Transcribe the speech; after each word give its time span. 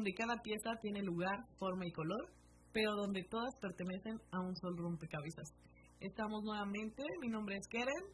Donde 0.00 0.14
cada 0.14 0.40
pieza 0.40 0.70
tiene 0.80 1.02
lugar, 1.02 1.44
forma 1.58 1.84
y 1.86 1.92
color, 1.92 2.32
pero 2.72 2.96
donde 2.96 3.22
todas 3.24 3.52
pertenecen 3.60 4.16
a 4.32 4.40
un 4.40 4.56
solo 4.56 4.76
rompecabezas. 4.80 5.52
Estamos 6.00 6.42
nuevamente, 6.42 7.02
mi 7.20 7.28
nombre 7.28 7.56
es 7.56 7.68
Keren, 7.68 8.04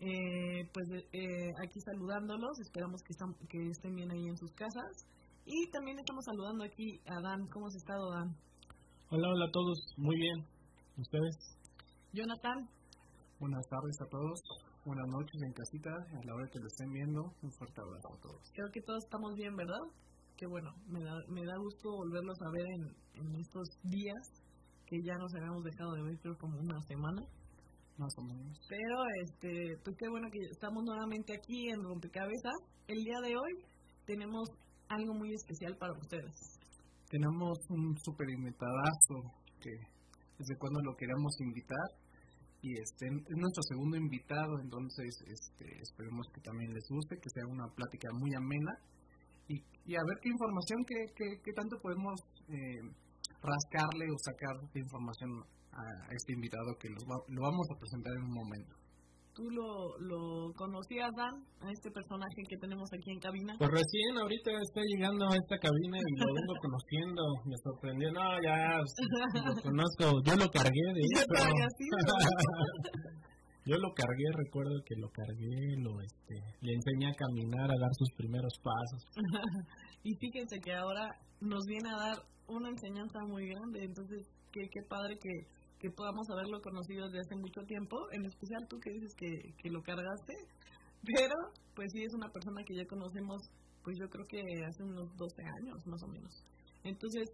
eh, 0.00 0.64
pues 0.72 0.88
eh, 1.12 1.52
aquí 1.62 1.78
saludándolos, 1.84 2.58
esperamos 2.60 3.02
que, 3.02 3.12
que 3.50 3.68
estén 3.68 3.96
bien 3.96 4.10
ahí 4.10 4.28
en 4.28 4.36
sus 4.38 4.50
casas. 4.52 5.04
Y 5.44 5.70
también 5.70 5.98
estamos 5.98 6.24
saludando 6.24 6.64
aquí 6.64 6.98
a 7.04 7.20
Dan. 7.20 7.46
¿Cómo 7.52 7.66
has 7.66 7.76
estado, 7.76 8.10
Dan? 8.12 8.34
Hola, 9.10 9.28
hola 9.28 9.44
a 9.44 9.50
todos. 9.50 9.78
Muy 9.98 10.16
bien. 10.16 10.46
¿Ustedes? 10.96 11.36
Jonathan. 12.14 12.66
Buenas 13.38 13.66
tardes 13.68 14.00
a 14.00 14.08
todos. 14.08 14.40
Buenas 14.86 15.08
noches 15.08 15.42
en 15.42 15.52
casita, 15.52 15.90
a 15.90 16.24
la 16.24 16.34
hora 16.34 16.48
que 16.50 16.60
lo 16.60 16.66
estén 16.66 16.90
viendo. 16.92 17.20
Un 17.42 17.50
fuerte 17.52 17.80
abrazo 17.80 18.08
a 18.08 18.20
todos. 18.20 18.40
Creo 18.54 18.70
que 18.72 18.80
todos 18.80 19.04
estamos 19.04 19.34
bien, 19.34 19.54
¿verdad? 19.56 19.84
Que 20.40 20.46
bueno, 20.46 20.72
me 20.88 21.04
da, 21.04 21.12
me 21.28 21.44
da 21.44 21.52
gusto 21.60 21.92
volverlos 22.00 22.40
a 22.40 22.50
ver 22.50 22.64
en, 22.72 22.84
en 23.20 23.36
estos 23.36 23.68
días 23.84 24.24
que 24.88 24.96
ya 25.04 25.12
nos 25.20 25.28
habíamos 25.36 25.62
dejado 25.62 25.92
de 25.92 26.02
ver, 26.02 26.16
creo 26.16 26.34
como 26.38 26.56
una 26.58 26.80
semana. 26.88 27.20
Más 27.98 28.08
o 28.16 28.22
menos. 28.24 28.56
Pero, 28.64 28.96
este, 29.20 29.76
pues 29.84 29.94
qué 30.00 30.08
bueno 30.08 30.28
que 30.32 30.40
estamos 30.50 30.82
nuevamente 30.82 31.36
aquí 31.36 31.68
en 31.68 31.84
Rompecabezas. 31.84 32.56
El 32.88 32.96
día 33.04 33.20
de 33.20 33.36
hoy 33.36 33.52
tenemos 34.06 34.48
algo 34.88 35.12
muy 35.12 35.28
especial 35.34 35.76
para 35.76 35.92
ustedes. 35.92 36.32
Tenemos 37.10 37.60
un 37.68 37.92
super 38.00 38.30
invitadazo 38.30 39.36
que 39.60 39.76
desde 40.40 40.56
cuando 40.56 40.80
lo 40.80 40.96
queremos 40.96 41.36
invitar 41.44 41.88
y 42.62 42.80
este 42.80 43.12
es 43.12 43.36
nuestro 43.36 43.62
segundo 43.68 43.98
invitado, 43.98 44.56
entonces 44.64 45.12
este, 45.28 45.68
esperemos 45.84 46.24
que 46.32 46.40
también 46.40 46.72
les 46.72 46.88
guste, 46.88 47.20
que 47.20 47.28
sea 47.28 47.44
una 47.44 47.68
plática 47.76 48.08
muy 48.16 48.32
amena 48.32 48.72
y, 49.86 49.96
a 49.96 50.02
ver 50.06 50.18
qué 50.22 50.28
información, 50.28 50.84
qué, 50.86 51.40
qué, 51.42 51.52
tanto 51.52 51.76
podemos 51.82 52.20
eh, 52.48 52.80
rascarle 53.42 54.06
o 54.10 54.16
sacar 54.18 54.60
de 54.72 54.80
información 54.80 55.30
a 55.72 56.12
este 56.12 56.32
invitado 56.32 56.76
que 56.78 56.88
lo 56.88 57.42
vamos 57.42 57.66
a 57.70 57.78
presentar 57.78 58.12
en 58.14 58.24
un 58.24 58.34
momento 58.34 58.80
tú 59.34 59.50
lo, 59.50 59.98
lo 59.98 60.52
conocías, 60.54 61.10
Dan, 61.16 61.34
a 61.60 61.72
este 61.72 61.90
personaje 61.90 62.42
que 62.48 62.56
tenemos 62.58 62.88
aquí 62.92 63.10
en 63.10 63.18
cabina? 63.20 63.54
Pues 63.58 63.70
recién 63.70 64.18
ahorita 64.18 64.52
está 64.52 64.82
llegando 64.84 65.28
a 65.28 65.36
esta 65.36 65.58
cabina 65.58 65.98
y 65.98 66.20
lo 66.20 66.26
vengo 66.34 66.54
conociendo. 66.60 67.22
Me 67.46 67.56
sorprendió. 67.62 68.12
No, 68.12 68.40
ya 68.42 68.78
lo 68.78 68.84
conozco. 69.62 70.20
Yo 70.24 70.36
lo 70.36 70.50
cargué, 70.50 70.92
de 70.94 71.00
hecho. 71.08 71.24
Yo 73.70 73.76
lo 73.78 73.94
cargué, 73.94 74.26
recuerdo 74.34 74.82
que 74.84 74.96
lo 74.96 75.08
cargué, 75.10 75.78
lo 75.78 76.00
este, 76.00 76.34
le 76.60 76.74
enseñé 76.74 77.06
a 77.06 77.14
caminar, 77.14 77.70
a 77.70 77.78
dar 77.78 77.94
sus 77.94 78.10
primeros 78.16 78.52
pasos. 78.58 79.06
y 80.02 80.12
fíjense 80.16 80.58
que 80.58 80.74
ahora 80.74 81.06
nos 81.38 81.62
viene 81.66 81.88
a 81.88 82.10
dar 82.10 82.16
una 82.48 82.68
enseñanza 82.68 83.20
muy 83.28 83.46
grande, 83.46 83.84
entonces 83.84 84.26
qué, 84.50 84.66
qué 84.72 84.82
padre 84.88 85.16
que, 85.22 85.46
que 85.78 85.88
podamos 85.94 86.26
haberlo 86.30 86.60
conocido 86.60 87.06
desde 87.06 87.20
hace 87.20 87.36
mucho 87.36 87.62
tiempo, 87.62 87.96
en 88.10 88.26
especial 88.26 88.66
tú 88.66 88.80
que 88.80 88.90
dices 88.90 89.14
que, 89.14 89.54
que 89.62 89.70
lo 89.70 89.80
cargaste, 89.82 90.34
pero 91.06 91.36
pues 91.76 91.92
sí 91.92 92.02
es 92.02 92.12
una 92.14 92.28
persona 92.32 92.64
que 92.66 92.74
ya 92.74 92.86
conocemos, 92.86 93.38
pues 93.84 93.96
yo 94.00 94.08
creo 94.10 94.26
que 94.26 94.42
hace 94.66 94.82
unos 94.82 95.14
12 95.16 95.42
años 95.62 95.86
más 95.86 96.02
o 96.02 96.08
menos. 96.08 96.34
Entonces, 96.82 97.30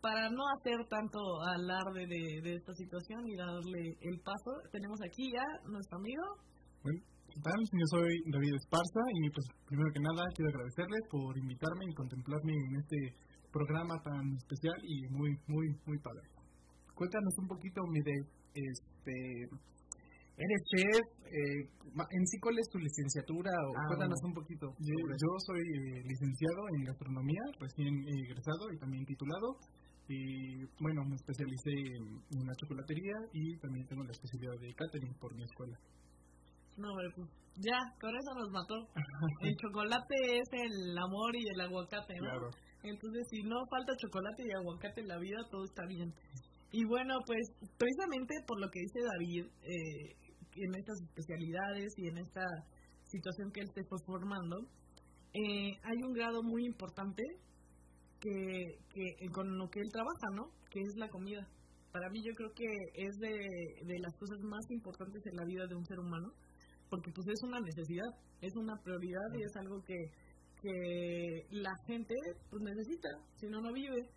para 0.00 0.30
no 0.30 0.42
hacer 0.56 0.78
tanto 0.88 1.18
alarde 1.54 2.06
de, 2.06 2.40
de 2.42 2.54
esta 2.56 2.72
situación 2.74 3.20
y 3.26 3.36
darle 3.36 3.96
el 4.00 4.20
paso, 4.20 4.50
tenemos 4.70 4.98
aquí 5.04 5.30
ya 5.32 5.46
nuestro 5.68 5.98
amigo. 5.98 6.24
Bueno, 6.82 7.00
¿qué 7.28 7.40
tal? 7.42 7.58
Yo 7.58 7.86
soy 7.90 8.12
David 8.32 8.54
Esparza 8.54 9.02
y 9.14 9.30
pues 9.30 9.46
primero 9.66 9.90
que 9.92 10.00
nada 10.00 10.22
quiero 10.34 10.50
agradecerles 10.50 11.02
por 11.10 11.36
invitarme 11.36 11.84
y 11.88 11.94
contemplarme 11.94 12.54
en 12.54 12.76
este 12.76 12.98
programa 13.50 13.94
tan 14.02 14.36
especial 14.36 14.76
y 14.82 15.08
muy, 15.08 15.30
muy, 15.46 15.66
muy 15.86 15.98
padre 15.98 16.38
cuéntanos 16.98 17.34
un 17.38 17.46
poquito, 17.46 17.80
mire, 17.86 18.14
este, 18.50 19.14
eres 20.34 20.60
chef, 20.66 21.06
eh, 21.30 21.62
en 22.10 22.26
sí 22.26 22.36
cuál 22.42 22.58
es 22.58 22.66
tu 22.74 22.78
licenciatura 22.78 23.50
o 23.54 23.70
ah, 23.78 23.86
cuéntanos 23.86 24.18
un 24.26 24.34
poquito. 24.34 24.66
Yo, 24.82 25.30
soy 25.46 25.62
eh, 25.62 26.02
licenciado 26.02 26.60
en 26.74 26.84
gastronomía, 26.90 27.44
recién 27.60 27.94
egresado 28.26 28.66
y 28.74 28.78
también 28.78 29.06
titulado. 29.06 29.62
Y 30.08 30.64
bueno, 30.80 31.04
me 31.04 31.16
especialicé 31.16 31.70
en, 31.70 32.40
una 32.40 32.54
chocolatería 32.56 33.14
y 33.32 33.58
también 33.58 33.86
tengo 33.86 34.04
la 34.04 34.12
especialidad 34.12 34.58
de 34.60 34.74
catering 34.74 35.14
por 35.20 35.34
mi 35.34 35.44
escuela. 35.44 35.78
No, 36.76 36.88
pues 37.14 37.28
ya, 37.56 37.76
con 38.00 38.10
eso 38.16 38.34
nos 38.34 38.50
mató. 38.50 38.74
el 39.42 39.56
chocolate 39.56 40.14
es 40.38 40.48
el 40.52 40.96
amor 40.96 41.36
y 41.36 41.44
el 41.48 41.60
aguacate, 41.60 42.14
¿no? 42.14 42.30
Claro. 42.30 42.50
Entonces, 42.84 43.26
si 43.30 43.42
no 43.42 43.56
falta 43.68 43.92
chocolate 43.96 44.44
y 44.46 44.56
aguacate 44.56 45.00
en 45.00 45.08
la 45.08 45.18
vida, 45.18 45.36
todo 45.50 45.64
está 45.64 45.84
bien. 45.86 46.14
Y 46.70 46.84
bueno, 46.84 47.14
pues 47.26 47.48
precisamente 47.76 48.34
por 48.46 48.60
lo 48.60 48.70
que 48.70 48.80
dice 48.80 49.00
David, 49.12 49.44
eh, 49.62 50.16
en 50.56 50.74
estas 50.74 51.00
especialidades 51.02 51.92
y 51.96 52.08
en 52.08 52.18
esta 52.18 52.44
situación 53.04 53.50
que 53.52 53.60
él 53.60 53.70
se 53.74 53.84
fue 53.84 53.98
formando, 54.06 54.56
eh, 55.34 55.72
hay 55.82 55.98
un 56.06 56.12
grado 56.12 56.42
muy 56.42 56.64
importante 56.64 57.22
que, 58.20 58.78
que 58.90 59.28
con 59.32 59.56
lo 59.56 59.68
que 59.68 59.80
él 59.80 59.90
trabaja, 59.92 60.28
¿no? 60.34 60.50
Que 60.70 60.80
es 60.80 60.96
la 60.96 61.08
comida. 61.08 61.46
Para 61.92 62.10
mí 62.10 62.20
yo 62.22 62.34
creo 62.34 62.52
que 62.54 62.66
es 62.94 63.16
de, 63.18 63.86
de 63.86 63.98
las 63.98 64.14
cosas 64.18 64.38
más 64.42 64.64
importantes 64.70 65.22
en 65.26 65.36
la 65.36 65.44
vida 65.44 65.66
de 65.66 65.74
un 65.74 65.86
ser 65.86 65.98
humano, 65.98 66.32
porque 66.90 67.10
pues 67.12 67.26
es 67.28 67.42
una 67.42 67.60
necesidad, 67.60 68.10
es 68.40 68.54
una 68.56 68.76
prioridad 68.82 69.28
y 69.34 69.42
es 69.42 69.56
algo 69.56 69.82
que, 69.84 69.96
que 70.60 71.46
la 71.50 71.72
gente 71.86 72.14
pues 72.50 72.62
necesita, 72.62 73.08
si 73.36 73.46
no, 73.48 73.60
no 73.60 73.72
vive. 73.72 74.08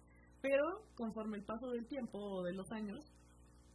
Pero 0.41 0.63
conforme 0.95 1.37
el 1.37 1.45
paso 1.45 1.69
del 1.69 1.85
tiempo 1.87 2.17
o 2.17 2.43
de 2.43 2.53
los 2.53 2.69
años, 2.71 2.99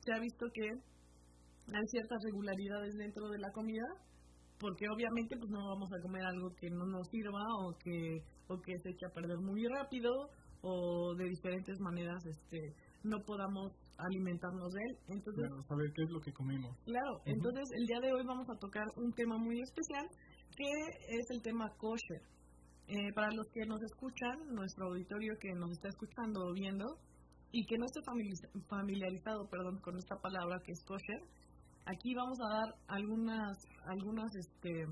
se 0.01 0.13
ha 0.13 0.19
visto 0.19 0.47
que 0.53 0.67
hay 0.69 1.87
ciertas 1.91 2.19
regularidades 2.25 2.95
dentro 2.97 3.29
de 3.29 3.39
la 3.39 3.51
comida, 3.53 3.87
porque 4.59 4.87
obviamente 4.89 5.37
pues 5.37 5.51
no 5.51 5.59
vamos 5.69 5.91
a 5.93 6.03
comer 6.03 6.23
algo 6.25 6.51
que 6.61 6.71
no 6.71 6.87
nos 6.87 7.09
sirva 7.09 7.43
o 7.61 7.77
que 7.79 8.23
o 8.49 8.61
que 8.61 8.79
se 8.79 8.91
eche 8.91 9.07
a 9.07 9.15
perder 9.15 9.39
muy 9.39 9.67
rápido 9.67 10.11
o 10.63 11.15
de 11.15 11.29
diferentes 11.29 11.79
maneras 11.81 12.25
este 12.27 12.75
no 13.03 13.19
podamos 13.25 13.73
alimentarnos 13.99 14.73
de 14.73 14.81
él. 14.83 14.99
Entonces, 15.09 15.45
saber 15.69 15.93
qué 15.95 16.03
es 16.03 16.11
lo 16.11 16.21
que 16.21 16.33
comemos. 16.33 16.77
Claro, 16.85 17.21
entonces 17.25 17.65
el 17.79 17.87
día 17.87 18.01
de 18.01 18.13
hoy 18.13 18.27
vamos 18.27 18.49
a 18.51 18.59
tocar 18.59 18.85
un 18.97 19.13
tema 19.13 19.39
muy 19.39 19.61
especial 19.61 20.07
que 20.57 20.65
es 21.09 21.31
el 21.31 21.43
tema 21.43 21.71
kosher. 21.77 22.23
Eh, 22.89 23.13
para 23.15 23.31
los 23.33 23.47
que 23.53 23.67
nos 23.67 23.83
escuchan, 23.83 24.55
nuestro 24.55 24.87
auditorio 24.87 25.35
que 25.41 25.53
nos 25.55 25.73
está 25.73 25.89
escuchando 25.89 26.41
o 26.47 26.53
viendo 26.53 26.85
y 27.51 27.65
que 27.67 27.79
no 27.79 27.85
esté 27.85 28.01
familiarizado 28.69 29.49
perdón, 29.49 29.81
con 29.81 29.97
esta 29.97 30.17
palabra 30.17 30.61
que 30.65 30.73
es 30.73 30.85
kosher, 30.85 31.21
aquí 31.85 32.15
vamos 32.15 32.39
a 32.41 32.55
dar 32.55 32.75
algunas, 32.89 33.57
algunas 33.87 34.31
este, 34.37 34.87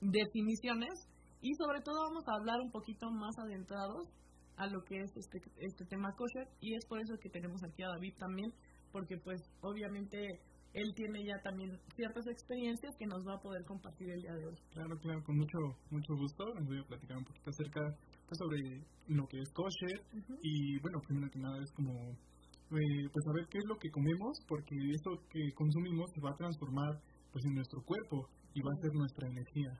definiciones 0.00 1.08
y 1.40 1.54
sobre 1.54 1.80
todo 1.80 2.02
vamos 2.08 2.24
a 2.26 2.36
hablar 2.38 2.60
un 2.60 2.70
poquito 2.70 3.10
más 3.10 3.36
adentrados 3.38 4.08
a 4.56 4.66
lo 4.66 4.82
que 4.84 5.00
es 5.00 5.16
este, 5.16 5.38
este 5.58 5.84
tema 5.84 6.14
kosher 6.16 6.48
y 6.60 6.74
es 6.74 6.84
por 6.86 7.00
eso 7.00 7.14
que 7.20 7.28
tenemos 7.28 7.62
aquí 7.62 7.82
a 7.82 7.88
David 7.88 8.14
también, 8.18 8.52
porque 8.90 9.18
pues 9.18 9.40
obviamente 9.60 10.40
él 10.72 10.92
tiene 10.94 11.24
ya 11.24 11.40
también 11.42 11.70
ciertas 11.94 12.26
experiencias 12.26 12.94
que 12.98 13.06
nos 13.06 13.26
va 13.26 13.34
a 13.34 13.40
poder 13.40 13.64
compartir 13.64 14.10
el 14.10 14.20
día 14.20 14.34
de 14.34 14.46
hoy. 14.46 14.56
Claro, 14.72 14.98
claro, 14.98 15.24
con 15.24 15.36
mucho 15.36 15.58
mucho 15.90 16.14
gusto. 16.16 16.44
Les 16.54 16.66
voy 16.66 16.78
a 16.78 16.84
platicar 16.84 17.16
un 17.16 17.24
poquito 17.24 17.50
acerca 17.50 17.80
pues, 18.26 18.38
sobre 18.38 18.84
lo 19.08 19.26
que 19.26 19.40
es 19.40 19.52
kosher 19.52 20.00
y 20.42 20.78
bueno, 20.80 21.00
primero 21.06 21.30
que 21.30 21.38
nada 21.38 21.62
es 21.62 21.72
como 21.72 21.92
eh, 21.92 23.08
pues 23.12 23.24
saber 23.24 23.46
qué 23.48 23.58
es 23.58 23.64
lo 23.64 23.76
que 23.78 23.90
comemos 23.90 24.38
porque 24.48 24.76
eso 24.76 25.10
que 25.30 25.52
consumimos 25.54 26.10
se 26.12 26.20
va 26.20 26.30
a 26.30 26.36
transformar 26.36 27.00
pues 27.32 27.44
en 27.44 27.54
nuestro 27.54 27.82
cuerpo 27.82 28.28
y 28.52 28.60
va 28.60 28.72
a 28.72 28.82
ser 28.82 28.92
nuestra 28.92 29.28
energía. 29.28 29.72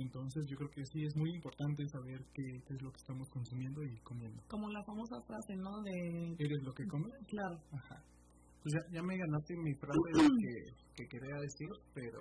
Entonces 0.00 0.46
yo 0.48 0.56
creo 0.56 0.70
que 0.70 0.84
sí 0.86 1.04
es 1.04 1.16
muy 1.16 1.30
importante 1.34 1.86
saber 1.88 2.24
qué, 2.34 2.42
es 2.56 2.82
lo 2.82 2.90
que 2.90 2.98
estamos 2.98 3.28
consumiendo 3.30 3.82
y 3.82 3.98
comiendo. 4.00 4.42
Como 4.48 4.68
la 4.68 4.82
famosa 4.84 5.16
frase, 5.26 5.56
¿no? 5.56 5.82
De... 5.82 6.36
¿Eres 6.38 6.62
lo 6.62 6.72
que 6.72 6.86
comes? 6.86 7.12
Claro. 7.26 7.56
Ajá. 7.72 8.02
Pues 8.62 8.74
ya, 8.92 9.02
me 9.02 9.16
ganaste 9.16 9.54
mi 9.56 9.74
frase 9.74 10.08
que, 10.14 10.54
que 10.96 11.08
quería 11.08 11.36
decir, 11.40 11.68
pero 11.94 12.18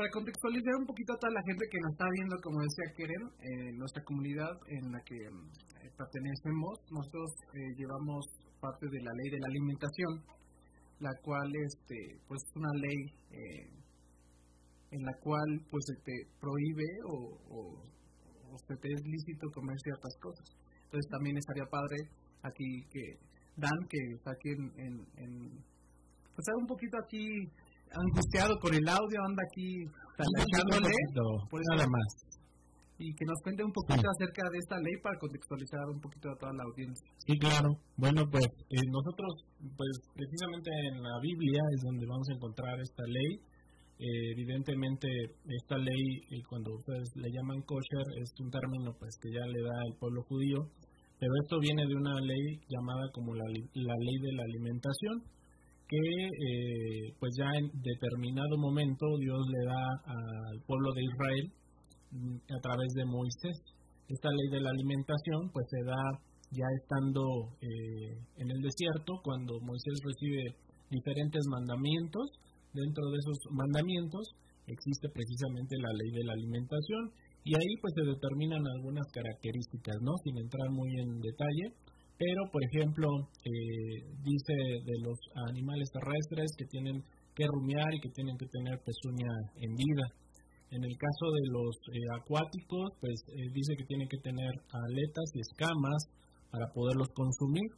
para 0.00 0.08
contextualizar 0.12 0.74
un 0.80 0.86
poquito 0.86 1.12
a 1.12 1.18
toda 1.18 1.32
la 1.34 1.42
gente 1.44 1.66
que 1.68 1.78
nos 1.82 1.92
está 1.92 2.06
viendo, 2.08 2.36
como 2.40 2.62
decía 2.62 2.94
Keren, 2.96 3.26
en 3.42 3.76
nuestra 3.76 4.02
comunidad 4.04 4.54
en 4.72 4.92
la 4.92 5.00
que 5.04 5.18
eh, 5.18 5.90
pertenecemos, 5.92 6.72
nosotros 6.88 7.28
eh, 7.52 7.74
llevamos 7.76 8.24
parte 8.60 8.86
de 8.88 9.00
la 9.02 9.12
ley 9.12 9.28
de 9.28 9.40
la 9.40 9.48
alimentación, 9.52 10.12
la 11.00 11.12
cual 11.20 11.52
este, 11.52 12.16
pues 12.28 12.40
es 12.40 12.56
una 12.56 12.72
ley 12.80 13.00
eh, 13.28 13.79
en 14.90 15.02
la 15.02 15.12
cual 15.22 15.60
pues 15.70 15.84
se 15.86 15.96
te 16.02 16.16
prohíbe 16.40 16.88
o, 17.06 17.38
o, 17.50 18.58
se 18.66 18.76
te 18.76 18.88
es 18.92 19.02
lícito 19.06 19.46
comer 19.54 19.78
ciertas 19.80 20.14
cosas. 20.20 20.46
Entonces 20.84 21.10
también 21.10 21.36
estaría 21.36 21.64
padre 21.70 21.96
aquí 22.42 22.82
que 22.90 23.30
Dan, 23.56 23.86
que 23.88 23.98
está 24.16 24.30
aquí 24.32 24.50
en, 24.50 24.64
en, 24.78 24.94
en 25.16 25.30
pues 26.34 26.46
un 26.58 26.66
poquito 26.66 26.96
aquí 27.04 27.26
angustiado 27.92 28.54
con 28.60 28.72
el 28.74 28.86
audio, 28.88 29.18
anda 29.26 29.42
aquí 29.44 29.84
talachándole. 30.16 30.94
Pues 31.50 31.62
nada 31.74 31.86
más. 31.86 32.08
Y 33.00 33.14
que 33.16 33.24
nos 33.24 33.40
cuente 33.42 33.64
un 33.64 33.72
poquito 33.72 34.04
acerca 34.04 34.44
de 34.52 34.58
esta 34.58 34.76
ley 34.76 34.96
para 35.02 35.18
contextualizar 35.18 35.88
un 35.88 36.00
poquito 36.00 36.28
a 36.30 36.36
toda 36.36 36.52
la 36.52 36.64
audiencia. 36.64 37.08
Sí, 37.26 37.38
claro. 37.38 37.68
Bueno, 37.96 38.28
pues 38.30 38.44
eh, 38.44 38.84
nosotros, 38.92 39.32
pues 39.56 39.92
precisamente 40.12 40.70
en 40.92 41.02
la 41.02 41.16
Biblia 41.20 41.62
es 41.74 41.80
donde 41.80 42.04
vamos 42.06 42.28
a 42.28 42.34
encontrar 42.36 42.80
esta 42.80 43.04
ley. 43.08 43.40
Eh, 44.00 44.32
evidentemente, 44.32 45.06
esta 45.60 45.76
ley, 45.76 46.00
eh, 46.32 46.40
cuando 46.48 46.72
ustedes 46.72 47.12
le 47.16 47.28
llaman 47.28 47.60
kosher, 47.68 48.08
es 48.16 48.32
un 48.40 48.48
término 48.48 48.96
pues 48.98 49.12
que 49.20 49.28
ya 49.28 49.44
le 49.44 49.60
da 49.60 49.76
al 49.76 49.92
pueblo 50.00 50.22
judío, 50.24 50.56
pero 51.20 51.30
esto 51.44 51.60
viene 51.60 51.84
de 51.84 51.94
una 51.94 52.16
ley 52.18 52.56
llamada 52.64 53.12
como 53.12 53.34
la, 53.34 53.44
la 53.44 53.94
ley 54.00 54.16
de 54.24 54.32
la 54.32 54.42
alimentación 54.42 55.20
que 55.84 56.00
eh, 56.00 57.12
pues 57.20 57.34
ya 57.36 57.50
en 57.58 57.68
determinado 57.82 58.56
momento 58.56 59.04
Dios 59.18 59.44
le 59.52 59.66
da 59.68 59.84
al 60.06 60.62
pueblo 60.64 60.94
de 60.94 61.02
Israel 61.04 61.52
mm, 62.12 62.36
a 62.56 62.60
través 62.62 62.88
de 62.94 63.04
Moisés. 63.04 63.58
Esta 64.08 64.30
ley 64.30 64.48
de 64.48 64.60
la 64.62 64.70
alimentación 64.70 65.50
pues 65.52 65.66
se 65.68 65.84
da 65.84 66.00
ya 66.52 66.66
estando 66.80 67.22
en 67.60 68.50
el 68.50 68.60
desierto 68.62 69.20
cuando 69.22 69.60
Moisés 69.60 70.00
recibe 70.02 70.56
diferentes 70.90 71.44
mandamientos. 71.46 72.26
Dentro 72.72 73.04
de 73.10 73.18
esos 73.18 73.38
mandamientos 73.50 74.34
existe 74.66 75.08
precisamente 75.10 75.76
la 75.78 75.92
ley 75.92 76.10
de 76.12 76.24
la 76.24 76.32
alimentación 76.32 77.10
y 77.42 77.54
ahí 77.54 77.72
pues 77.80 77.94
se 77.96 78.04
determinan 78.04 78.62
algunas 78.76 79.06
características, 79.12 79.96
¿no? 80.02 80.12
Sin 80.22 80.38
entrar 80.38 80.70
muy 80.70 80.90
en 81.00 81.20
detalle, 81.20 81.66
pero 82.18 82.42
por 82.52 82.62
ejemplo 82.62 83.08
eh, 83.42 84.06
dice 84.22 84.54
de 84.84 84.96
los 85.02 85.18
animales 85.48 85.90
terrestres 85.90 86.52
que 86.56 86.66
tienen 86.66 87.02
que 87.34 87.46
rumiar 87.46 87.88
y 87.94 88.00
que 88.00 88.10
tienen 88.10 88.36
que 88.36 88.46
tener 88.46 88.78
pezuña 88.84 89.32
en 89.56 89.74
vida. 89.74 90.06
En 90.70 90.84
el 90.84 90.94
caso 90.96 91.26
de 91.34 91.44
los 91.50 91.74
eh, 91.90 91.98
acuáticos, 92.20 92.92
pues 93.00 93.18
eh, 93.34 93.50
dice 93.52 93.74
que 93.76 93.86
tienen 93.86 94.08
que 94.08 94.18
tener 94.18 94.52
aletas 94.70 95.26
y 95.34 95.40
escamas 95.40 96.06
para 96.50 96.70
poderlos 96.72 97.08
consumir. 97.14 97.70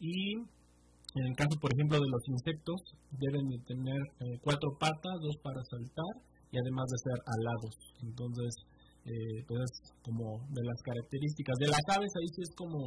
Y 0.00 0.40
en 1.14 1.26
el 1.26 1.36
caso, 1.36 1.58
por 1.60 1.72
ejemplo, 1.74 2.00
de 2.00 2.08
los 2.08 2.24
insectos, 2.28 2.80
deben 3.10 3.48
de 3.48 3.58
tener 3.68 4.00
cuatro 4.40 4.76
patas, 4.80 5.20
dos 5.20 5.36
para 5.42 5.60
saltar 5.68 6.14
y 6.50 6.56
además 6.58 6.86
de 6.88 6.98
ser 7.04 7.18
alados. 7.26 7.74
Entonces, 8.02 8.52
pues 9.48 9.68
como 10.02 10.40
de 10.48 10.62
las 10.62 10.80
características. 10.82 11.56
De 11.58 11.68
las 11.68 11.84
aves 11.90 12.12
ahí 12.16 12.28
sí 12.34 12.42
es 12.42 12.54
como 12.56 12.78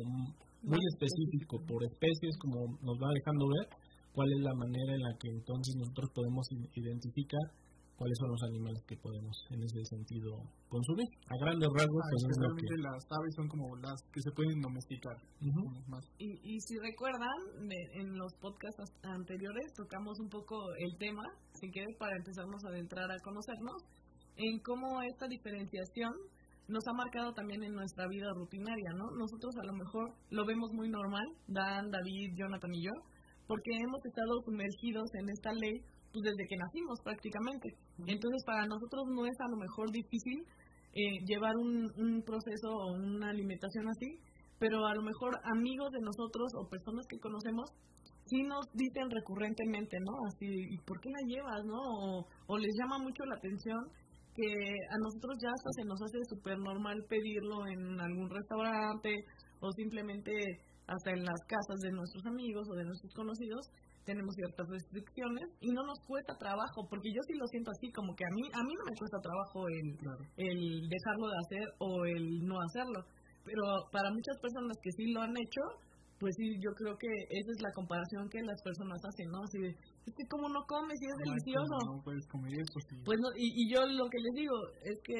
muy 0.63 0.79
específico 0.95 1.61
por 1.67 1.83
especies, 1.83 2.37
como 2.39 2.79
nos 2.81 2.97
va 2.97 3.13
dejando 3.13 3.45
ver 3.47 3.67
cuál 4.13 4.31
es 4.31 4.41
la 4.41 4.55
manera 4.55 4.95
en 4.95 5.03
la 5.03 5.13
que 5.19 5.29
entonces 5.29 5.75
nosotros 5.75 6.09
podemos 6.15 6.47
identificar 6.73 7.45
cuáles 7.95 8.17
son 8.19 8.29
los 8.31 8.43
animales 8.43 8.83
que 8.87 8.97
podemos 8.97 9.35
en 9.51 9.63
ese 9.63 9.83
sentido 9.85 10.35
consumir. 10.67 11.07
A 11.27 11.37
grandes 11.39 11.69
rasgos, 11.71 12.03
ah, 12.03 12.09
pues 12.11 12.79
las 12.79 13.03
aves 13.11 13.33
son 13.35 13.47
como 13.47 13.75
las 13.77 13.97
que 14.11 14.21
se 14.21 14.31
pueden 14.31 14.59
domesticar. 14.61 15.17
y, 16.19 16.29
y 16.43 16.59
si 16.59 16.77
recuerdan, 16.79 17.39
en 17.93 18.17
los 18.17 18.33
podcasts 18.39 18.91
anteriores 19.03 19.73
tocamos 19.75 20.19
un 20.19 20.29
poco 20.29 20.55
el 20.79 20.97
tema, 20.97 21.23
si 21.53 21.71
quieres, 21.71 21.95
para 21.97 22.15
empezarnos 22.17 22.63
a 22.65 22.69
adentrar 22.69 23.11
a 23.11 23.19
conocernos, 23.23 23.83
en 24.37 24.59
cómo 24.59 25.01
esta 25.01 25.27
diferenciación 25.27 26.11
nos 26.67 26.83
ha 26.87 26.93
marcado 26.93 27.31
también 27.33 27.63
en 27.63 27.73
nuestra 27.73 28.07
vida 28.07 28.27
rutinaria, 28.35 28.89
¿no? 28.97 29.11
Nosotros 29.11 29.53
a 29.61 29.65
lo 29.65 29.73
mejor 29.73 30.13
lo 30.31 30.45
vemos 30.45 30.71
muy 30.73 30.89
normal, 30.89 31.25
Dan, 31.47 31.91
David, 31.91 32.33
Jonathan 32.35 32.73
y 32.73 32.83
yo, 32.83 32.91
porque 33.47 33.71
hemos 33.77 34.03
estado 34.03 34.41
sumergidos 34.43 35.09
en 35.13 35.29
esta 35.29 35.53
ley 35.53 35.81
pues 36.15 36.31
desde 36.31 36.47
que 36.47 36.55
nacimos 36.55 36.95
prácticamente. 37.03 37.75
Entonces 38.07 38.39
para 38.47 38.63
nosotros 38.65 39.03
no 39.11 39.27
es 39.27 39.35
a 39.43 39.51
lo 39.51 39.57
mejor 39.57 39.91
difícil 39.91 40.47
eh, 40.95 41.19
llevar 41.27 41.57
un, 41.59 41.91
un 41.99 42.23
proceso 42.23 42.71
o 42.71 42.95
una 42.95 43.29
alimentación 43.29 43.83
así, 43.89 44.15
pero 44.57 44.87
a 44.87 44.95
lo 44.95 45.03
mejor 45.03 45.35
amigos 45.43 45.91
de 45.91 45.99
nosotros 45.99 46.47
o 46.55 46.69
personas 46.71 47.03
que 47.11 47.19
conocemos 47.19 47.67
sí 48.31 48.41
nos 48.43 48.63
dicen 48.71 49.11
recurrentemente, 49.11 49.99
¿no? 49.99 50.15
Así, 50.31 50.47
¿y 50.47 50.77
por 50.87 50.99
qué 51.01 51.09
la 51.11 51.27
llevas, 51.27 51.65
no? 51.65 51.77
O, 51.77 52.25
o 52.47 52.57
les 52.57 52.71
llama 52.79 52.97
mucho 52.97 53.25
la 53.25 53.35
atención 53.35 53.77
que 54.35 54.47
a 54.89 54.97
nosotros 54.99 55.35
ya 55.43 55.51
hasta 55.51 55.69
se 55.75 55.83
nos 55.83 55.99
hace 56.01 56.19
súper 56.31 56.57
normal 56.59 57.03
pedirlo 57.07 57.67
en 57.67 57.99
algún 57.99 58.29
restaurante 58.29 59.23
o 59.59 59.71
simplemente 59.71 60.31
hasta 60.87 61.11
en 61.11 61.23
las 61.23 61.41
casas 61.47 61.79
de 61.81 61.91
nuestros 61.91 62.25
amigos 62.25 62.67
o 62.69 62.75
de 62.75 62.83
nuestros 62.83 63.13
conocidos 63.13 63.67
tenemos 64.05 64.33
ciertas 64.35 64.67
restricciones 64.69 65.49
y 65.59 65.69
no 65.73 65.83
nos 65.83 65.99
cuesta 66.07 66.37
trabajo 66.37 66.87
porque 66.89 67.09
yo 67.09 67.21
sí 67.27 67.33
lo 67.33 67.47
siento 67.47 67.71
así 67.71 67.91
como 67.91 68.15
que 68.15 68.23
a 68.25 68.33
mí 68.33 68.43
a 68.53 68.61
mí 68.63 68.73
no 68.77 68.85
me 68.85 68.95
cuesta 68.95 69.19
trabajo 69.19 69.67
el, 69.67 69.87
el 70.37 70.59
dejarlo 70.87 71.27
de 71.27 71.37
hacer 71.41 71.65
o 71.79 72.05
el 72.05 72.45
no 72.45 72.55
hacerlo 72.61 73.01
pero 73.43 73.61
para 73.91 74.09
muchas 74.11 74.37
personas 74.41 74.77
que 74.81 74.91
sí 74.91 75.11
lo 75.11 75.21
han 75.21 75.35
hecho 75.37 75.61
pues 76.19 76.33
sí, 76.37 76.55
yo 76.63 76.71
creo 76.75 76.95
que 76.97 77.11
esa 77.29 77.51
es 77.51 77.61
la 77.61 77.71
comparación 77.73 78.29
que 78.29 78.39
las 78.41 78.61
personas 78.63 79.03
hacen, 79.03 79.27
¿no? 79.31 79.43
Así 79.43 79.59
de, 79.59 79.69
es 79.69 80.13
que 80.15 80.27
como 80.29 80.47
no 80.47 80.63
comes 80.65 80.95
y 81.01 81.05
es 81.05 81.17
delicioso. 81.27 81.75
No, 81.85 82.01
puedes 82.03 82.25
comer 82.27 82.53
eso, 82.53 82.79
sí. 82.87 82.95
Pues 83.03 83.19
no, 83.19 83.35
y, 83.35 83.51
y, 83.51 83.73
yo 83.73 83.85
lo 83.85 84.07
que 84.07 84.23
les 84.23 84.33
digo 84.33 84.55
es 84.83 84.97
que 85.03 85.19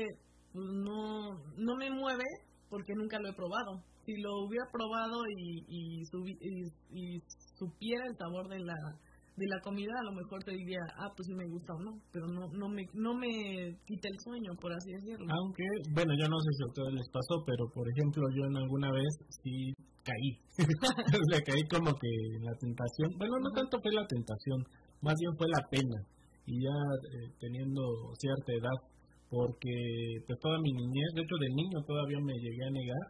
pues 0.53 0.65
no, 0.71 1.35
no 1.57 1.75
me 1.75 1.91
mueve 1.91 2.23
porque 2.69 2.95
nunca 2.95 3.19
lo 3.19 3.29
he 3.29 3.33
probado. 3.33 3.83
Si 4.05 4.13
lo 4.21 4.45
hubiera 4.45 4.65
probado 4.71 5.17
y, 5.37 5.65
y, 5.67 6.03
y, 6.93 7.21
supiera 7.57 8.05
el 8.05 8.17
sabor 8.17 8.47
de 8.49 8.59
la 8.59 8.75
de 9.35 9.47
la 9.51 9.59
comida, 9.59 9.91
a 9.99 10.05
lo 10.05 10.13
mejor 10.13 10.39
te 10.45 10.51
diría, 10.51 10.79
ah, 10.95 11.11
pues 11.11 11.27
sí 11.27 11.35
me 11.35 11.49
gusta 11.49 11.73
o 11.73 11.79
no, 11.83 11.99
pero 12.13 12.25
no 12.27 12.47
no 12.53 12.69
me 12.69 12.85
no 12.93 13.13
me 13.15 13.75
quita 13.83 14.07
el 14.07 14.19
sueño, 14.23 14.55
por 14.61 14.71
así 14.71 14.91
decirlo. 14.93 15.27
Aunque, 15.27 15.63
bueno, 15.91 16.13
yo 16.15 16.29
no 16.29 16.39
sé 16.39 16.49
si 16.55 16.63
a 16.63 16.71
ustedes 16.71 16.93
les 16.93 17.09
pasó, 17.09 17.43
pero 17.45 17.67
por 17.73 17.83
ejemplo, 17.89 18.23
yo 18.31 18.45
en 18.45 18.55
alguna 18.55 18.91
vez 18.91 19.11
sí 19.43 19.73
caí. 20.05 20.29
sea, 21.31 21.41
caí 21.41 21.63
como 21.67 21.91
que 21.99 22.11
en 22.37 22.45
la 22.45 22.55
tentación. 22.61 23.09
Bueno, 23.17 23.35
no 23.41 23.49
tanto 23.51 23.81
fue 23.81 23.91
la 23.91 24.07
tentación, 24.07 24.63
más 25.01 25.15
bien 25.19 25.33
fue 25.35 25.47
la 25.49 25.63
pena. 25.67 25.99
Y 26.45 26.61
ya 26.61 26.77
eh, 27.11 27.33
teniendo 27.41 27.81
cierta 28.21 28.53
edad, 28.53 28.77
porque 29.27 29.75
pues 30.27 30.39
toda 30.39 30.61
mi 30.61 30.71
niñez, 30.71 31.09
de 31.15 31.21
hecho 31.25 31.35
de 31.41 31.49
niño 31.49 31.83
todavía 31.83 32.21
me 32.21 32.37
llegué 32.37 32.63
a 32.63 32.71
negar 32.71 33.05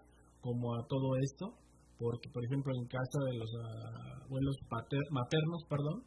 como 0.45 0.77
a 0.77 0.85
todo 0.85 1.17
esto, 1.25 1.57
porque 1.97 2.29
por 2.29 2.45
ejemplo 2.45 2.69
en 2.77 2.85
casa 2.85 3.19
de 3.25 3.33
los 3.33 3.49
abuelos 4.29 4.55
maternos, 5.09 5.65
perdón, 5.65 6.05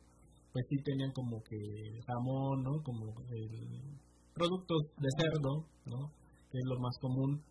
pues 0.53 0.65
sí 0.71 0.77
tenían 0.87 1.11
como 1.11 1.43
que 1.43 1.59
jamón, 2.07 2.63
¿no? 2.63 2.73
Como 2.87 3.19
productos 4.33 4.81
de 4.95 5.11
cerdo, 5.19 5.67
¿no? 5.91 6.15
Que 6.51 6.59
es 6.63 6.67
lo 6.71 6.79
más 6.79 6.95
común 7.03 7.43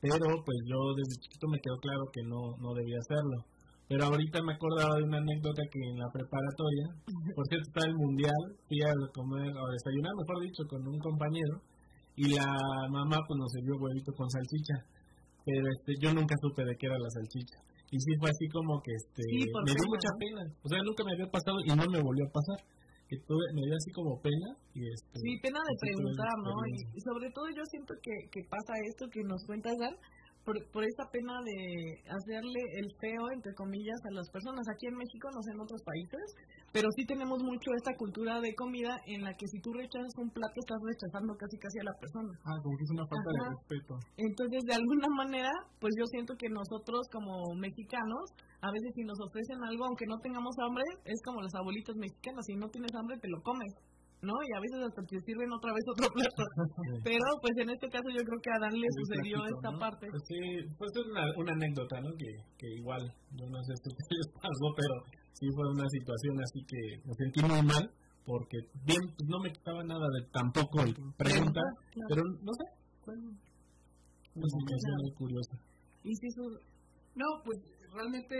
pero 0.00 0.28
pues 0.44 0.58
yo 0.68 0.78
desde 0.94 1.20
chiquito 1.20 1.48
me 1.48 1.58
quedó 1.58 1.76
claro 1.80 2.04
que 2.12 2.22
no, 2.22 2.40
no 2.60 2.74
debía 2.74 2.98
hacerlo. 3.00 3.42
Pero 3.88 4.04
ahorita 4.04 4.42
me 4.42 4.54
acordaba 4.54 4.98
de 4.98 5.04
una 5.04 5.18
anécdota 5.18 5.62
que 5.70 5.78
en 5.78 5.98
la 5.98 6.10
preparatoria, 6.10 6.86
por 7.34 7.46
cierto 7.46 7.70
está 7.70 7.86
el 7.86 7.94
mundial, 7.94 8.42
fui 8.66 8.82
a 8.82 8.90
comer, 9.14 9.46
o 9.46 9.64
desayunar, 9.70 10.12
mejor 10.18 10.42
dicho, 10.42 10.62
con 10.66 10.82
un 10.86 10.98
compañero, 10.98 11.62
y 12.16 12.34
la 12.34 12.46
mamá 12.90 13.18
pues 13.26 13.38
nos 13.38 13.50
sirvió 13.52 13.78
huevito 13.78 14.12
con 14.14 14.28
salchicha, 14.28 14.74
pero 15.46 15.62
este, 15.70 15.94
yo 16.02 16.10
nunca 16.12 16.34
supe 16.42 16.66
de 16.66 16.74
qué 16.74 16.86
era 16.90 16.98
la 16.98 17.08
salchicha. 17.08 17.62
Y 17.94 18.02
sí 18.02 18.18
fue 18.18 18.28
así 18.30 18.48
como 18.50 18.82
que 18.82 18.90
este, 18.90 19.22
me 19.22 19.70
dio 19.70 19.86
mucha 19.86 20.10
pena, 20.18 20.42
o 20.42 20.68
sea, 20.68 20.82
nunca 20.82 21.04
me 21.06 21.14
había 21.14 21.30
pasado 21.30 21.62
y 21.62 21.70
no 21.70 21.86
me 21.86 22.02
volvió 22.02 22.26
a 22.26 22.34
pasar 22.34 22.58
que 23.08 23.16
me 23.54 23.62
dio 23.62 23.74
así 23.78 23.90
como 23.92 24.20
pena. 24.20 24.50
Y 24.74 24.82
este, 24.90 25.14
sí, 25.22 25.38
pena 25.38 25.60
de 25.62 25.74
preguntar, 25.78 26.34
¿no? 26.42 26.50
Y, 26.66 27.00
sobre 27.00 27.30
todo 27.30 27.46
yo 27.54 27.62
siento 27.70 27.94
que, 28.02 28.10
que 28.30 28.42
pasa 28.50 28.74
esto 28.90 29.06
que 29.06 29.22
nos 29.22 29.44
cuentas, 29.46 29.78
Dan, 29.78 29.94
por, 30.46 30.54
por 30.70 30.84
esta 30.86 31.10
pena 31.10 31.34
de 31.42 31.98
hacerle 32.06 32.62
el 32.78 32.88
feo, 33.02 33.22
entre 33.34 33.52
comillas, 33.54 33.98
a 34.06 34.14
las 34.14 34.30
personas. 34.30 34.62
Aquí 34.70 34.86
en 34.86 34.94
México, 34.94 35.26
no 35.34 35.42
sé 35.42 35.50
en 35.50 35.60
otros 35.60 35.82
países, 35.82 36.22
pero 36.70 36.86
sí 36.94 37.04
tenemos 37.04 37.42
mucho 37.42 37.74
esta 37.74 37.92
cultura 37.98 38.40
de 38.40 38.54
comida 38.54 38.94
en 39.10 39.26
la 39.26 39.34
que 39.34 39.50
si 39.50 39.58
tú 39.58 39.74
rechazas 39.74 40.14
un 40.22 40.30
plato, 40.30 40.54
estás 40.54 40.78
rechazando 40.86 41.34
casi 41.34 41.58
casi 41.58 41.82
a 41.82 41.90
la 41.90 41.98
persona. 41.98 42.30
Ah, 42.46 42.62
como 42.62 42.78
que 42.78 42.84
es 42.86 42.94
una 42.94 43.06
falta 43.10 43.30
de 43.34 43.42
respeto. 43.58 43.92
Entonces, 44.16 44.62
de 44.62 44.74
alguna 44.78 45.10
manera, 45.10 45.50
pues 45.82 45.92
yo 45.98 46.06
siento 46.06 46.38
que 46.38 46.48
nosotros 46.48 47.10
como 47.10 47.42
mexicanos, 47.58 48.30
a 48.62 48.70
veces 48.70 48.94
si 48.94 49.02
nos 49.02 49.18
ofrecen 49.18 49.58
algo, 49.66 49.84
aunque 49.84 50.06
no 50.06 50.22
tengamos 50.22 50.54
hambre, 50.62 50.86
es 51.04 51.18
como 51.26 51.42
los 51.42 51.54
abuelitos 51.58 51.96
mexicanos, 51.98 52.46
si 52.46 52.54
no 52.54 52.70
tienes 52.70 52.94
hambre, 52.94 53.18
te 53.18 53.28
lo 53.28 53.42
comes. 53.42 53.74
¿No? 54.26 54.34
Y 54.42 54.50
a 54.50 54.60
veces 54.60 54.78
hasta 54.82 55.02
te 55.06 55.16
sirven 55.22 55.50
otra 55.54 55.70
vez 55.70 55.84
otro 55.86 56.10
plato. 56.10 56.42
Pero 57.06 57.26
pues 57.40 57.54
en 57.62 57.70
este 57.70 57.86
caso 57.88 58.08
yo 58.10 58.22
creo 58.26 58.40
que 58.42 58.50
a 58.50 58.58
Dan 58.58 58.74
le 58.74 58.90
sucedió 58.90 59.38
esta 59.46 59.70
parte. 59.78 60.10
Pues 60.10 60.24
sí, 60.26 60.40
pues 60.74 60.90
es 60.90 61.06
una, 61.06 61.24
una 61.38 61.52
anécdota, 61.54 62.02
¿no? 62.02 62.10
Que, 62.18 62.30
que 62.58 62.68
igual, 62.82 63.02
yo 63.38 63.46
no 63.46 63.62
sé 63.62 63.72
si 63.78 63.88
les 64.18 64.28
pasó, 64.34 64.66
pero 64.74 64.94
sí 65.32 65.46
fue 65.54 65.66
una 65.70 65.88
situación 65.88 66.34
así 66.42 66.60
que 66.66 66.80
me 67.06 67.14
sentí 67.14 67.40
muy 67.46 67.62
mal 67.62 67.86
porque 68.26 68.58
bien, 68.82 69.00
pues 69.14 69.26
no 69.30 69.38
me 69.38 69.52
quitaba 69.52 69.84
nada 69.84 70.06
de 70.10 70.26
tampoco 70.34 70.82
el 70.82 70.92
pregunta, 71.16 71.62
pero 72.10 72.22
no 72.42 72.52
sé, 72.58 72.64
fue 73.04 73.14
una 73.14 74.48
situación 74.50 74.94
muy 74.98 75.12
curiosa. 75.14 75.54
Y 76.02 76.12
si 76.14 76.28
su... 76.34 76.42
No, 77.14 77.26
pues 77.44 77.58
realmente 77.94 78.36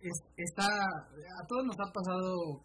es, 0.00 0.16
está, 0.36 0.64
a 0.64 1.46
todos 1.46 1.64
nos 1.66 1.76
ha 1.76 1.92
pasado 1.92 2.62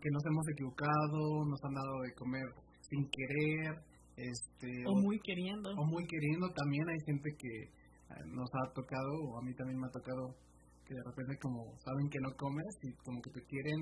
que 0.00 0.10
nos 0.10 0.24
hemos 0.26 0.46
equivocado, 0.48 1.44
nos 1.46 1.60
han 1.64 1.74
dado 1.74 2.00
de 2.02 2.12
comer 2.14 2.48
sin 2.80 3.08
querer, 3.10 3.78
este 4.16 4.68
o, 4.86 4.94
muy 5.00 5.18
queriendo. 5.20 5.70
O 5.70 5.84
muy 5.86 6.04
queriendo 6.06 6.48
también 6.54 6.88
hay 6.88 7.00
gente 7.06 7.30
que 7.38 7.54
eh, 7.62 8.24
nos 8.26 8.50
ha 8.52 8.72
tocado, 8.74 9.12
o 9.30 9.38
a 9.38 9.42
mí 9.42 9.54
también 9.54 9.78
me 9.80 9.86
ha 9.86 9.90
tocado 9.90 10.36
que 10.84 10.94
de 10.94 11.04
repente 11.06 11.38
como 11.38 11.62
saben 11.78 12.10
que 12.10 12.18
no 12.18 12.30
comes 12.36 12.74
y 12.82 12.90
como 13.06 13.22
que 13.22 13.30
te 13.30 13.42
quieren, 13.46 13.80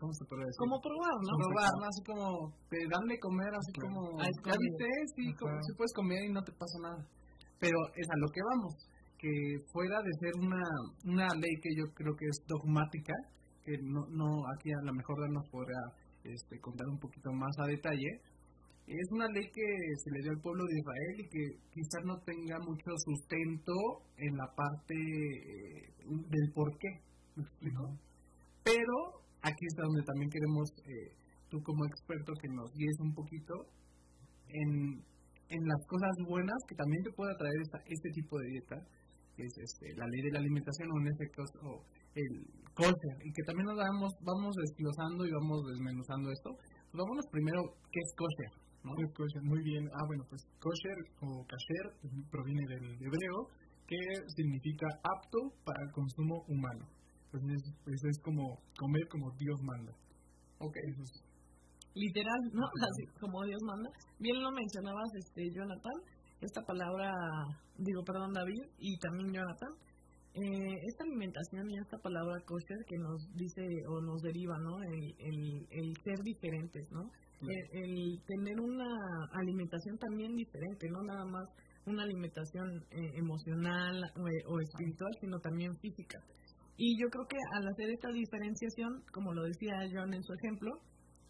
¿cómo 0.00 0.12
se 0.12 0.24
puede 0.24 0.48
decir? 0.48 0.64
Como 0.64 0.80
probar, 0.80 1.16
¿no? 1.20 1.32
Probar, 1.36 1.72
¿no? 1.76 1.84
Así 1.84 2.02
como 2.08 2.26
te 2.72 2.78
dan 2.88 3.06
de 3.06 3.18
comer, 3.20 3.52
así 3.52 3.72
como, 3.76 4.00
ya 4.18 4.56
viste, 4.56 4.88
sí, 5.14 5.24
como, 5.36 5.52
si 5.62 5.72
puedes 5.76 5.92
comer 5.92 6.24
y 6.24 6.32
no 6.32 6.42
te 6.42 6.52
pasa 6.52 6.76
nada. 6.82 7.00
Pero 7.60 7.76
es 7.94 8.08
a 8.08 8.16
lo 8.16 8.28
que 8.32 8.40
vamos, 8.40 8.74
que 9.18 9.32
fuera 9.72 10.00
de 10.00 10.12
ser 10.20 10.32
una, 10.40 10.64
una 11.04 11.28
ley 11.36 11.54
que 11.60 11.70
yo 11.76 11.84
creo 11.92 12.14
que 12.16 12.26
es 12.26 12.38
dogmática, 12.46 13.12
no, 13.82 14.06
no 14.08 14.42
aquí 14.54 14.72
a 14.72 14.84
lo 14.84 14.92
mejor 14.94 15.30
nos 15.30 15.48
podrá 15.50 15.78
este, 16.24 16.58
contar 16.60 16.86
un 16.88 16.98
poquito 16.98 17.32
más 17.32 17.54
a 17.58 17.66
detalle. 17.66 18.20
Es 18.86 19.12
una 19.12 19.28
ley 19.28 19.44
que 19.52 19.68
se 20.02 20.10
le 20.10 20.22
dio 20.22 20.32
al 20.32 20.40
pueblo 20.40 20.64
de 20.64 20.78
Israel 20.78 21.14
y 21.20 21.28
que 21.28 21.44
quizás 21.70 22.02
no 22.06 22.16
tenga 22.24 22.58
mucho 22.60 22.90
sustento 23.04 23.72
en 24.16 24.34
la 24.36 24.48
parte 24.56 24.94
eh, 24.96 25.92
del 26.08 26.52
por 26.54 26.72
qué, 26.78 26.88
¿me 27.36 27.42
explico? 27.42 27.84
Pero 28.64 28.96
aquí 29.42 29.64
está 29.66 29.82
donde 29.82 30.02
también 30.04 30.30
queremos, 30.30 30.72
eh, 30.88 31.12
tú 31.50 31.60
como 31.62 31.84
experto, 31.84 32.32
que 32.40 32.48
nos 32.48 32.72
guíes 32.72 32.96
un 33.00 33.12
poquito 33.12 33.54
en, 34.48 35.04
en 35.50 35.62
las 35.68 35.86
cosas 35.86 36.16
buenas 36.26 36.56
que 36.66 36.74
también 36.74 37.02
te 37.04 37.12
pueda 37.12 37.36
traer 37.36 37.60
esta, 37.60 37.78
este 37.86 38.10
tipo 38.10 38.38
de 38.38 38.46
dieta, 38.48 38.76
que 39.36 39.44
es 39.44 39.52
este, 39.58 39.94
la 39.96 40.06
ley 40.06 40.22
de 40.22 40.32
la 40.32 40.40
alimentación 40.40 40.88
o 40.92 41.00
en 41.00 41.08
este 41.08 41.28
caso 41.30 41.84
el 42.18 42.46
kosher 42.74 43.16
y 43.22 43.30
que 43.32 43.42
también 43.46 43.66
nos 43.66 43.78
vamos, 43.78 44.12
vamos 44.22 44.52
desglosando 44.54 45.26
y 45.26 45.30
vamos 45.30 45.58
desmenuzando 45.70 46.30
esto. 46.30 46.50
Pues 46.90 46.98
vámonos 46.98 47.26
primero, 47.30 47.60
¿qué 47.90 48.00
es 48.02 48.10
kosher? 48.14 48.52
¿no? 48.82 48.90
Es 48.98 49.10
kosher, 49.14 49.42
muy 49.42 49.62
bien. 49.62 49.84
Ah, 49.94 50.04
bueno, 50.06 50.24
pues 50.28 50.42
kosher 50.58 50.98
o 51.22 51.44
kasher 51.46 51.86
proviene 52.30 52.64
del 52.66 52.86
hebreo 53.02 53.38
que 53.86 53.98
significa 54.36 54.86
apto 55.02 55.38
para 55.64 55.80
el 55.82 55.90
consumo 55.92 56.44
humano. 56.48 56.84
Entonces, 57.32 57.60
pues 57.84 58.00
es 58.04 58.18
como 58.22 58.60
comer 58.78 59.04
como 59.08 59.30
Dios 59.36 59.60
manda. 59.62 59.92
Ok. 60.60 60.76
Literal, 61.94 62.40
¿no? 62.52 62.64
Así 62.64 63.04
como 63.20 63.44
Dios 63.44 63.60
manda. 63.66 63.90
Bien 64.18 64.40
lo 64.42 64.50
mencionabas, 64.52 65.08
este 65.18 65.50
Jonathan, 65.52 65.98
esta 66.40 66.62
palabra, 66.62 67.12
digo, 67.76 68.02
perdón, 68.04 68.32
David, 68.32 68.62
y 68.78 68.98
también 68.98 69.32
Jonathan, 69.32 69.72
eh, 70.40 70.74
esta 70.86 71.04
alimentación 71.04 71.70
y 71.70 71.78
esta 71.78 71.98
palabra 71.98 72.40
kosher 72.46 72.84
que 72.86 72.98
nos 72.98 73.18
dice 73.34 73.62
o 73.88 74.00
nos 74.00 74.22
deriva, 74.22 74.56
¿no? 74.58 74.76
El, 74.82 75.66
el, 75.70 75.96
ser 76.04 76.18
diferentes, 76.22 76.90
¿no? 76.92 77.10
El, 77.72 78.20
tener 78.26 78.60
una 78.60 78.86
alimentación 79.32 79.98
también 79.98 80.34
diferente, 80.36 80.88
no 80.90 81.02
nada 81.02 81.24
más 81.24 81.48
una 81.86 82.02
alimentación 82.02 82.84
eh, 82.90 83.10
emocional 83.14 84.02
o, 84.46 84.60
espiritual, 84.60 85.10
sino 85.20 85.38
también 85.40 85.76
física. 85.78 86.18
Y 86.76 87.00
yo 87.00 87.08
creo 87.08 87.26
que 87.26 87.38
al 87.56 87.66
hacer 87.66 87.90
esta 87.90 88.10
diferenciación, 88.12 89.02
como 89.12 89.32
lo 89.32 89.42
decía 89.42 89.88
John 89.92 90.14
en 90.14 90.22
su 90.22 90.32
ejemplo, 90.34 90.70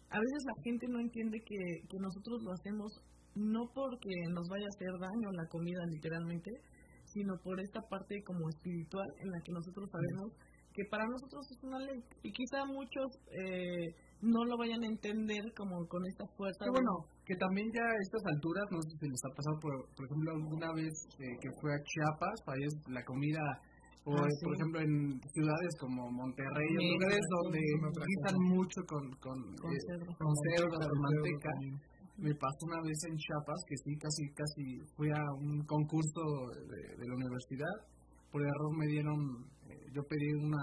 a 0.09 0.19
veces 0.19 0.43
la 0.45 0.63
gente 0.63 0.87
no 0.87 0.99
entiende 0.99 1.39
que, 1.41 1.87
que 1.89 1.97
nosotros 1.99 2.43
lo 2.43 2.51
hacemos 2.51 2.91
no 3.35 3.69
porque 3.73 4.09
nos 4.29 4.47
vaya 4.49 4.65
a 4.65 4.75
hacer 4.75 4.91
daño 4.99 5.31
la 5.31 5.47
comida 5.47 5.85
literalmente, 5.87 6.51
sino 7.13 7.37
por 7.43 7.59
esta 7.59 7.81
parte 7.81 8.23
como 8.23 8.49
espiritual 8.49 9.07
en 9.19 9.31
la 9.31 9.41
que 9.41 9.51
nosotros 9.51 9.89
sabemos 9.89 10.33
que 10.73 10.85
para 10.89 11.05
nosotros 11.05 11.43
es 11.51 11.63
una 11.63 11.79
ley. 11.79 11.99
Y 12.23 12.31
quizá 12.31 12.65
muchos 12.65 13.07
eh, 13.31 13.93
no 14.21 14.45
lo 14.45 14.57
vayan 14.57 14.83
a 14.83 14.87
entender 14.87 15.43
como 15.57 15.87
con 15.87 16.05
esta 16.05 16.25
fuerza. 16.37 16.59
Pero 16.59 16.73
bueno, 16.73 16.93
que 17.25 17.35
también 17.35 17.67
ya 17.73 17.83
a 17.83 17.99
estas 17.99 18.23
alturas, 18.35 18.65
no 18.71 18.81
sé 18.81 18.91
si 18.99 19.07
les 19.09 19.23
ha 19.25 19.31
pasado, 19.35 19.59
por, 19.59 19.73
por 19.95 20.05
ejemplo, 20.05 20.31
alguna 20.31 20.71
vez 20.73 20.93
eh, 21.19 21.35
que 21.41 21.49
fue 21.59 21.73
a 21.73 21.83
Chiapas, 21.83 22.37
para 22.45 22.59
la 22.93 23.03
comida, 23.03 23.43
o 24.05 24.15
ah, 24.15 24.27
por 24.43 24.53
ejemplo 24.55 24.79
en 24.79 25.19
ciudades 25.33 25.71
como 25.79 26.09
Monterrey, 26.09 26.71
lugares 26.71 27.25
donde 27.43 27.59
utilizan 27.59 28.37
mucho 28.47 28.79
con, 28.87 29.03
con, 29.19 29.37
con 29.59 29.71
cerdo, 29.91 30.67
con, 30.71 30.79
con 30.79 30.99
manteca 31.01 31.51
me 32.21 32.35
pasó 32.35 32.65
una 32.67 32.81
vez 32.81 32.99
en 33.07 33.15
Chiapas 33.15 33.63
que 33.67 33.75
sí, 33.77 33.95
casi, 33.97 34.23
casi 34.35 34.63
fui 34.95 35.09
a 35.09 35.23
un 35.39 35.63
concurso 35.65 36.21
de, 36.67 37.07
la 37.07 37.15
universidad. 37.15 37.75
Por 38.31 38.41
error 38.41 38.71
me 38.77 38.87
dieron, 38.87 39.17
eh, 39.67 39.89
yo 39.93 40.03
pedí 40.03 40.33
una 40.33 40.61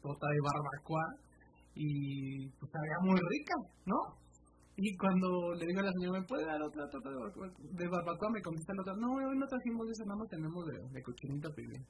torta 0.00 0.26
de 0.28 0.40
barbacoa 0.40 1.06
y 1.74 2.48
pues 2.58 2.70
sabía 2.70 2.98
muy 3.02 3.20
rica, 3.20 3.54
¿no? 3.86 3.98
Y 4.76 4.96
cuando 4.96 5.54
le 5.54 5.66
digo 5.66 5.80
a 5.80 5.90
la 5.90 5.92
señora, 5.92 6.20
¿me 6.20 6.26
puede 6.26 6.46
dar 6.46 6.62
otra 6.62 6.88
torta 6.88 7.10
de 7.10 7.86
barbacoa? 7.88 8.28
De 8.28 8.34
me 8.34 8.42
contesta 8.42 8.74
la 8.74 8.82
otra, 8.82 8.94
no, 8.96 9.10
no 9.34 9.46
trajimos 9.46 9.84
eso, 9.90 10.04
nada 10.06 10.18
más 10.18 10.28
tenemos 10.28 10.62
de, 10.66 10.76
de 10.88 11.02
cochinita 11.02 11.48
pibil. 11.54 11.82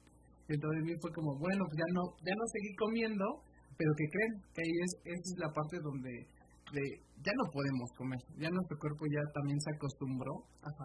Entonces 0.47 0.81
a 0.81 0.85
mí 0.85 0.93
fue 0.99 1.11
como, 1.13 1.39
bueno, 1.39 1.63
pues 1.69 1.77
ya 1.79 1.89
no, 1.93 2.03
ya 2.19 2.35
no 2.35 2.45
seguí 2.51 2.75
comiendo, 2.75 3.25
pero 3.77 3.91
que 3.95 4.05
creen 4.11 4.33
que 4.53 4.61
ahí 4.61 4.75
es, 4.83 4.91
esa 5.05 5.27
es 5.31 5.37
la 5.39 5.51
parte 5.53 5.79
donde 5.79 6.11
de 6.73 6.83
ya 7.23 7.31
no 7.37 7.45
podemos 7.53 7.87
comer, 7.95 8.19
ya 8.35 8.49
nuestro 8.49 8.77
cuerpo 8.77 9.05
ya 9.07 9.21
también 9.31 9.59
se 9.61 9.71
acostumbró 9.71 10.33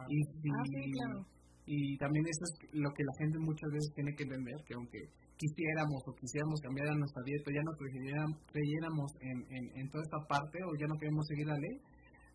Y, 0.09 0.19
ah, 0.23 1.25
y 1.67 1.97
también 1.99 2.25
eso 2.25 2.45
es 2.49 2.53
lo 2.81 2.89
que 2.95 3.05
la 3.05 3.15
gente 3.19 3.39
muchas 3.41 3.69
veces 3.73 3.93
tiene 3.95 4.15
que 4.15 4.25
entender, 4.25 4.57
que 4.65 4.75
aunque 4.75 5.01
quisiéramos 5.37 6.01
o 6.07 6.15
quisiéramos 6.15 6.61
cambiar 6.61 6.89
a 6.89 6.97
nuestra 6.97 7.23
dieta, 7.25 7.51
ya 7.53 7.63
no 7.63 7.73
creyéramos 7.77 9.09
en, 9.21 9.39
en, 9.53 9.65
en, 9.77 9.85
toda 9.91 10.03
esta 10.03 10.21
parte 10.29 10.59
o 10.65 10.75
ya 10.81 10.87
no 10.87 10.97
queremos 10.97 11.27
seguir 11.29 11.47
la 11.47 11.59
ley, 11.59 11.77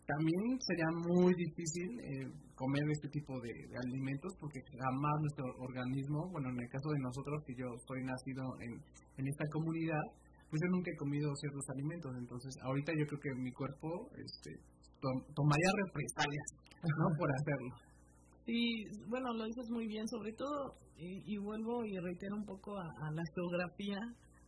también 0.06 0.60
sería 0.60 0.90
muy 0.92 1.32
difícil 1.34 1.88
eh, 2.00 2.28
comer 2.54 2.84
este 2.92 3.08
tipo 3.08 3.40
de, 3.40 3.52
alimentos 3.88 4.36
porque 4.38 4.60
jamás 4.68 5.16
nuestro 5.20 5.44
organismo, 5.58 6.28
bueno, 6.30 6.50
en 6.50 6.60
el 6.60 6.68
caso 6.68 6.88
de 6.92 7.00
nosotros, 7.00 7.42
que 7.46 7.54
yo 7.56 7.66
soy 7.88 8.04
nacido 8.04 8.44
en, 8.60 8.72
en 9.16 9.28
esta 9.28 9.44
comunidad, 9.50 10.04
pues 10.54 10.62
yo 10.62 10.70
nunca 10.70 10.88
he 10.92 10.96
comido 10.96 11.34
ciertos 11.34 11.68
alimentos, 11.68 12.14
entonces 12.16 12.54
ahorita 12.62 12.92
yo 12.94 13.04
creo 13.08 13.18
que 13.18 13.34
mi 13.42 13.50
cuerpo 13.50 14.06
este, 14.14 14.54
tomaría 15.34 15.70
represalias, 15.84 16.46
¿no? 16.78 17.06
Por 17.18 17.28
hacerlo. 17.34 17.74
Sí, 18.46 18.86
bueno, 19.08 19.34
lo 19.34 19.46
dices 19.46 19.68
muy 19.70 19.88
bien, 19.88 20.06
sobre 20.06 20.32
todo, 20.34 20.78
y, 20.96 21.36
vuelvo 21.38 21.84
y 21.84 21.98
reitero 21.98 22.36
un 22.36 22.46
poco 22.46 22.78
a, 22.78 22.86
a, 22.86 23.10
la 23.10 23.22
geografía, 23.34 23.98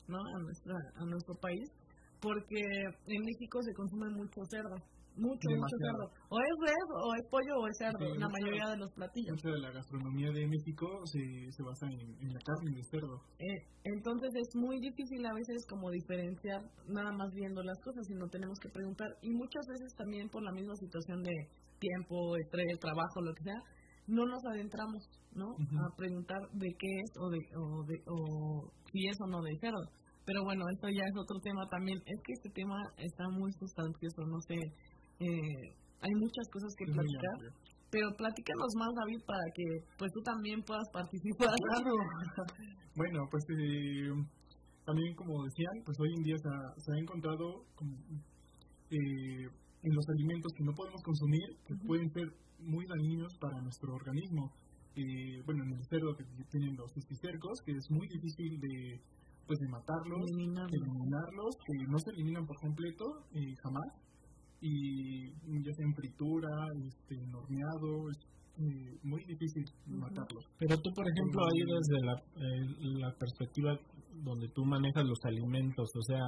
¿no? 0.07 0.19
A, 0.23 0.39
nuestra, 0.45 0.77
a 0.95 1.05
nuestro 1.07 1.35
país, 1.43 1.73
porque 2.21 2.63
en 2.63 3.23
México 3.27 3.61
se 3.63 3.75
consume 3.75 4.07
mucho 4.11 4.45
cerdo 4.49 4.77
mucho, 5.17 5.49
mucho 5.49 5.77
cerdo. 5.81 6.05
O 6.29 6.37
es 6.39 6.55
res, 6.61 6.87
o 6.93 7.15
es 7.15 7.25
pollo, 7.31 7.55
o 7.61 7.67
es 7.69 7.77
cerdo, 7.79 8.15
la 8.15 8.29
mayoría 8.29 8.69
de 8.71 8.77
los 8.77 8.93
platillos. 8.93 9.33
Mucha 9.33 9.51
de 9.51 9.61
la 9.61 9.73
gastronomía 9.73 10.31
de 10.31 10.47
México 10.47 10.87
se, 11.05 11.53
se 11.53 11.63
basa 11.63 11.87
en, 11.87 12.01
en 12.21 12.31
la 12.33 12.41
carne 12.41 12.71
de 12.77 12.85
cerdo. 12.85 13.17
Eh, 13.39 13.61
entonces 13.85 14.31
es 14.35 14.55
muy 14.55 14.81
difícil 14.81 15.25
a 15.27 15.35
veces 15.35 15.67
como 15.69 15.91
diferenciar 15.91 16.61
nada 16.89 17.13
más 17.13 17.33
viendo 17.33 17.63
las 17.63 17.79
cosas, 17.83 18.07
sino 18.07 18.29
tenemos 18.29 18.59
que 18.61 18.69
preguntar. 18.69 19.09
Y 19.23 19.31
muchas 19.31 19.67
veces 19.69 19.95
también 19.97 20.29
por 20.29 20.43
la 20.43 20.53
misma 20.53 20.75
situación 20.77 21.23
de 21.23 21.35
tiempo, 21.79 22.37
estrés, 22.37 22.79
trabajo, 22.81 23.21
lo 23.21 23.35
que 23.35 23.45
sea, 23.45 23.61
no 24.07 24.25
nos 24.25 24.43
adentramos, 24.55 25.03
¿no? 25.35 25.51
A 25.51 25.97
preguntar 25.97 26.39
de 26.53 26.69
qué 26.79 26.91
es 27.03 27.11
o, 27.19 27.29
de, 27.29 27.39
o, 27.59 27.85
de, 27.85 27.97
o 28.07 28.73
si 28.93 29.09
es 29.09 29.17
o 29.21 29.27
no 29.27 29.43
de 29.43 29.59
cerdo. 29.59 29.83
Pero 30.25 30.43
bueno, 30.43 30.65
esto 30.75 30.89
ya 30.89 31.05
es 31.07 31.17
otro 31.17 31.39
tema 31.41 31.63
también. 31.71 31.99
Es 31.99 32.21
que 32.25 32.33
este 32.33 32.51
tema 32.51 32.77
está 32.99 33.29
muy 33.31 33.53
sustancioso, 33.53 34.27
no 34.27 34.41
sé 34.41 34.59
eh, 35.21 35.75
hay 36.01 36.15
muchas 36.15 36.49
cosas 36.53 36.75
que 36.77 36.85
platicar, 36.87 37.53
pero 37.91 38.09
platícanos 38.17 38.73
más, 38.77 38.93
David, 38.95 39.21
para 39.27 39.47
que 39.55 39.65
pues 39.99 40.13
tú 40.13 40.21
también 40.23 40.63
puedas 40.63 40.89
participar. 40.93 41.55
Claro. 41.57 41.95
bueno, 42.97 43.21
pues 43.31 43.45
eh, 43.51 44.11
también 44.85 45.15
como 45.15 45.45
decían, 45.45 45.83
pues 45.85 45.99
hoy 46.01 46.13
en 46.17 46.23
día 46.23 46.37
se 46.39 46.49
ha, 46.49 46.75
se 46.79 46.93
ha 46.93 46.99
encontrado 46.99 47.65
eh, 48.91 49.49
en 49.83 49.95
los 49.95 50.09
alimentos 50.09 50.53
que 50.57 50.65
no 50.65 50.73
podemos 50.73 51.03
consumir, 51.03 51.47
que 51.67 51.75
pueden 51.87 52.11
ser 52.13 52.29
muy 52.59 52.87
dañinos 52.87 53.33
para 53.41 53.61
nuestro 53.63 53.95
organismo. 53.95 54.53
Eh, 54.97 55.43
bueno, 55.45 55.65
en 55.65 55.73
el 55.75 55.85
cerdo 55.91 56.17
que 56.17 56.25
tienen 56.51 56.77
los 56.77 56.91
cisticercos, 56.95 57.61
que 57.65 57.73
es 57.73 57.91
muy 57.91 58.09
difícil 58.09 58.61
de 58.61 59.01
pues 59.47 59.61
de 59.61 59.69
matarlos, 59.69 60.27
eliminarlos, 60.27 61.55
que 61.63 61.87
no 61.87 61.99
se 61.99 62.11
eliminan 62.11 62.47
por 62.47 62.57
completo 62.59 63.05
eh, 63.33 63.55
jamás, 63.63 63.87
y 64.67 65.63
ya 65.63 65.73
sea 65.73 65.87
en 65.87 65.95
fritura, 65.95 66.49
este, 66.87 67.15
en 67.15 67.35
horneado, 67.35 68.11
es 68.11 68.19
eh, 68.59 68.99
muy 69.03 69.23
difícil 69.25 69.65
matarlos. 69.87 70.45
Pero 70.59 70.77
tú, 70.81 70.91
por 70.95 71.07
ejemplo, 71.07 71.45
ahí 71.45 71.61
desde 71.61 71.99
la, 72.07 72.15
la 73.07 73.11
perspectiva 73.19 73.79
donde 74.25 74.49
tú 74.49 74.65
manejas 74.65 75.05
los 75.05 75.21
alimentos, 75.25 75.89
o 75.95 76.03
sea, 76.03 76.25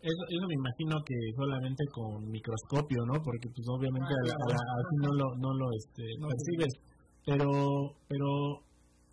eso, 0.00 0.22
eso 0.32 0.44
me 0.48 0.56
imagino 0.56 0.96
que 1.04 1.16
solamente 1.36 1.84
con 1.92 2.24
microscopio, 2.30 3.04
¿no? 3.04 3.20
Porque 3.20 3.52
pues 3.52 3.66
obviamente 3.68 4.08
ah, 4.08 4.78
así 4.80 4.96
no 4.96 5.12
lo, 5.12 5.26
no 5.36 5.52
lo 5.52 5.66
este, 5.76 6.04
percibes. 6.16 6.72
Pero, 7.26 7.50
pero, 8.08 8.28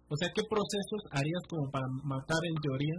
o 0.08 0.16
sea, 0.16 0.32
¿qué 0.32 0.44
procesos 0.48 1.02
harías 1.12 1.44
como 1.50 1.70
para 1.72 1.88
matar 2.04 2.40
en 2.48 2.56
teoría 2.64 2.98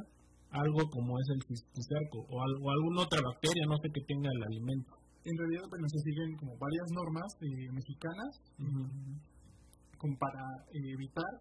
algo 0.51 0.85
como 0.91 1.17
es 1.17 1.29
el 1.33 1.41
cisticerco 1.49 2.27
o, 2.29 2.43
algo, 2.43 2.71
alguna 2.71 3.03
otra 3.09 3.21
bacteria, 3.25 3.65
no 3.67 3.77
sé, 3.81 3.89
que 3.89 4.05
tenga 4.05 4.29
el 4.29 4.43
alimento? 4.43 4.98
En 5.25 5.37
realidad, 5.37 5.65
bueno, 5.69 5.87
se 5.89 5.99
siguen 5.99 6.37
como 6.37 6.57
varias 6.57 6.89
normas 6.93 7.29
eh, 7.41 7.73
mexicanas 7.73 8.41
como 9.99 10.17
para 10.17 10.45
eh, 10.73 10.93
evitar 10.95 11.33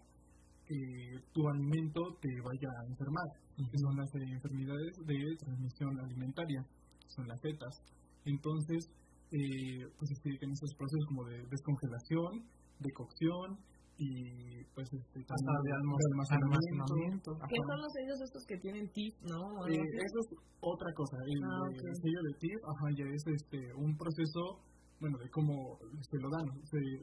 que 0.66 1.22
tu 1.32 1.48
alimento 1.48 2.02
te 2.20 2.30
vaya 2.42 2.70
a 2.82 2.90
enfermar 2.90 3.48
que 3.66 3.78
son 3.80 3.98
las 3.98 4.14
enfermedades 4.14 4.94
de 5.06 5.36
transmisión 5.40 6.00
alimentaria, 6.00 6.64
son 7.08 7.28
las 7.28 7.42
zetas. 7.42 7.82
Entonces, 8.26 8.86
eh, 9.32 9.90
pues 9.98 10.12
existen 10.12 10.52
esos 10.52 10.74
procesos 10.76 11.06
como 11.08 11.26
de 11.26 11.42
descongelación, 11.50 12.46
de 12.80 12.92
cocción 12.92 13.58
y 13.98 14.64
pues 14.74 14.88
este, 14.94 15.20
hasta 15.20 15.54
de 15.64 15.72
almacenamiento. 15.74 17.34
¿Qué 17.50 17.60
son 17.66 17.82
los 17.82 17.92
sellos 17.94 18.22
estos 18.22 18.46
que 18.46 18.58
tienen 18.58 18.90
TIF, 18.92 19.16
no? 19.22 19.42
Eh, 19.68 19.78
eso 19.78 20.18
es 20.22 20.28
otra 20.62 20.94
cosa. 20.94 21.18
El, 21.26 21.44
ah, 21.44 21.66
sello 21.74 22.22
de 22.22 22.34
TIF, 22.40 22.60
ajá, 22.62 22.88
ya 22.96 23.06
es 23.10 23.24
este, 23.28 23.74
un 23.74 23.98
proceso, 23.98 24.62
bueno, 25.02 25.18
de 25.18 25.30
cómo 25.30 25.80
se 25.82 26.18
lo 26.18 26.30
dan. 26.30 26.48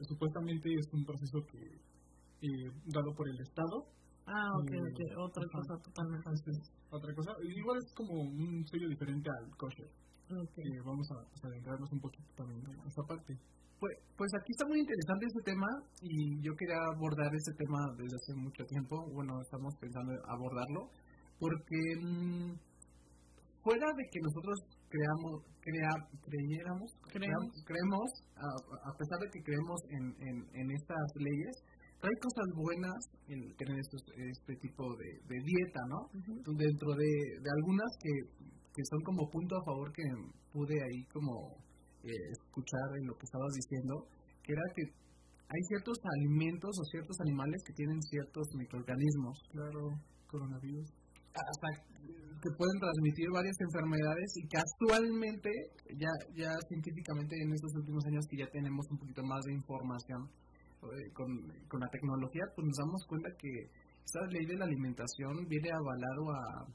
supuestamente 0.07 0.69
es 0.73 0.87
un 0.93 1.03
proceso 1.03 1.39
que 1.51 1.59
eh, 2.41 2.71
dado 2.87 3.13
por 3.15 3.27
el 3.27 3.39
Estado 3.41 3.95
Ah, 4.27 4.49
ok, 4.57 4.71
ok. 4.73 4.99
Otra 5.21 5.43
cosa 5.53 5.77
totalmente. 5.83 6.29
otra 6.89 7.13
cosa. 7.13 7.31
Igual 7.43 7.77
es 7.77 7.93
como 7.93 8.13
un 8.21 8.65
sello 8.65 8.89
diferente 8.89 9.29
al 9.29 9.55
kosher. 9.55 9.89
Okay. 10.25 10.79
vamos 10.83 11.05
a 11.11 11.21
pues, 11.29 11.45
adentrarnos 11.45 11.91
un 11.91 11.99
poquito 11.99 12.25
también 12.35 12.59
en 12.65 12.87
esa 12.87 13.03
parte. 13.07 13.37
Pues, 13.79 13.93
pues 14.17 14.31
aquí 14.33 14.51
está 14.51 14.65
muy 14.65 14.79
interesante 14.79 15.25
este 15.27 15.51
tema 15.51 15.67
y 16.01 16.41
yo 16.41 16.51
quería 16.57 16.81
abordar 16.95 17.29
este 17.35 17.53
tema 17.53 17.77
desde 17.97 18.15
hace 18.15 18.33
mucho 18.33 18.65
tiempo. 18.65 19.05
Bueno, 19.13 19.39
estamos 19.41 19.75
pensando 19.79 20.13
en 20.13 20.19
abordarlo 20.25 20.89
porque 21.37 21.77
mmm, 22.01 22.57
fuera 23.61 23.85
de 23.85 24.03
que 24.09 24.19
nosotros 24.21 24.57
creamos, 24.89 25.45
crea, 25.61 25.93
creyéramos, 26.25 26.89
creemos, 27.11 27.51
creemos 27.65 28.09
a, 28.33 28.47
a, 28.89 28.91
pesar 28.97 29.19
de 29.19 29.29
que 29.29 29.43
creemos 29.43 29.79
en, 29.89 30.05
en, 30.25 30.35
en 30.55 30.71
estas 30.71 31.05
leyes, 31.19 31.55
hay 32.05 32.15
cosas 32.21 32.47
buenas 32.53 32.99
en 33.27 33.39
tener 33.57 33.79
este 33.79 34.53
tipo 34.61 34.83
de, 34.95 35.37
dieta, 35.41 35.81
¿no? 35.89 36.05
Dentro 36.53 36.93
de, 36.93 37.11
algunas 37.57 37.89
que, 37.97 38.13
que, 38.75 38.83
son 38.83 39.01
como 39.01 39.29
punto 39.29 39.55
a 39.55 39.63
favor 39.63 39.91
que 39.91 40.03
pude 40.51 40.75
ahí 40.83 41.03
como 41.13 41.55
eh, 42.03 42.11
escuchar 42.31 42.97
en 42.99 43.07
lo 43.07 43.15
que 43.17 43.25
estabas 43.25 43.53
diciendo, 43.55 44.05
que 44.43 44.53
era 44.53 44.61
que 44.75 44.83
hay 45.47 45.61
ciertos 45.69 45.97
alimentos 46.03 46.71
o 46.77 46.83
ciertos 46.91 47.17
animales 47.21 47.63
que 47.65 47.73
tienen 47.73 48.01
ciertos 48.01 48.47
microorganismos. 48.55 49.39
Claro, 49.51 49.81
coronavirus. 50.27 50.89
Hasta 51.33 51.67
que 52.41 52.49
pueden 52.57 52.79
transmitir 52.79 53.27
varias 53.31 53.57
enfermedades 53.59 54.29
y 54.37 54.47
casualmente, 54.47 55.49
ya, 55.97 56.11
ya 56.35 56.51
científicamente 56.67 57.35
en 57.41 57.53
estos 57.53 57.73
últimos 57.75 58.05
años 58.05 58.25
que 58.29 58.37
ya 58.37 58.49
tenemos 58.51 58.85
un 58.91 58.97
poquito 58.97 59.23
más 59.23 59.41
de 59.45 59.53
información, 59.53 60.29
eh, 60.85 61.09
con, 61.13 61.27
con 61.67 61.79
la 61.79 61.89
tecnología, 61.89 62.45
pues 62.55 62.67
nos 62.67 62.77
damos 62.77 63.01
cuenta 63.07 63.29
que 63.39 63.49
esta 64.05 64.21
ley 64.29 64.45
de 64.45 64.57
la 64.57 64.65
alimentación 64.65 65.47
viene 65.49 65.69
avalado 65.73 66.29
a, 66.29 66.67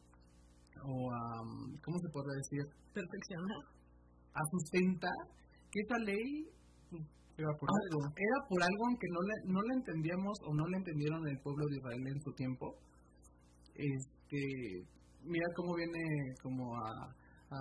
o 0.84 1.12
a, 1.12 1.42
¿cómo 1.84 1.98
se 1.98 2.08
puede 2.10 2.36
decir? 2.36 2.64
Perfeccionar. 2.92 3.62
A 4.34 4.40
sustentar 4.50 5.18
que 5.70 5.80
esa 5.80 5.98
ley 5.98 6.46
pues, 6.90 7.02
era 7.36 7.52
por 7.58 7.68
algo. 7.68 8.00
Era 8.16 8.38
por 8.48 8.62
algo 8.62 8.82
aunque 8.86 9.08
no 9.10 9.20
le, 9.22 9.52
no 9.52 9.60
le 9.62 9.74
entendíamos 9.74 10.38
o 10.46 10.54
no 10.54 10.66
le 10.66 10.76
entendieron 10.78 11.26
el 11.28 11.38
pueblo 11.40 11.66
de 11.66 11.76
Israel 11.76 12.06
en 12.06 12.20
su 12.20 12.32
tiempo. 12.32 12.76
Este, 13.74 14.84
mira 15.24 15.46
cómo 15.56 15.74
viene 15.74 16.34
como 16.42 16.76
a, 16.76 17.14
a, 17.50 17.58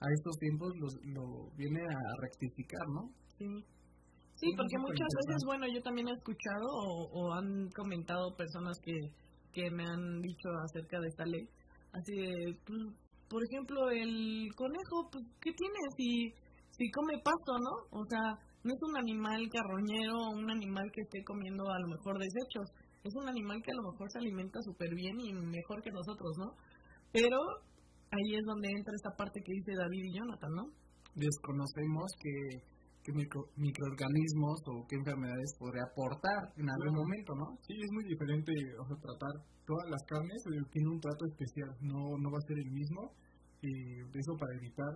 a 0.00 0.06
estos 0.14 0.36
tiempos 0.38 0.72
lo, 0.76 0.88
lo 1.12 1.50
viene 1.56 1.80
a 1.80 2.22
rectificar, 2.22 2.86
¿no? 2.88 3.10
Sí. 3.38 3.64
Sí, 4.36 4.50
porque 4.56 4.78
muchas 4.78 5.08
veces, 5.24 5.42
bueno, 5.46 5.66
yo 5.72 5.80
también 5.82 6.08
he 6.08 6.12
escuchado 6.12 6.66
o, 6.66 7.32
han 7.34 7.70
comentado 7.70 8.34
personas 8.36 8.76
que, 8.82 8.92
que 9.52 9.70
me 9.70 9.84
han 9.84 10.20
dicho 10.20 10.48
acerca 10.64 11.00
de 11.00 11.08
esta 11.08 11.24
ley. 11.24 11.48
Así 11.94 12.12
de, 12.12 12.58
pues, 12.66 12.82
por 13.30 13.40
ejemplo, 13.44 13.88
el 13.90 14.50
conejo, 14.56 15.08
pues, 15.10 15.24
¿qué 15.40 15.52
tiene 15.54 15.78
si, 15.96 16.34
si 16.76 16.90
come 16.90 17.14
pasto, 17.22 17.54
no? 17.54 17.98
O 17.98 18.04
sea, 18.10 18.34
no 18.64 18.72
es 18.74 18.82
un 18.82 18.96
animal 18.98 19.40
carroñero, 19.48 20.34
un 20.34 20.50
animal 20.50 20.90
que 20.92 21.02
esté 21.02 21.22
comiendo 21.22 21.62
a 21.70 21.78
lo 21.78 21.88
mejor 21.88 22.18
desechos. 22.18 22.66
Es 23.04 23.14
un 23.14 23.28
animal 23.28 23.62
que 23.62 23.70
a 23.70 23.76
lo 23.76 23.92
mejor 23.92 24.10
se 24.10 24.18
alimenta 24.18 24.58
súper 24.62 24.94
bien 24.94 25.20
y 25.20 25.32
mejor 25.32 25.82
que 25.82 25.90
nosotros, 25.90 26.32
¿no? 26.38 26.56
Pero 27.12 27.38
ahí 28.10 28.34
es 28.34 28.44
donde 28.44 28.70
entra 28.70 28.94
esta 28.94 29.14
parte 29.16 29.40
que 29.44 29.52
dice 29.52 29.72
David 29.78 30.04
y 30.04 30.18
Jonathan, 30.18 30.50
¿no? 30.50 30.64
Desconocemos 31.14 32.10
que 32.18 32.73
qué 33.04 33.12
microorganismos 33.12 34.58
o 34.66 34.86
qué 34.88 34.96
enfermedades 34.96 35.52
podría 35.58 35.84
aportar 35.84 36.40
en 36.56 36.68
algún 36.70 36.96
momento, 37.04 37.36
¿no? 37.36 37.46
Sí, 37.60 37.76
es 37.76 37.92
muy 37.92 38.04
diferente 38.08 38.50
o 38.80 38.84
sea, 38.88 38.96
tratar 38.96 39.34
todas 39.68 39.86
las 39.90 40.02
carnes, 40.08 40.40
eh, 40.48 40.64
tiene 40.72 40.88
un 40.88 41.00
trato 41.00 41.24
especial, 41.28 41.70
no, 41.80 42.00
no 42.16 42.32
va 42.32 42.38
a 42.40 42.48
ser 42.48 42.58
el 42.58 42.70
mismo, 42.72 43.12
y 43.60 44.00
eso 44.00 44.32
para 44.40 44.56
evitar 44.56 44.92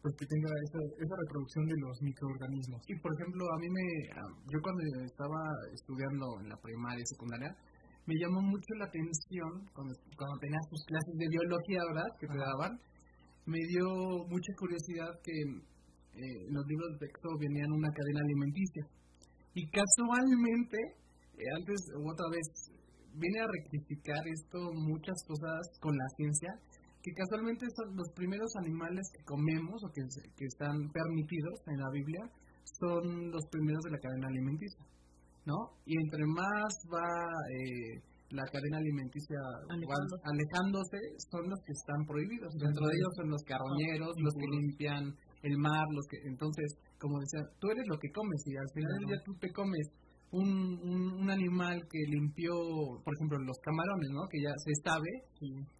pues 0.00 0.14
que 0.14 0.26
tenga 0.26 0.48
esa, 0.62 0.78
esa 0.78 1.16
reproducción 1.26 1.66
de 1.66 1.76
los 1.82 1.96
microorganismos. 2.00 2.80
Y 2.86 2.94
por 3.00 3.12
ejemplo, 3.12 3.42
a 3.50 3.58
mí 3.58 3.68
me, 3.68 3.86
yo 4.46 4.58
cuando 4.62 4.80
estaba 5.04 5.40
estudiando 5.74 6.26
en 6.40 6.48
la 6.48 6.56
primaria 6.56 7.02
y 7.02 7.10
secundaria, 7.10 7.50
me 8.06 8.14
llamó 8.16 8.40
mucho 8.40 8.70
la 8.78 8.86
atención 8.86 9.50
cuando, 9.74 9.92
cuando 10.16 10.38
tenías 10.40 10.66
tus 10.70 10.84
clases 10.86 11.14
de 11.18 11.28
biología, 11.28 11.80
¿verdad? 11.92 12.10
Que 12.18 12.26
te 12.28 12.38
daban, 12.38 12.72
me 13.46 13.58
dio 13.68 13.86
mucha 14.30 14.52
curiosidad 14.56 15.10
que 15.22 15.34
eh, 16.20 16.46
los 16.50 16.64
libros 16.66 16.92
de 16.92 17.06
texto 17.06 17.28
venían 17.40 17.72
una 17.72 17.88
cadena 17.88 18.20
alimenticia. 18.20 18.84
Y 19.54 19.64
casualmente, 19.72 20.76
eh, 21.34 21.48
antes 21.56 21.80
u 21.96 22.04
otra 22.04 22.28
vez, 22.30 22.46
viene 23.16 23.40
a 23.40 23.48
rectificar 23.48 24.22
esto 24.28 24.70
muchas 24.74 25.16
cosas 25.26 25.60
con 25.80 25.96
la 25.96 26.08
ciencia, 26.16 26.52
que 27.02 27.12
casualmente 27.12 27.66
son 27.74 27.96
los 27.96 28.08
primeros 28.14 28.52
animales 28.60 29.08
que 29.16 29.24
comemos 29.24 29.82
o 29.82 29.88
que, 29.90 30.02
que 30.36 30.44
están 30.44 30.76
permitidos 30.92 31.56
en 31.66 31.78
la 31.80 31.90
Biblia, 31.90 32.22
son 32.78 33.30
los 33.32 33.44
primeros 33.50 33.82
de 33.84 33.90
la 33.90 33.98
cadena 33.98 34.28
alimenticia. 34.28 34.84
¿No? 35.46 35.56
Y 35.86 35.96
entre 35.96 36.26
más 36.26 36.68
va 36.92 37.08
eh, 37.48 38.10
la 38.30 38.44
cadena 38.52 38.78
alimenticia 38.78 39.38
alejándose, 39.66 40.98
son 41.32 41.48
los 41.48 41.58
que 41.64 41.72
están 41.72 42.06
prohibidos. 42.06 42.52
Dentro 42.54 42.86
de 42.86 42.94
ellos 42.94 43.12
son 43.16 43.30
los 43.30 43.42
carroñeros, 43.42 44.14
los 44.20 44.34
que 44.34 44.46
limpian 44.46 45.02
el 45.42 45.56
mar, 45.58 45.86
los 45.90 46.06
que 46.06 46.18
entonces, 46.28 46.76
como 46.98 47.18
decía, 47.20 47.40
tú 47.58 47.70
eres 47.70 47.84
lo 47.88 47.98
que 47.98 48.10
comes 48.10 48.42
y 48.46 48.56
al 48.56 48.70
final 48.74 48.92
del 48.98 49.06
día 49.08 49.22
tú 49.24 49.34
te 49.38 49.52
comes 49.52 49.88
un, 50.32 50.46
un, 51.18 51.30
animal 51.30 51.82
que 51.90 51.98
limpió, 52.06 52.54
por 53.02 53.14
ejemplo, 53.14 53.38
los 53.38 53.58
camarones, 53.58 54.10
¿no? 54.10 54.28
Que 54.30 54.38
ya 54.38 54.54
se 54.62 54.70
sabe 54.84 55.10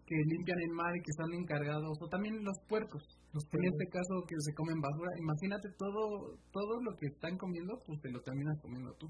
que 0.07 0.16
limpian 0.27 0.59
el 0.59 0.75
mar 0.75 0.90
y 0.96 1.03
que 1.03 1.14
están 1.14 1.33
encargados, 1.35 1.99
o 2.01 2.09
también 2.09 2.42
los 2.42 2.59
puercos, 2.68 3.03
los 3.33 3.44
en 3.46 3.64
este 3.64 3.87
caso 3.87 4.27
que 4.27 4.35
se 4.38 4.55
comen 4.55 4.81
basura. 4.81 5.11
Imagínate 5.18 5.68
todo 5.79 6.35
todo 6.51 6.83
lo 6.83 6.96
que 6.99 7.07
están 7.07 7.38
comiendo, 7.38 7.79
pues 7.87 8.01
te 8.01 8.11
lo 8.11 8.20
terminas 8.23 8.59
comiendo 8.61 8.92
tú. 8.99 9.07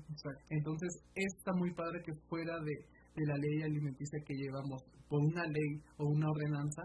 Entonces, 0.51 0.91
está 1.15 1.53
muy 1.57 1.73
padre 1.73 2.03
que 2.05 2.13
fuera 2.29 2.61
de, 2.61 2.75
de 3.17 3.25
la 3.27 3.37
ley 3.37 3.63
alimenticia 3.63 4.21
que 4.27 4.35
llevamos 4.35 4.85
por 5.09 5.21
una 5.21 5.45
ley 5.45 5.81
o 5.97 6.05
una 6.05 6.29
ordenanza, 6.29 6.83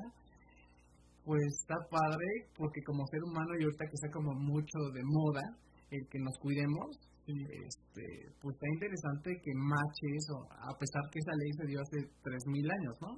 pues 1.25 1.41
está 1.59 1.75
padre 1.89 2.27
porque 2.55 2.81
como 2.85 3.05
ser 3.07 3.23
humano 3.23 3.57
y 3.59 3.63
ahorita 3.65 3.85
que 3.89 3.97
está 3.97 4.09
como 4.13 4.31
mucho 4.33 4.77
de 4.93 5.01
moda 5.03 5.41
el 5.89 6.07
que 6.09 6.19
nos 6.19 6.37
cuidemos, 6.39 6.93
este, 7.25 8.05
pues 8.41 8.53
está 8.53 8.67
interesante 8.69 9.41
que 9.41 9.53
mache 9.57 10.05
eso, 10.13 10.45
a 10.53 10.77
pesar 10.77 11.01
que 11.09 11.19
esa 11.19 11.33
ley 11.33 11.51
se 11.57 11.65
dio 11.65 11.81
hace 11.81 11.97
3.000 12.21 12.69
años, 12.69 12.95
¿no? 13.01 13.11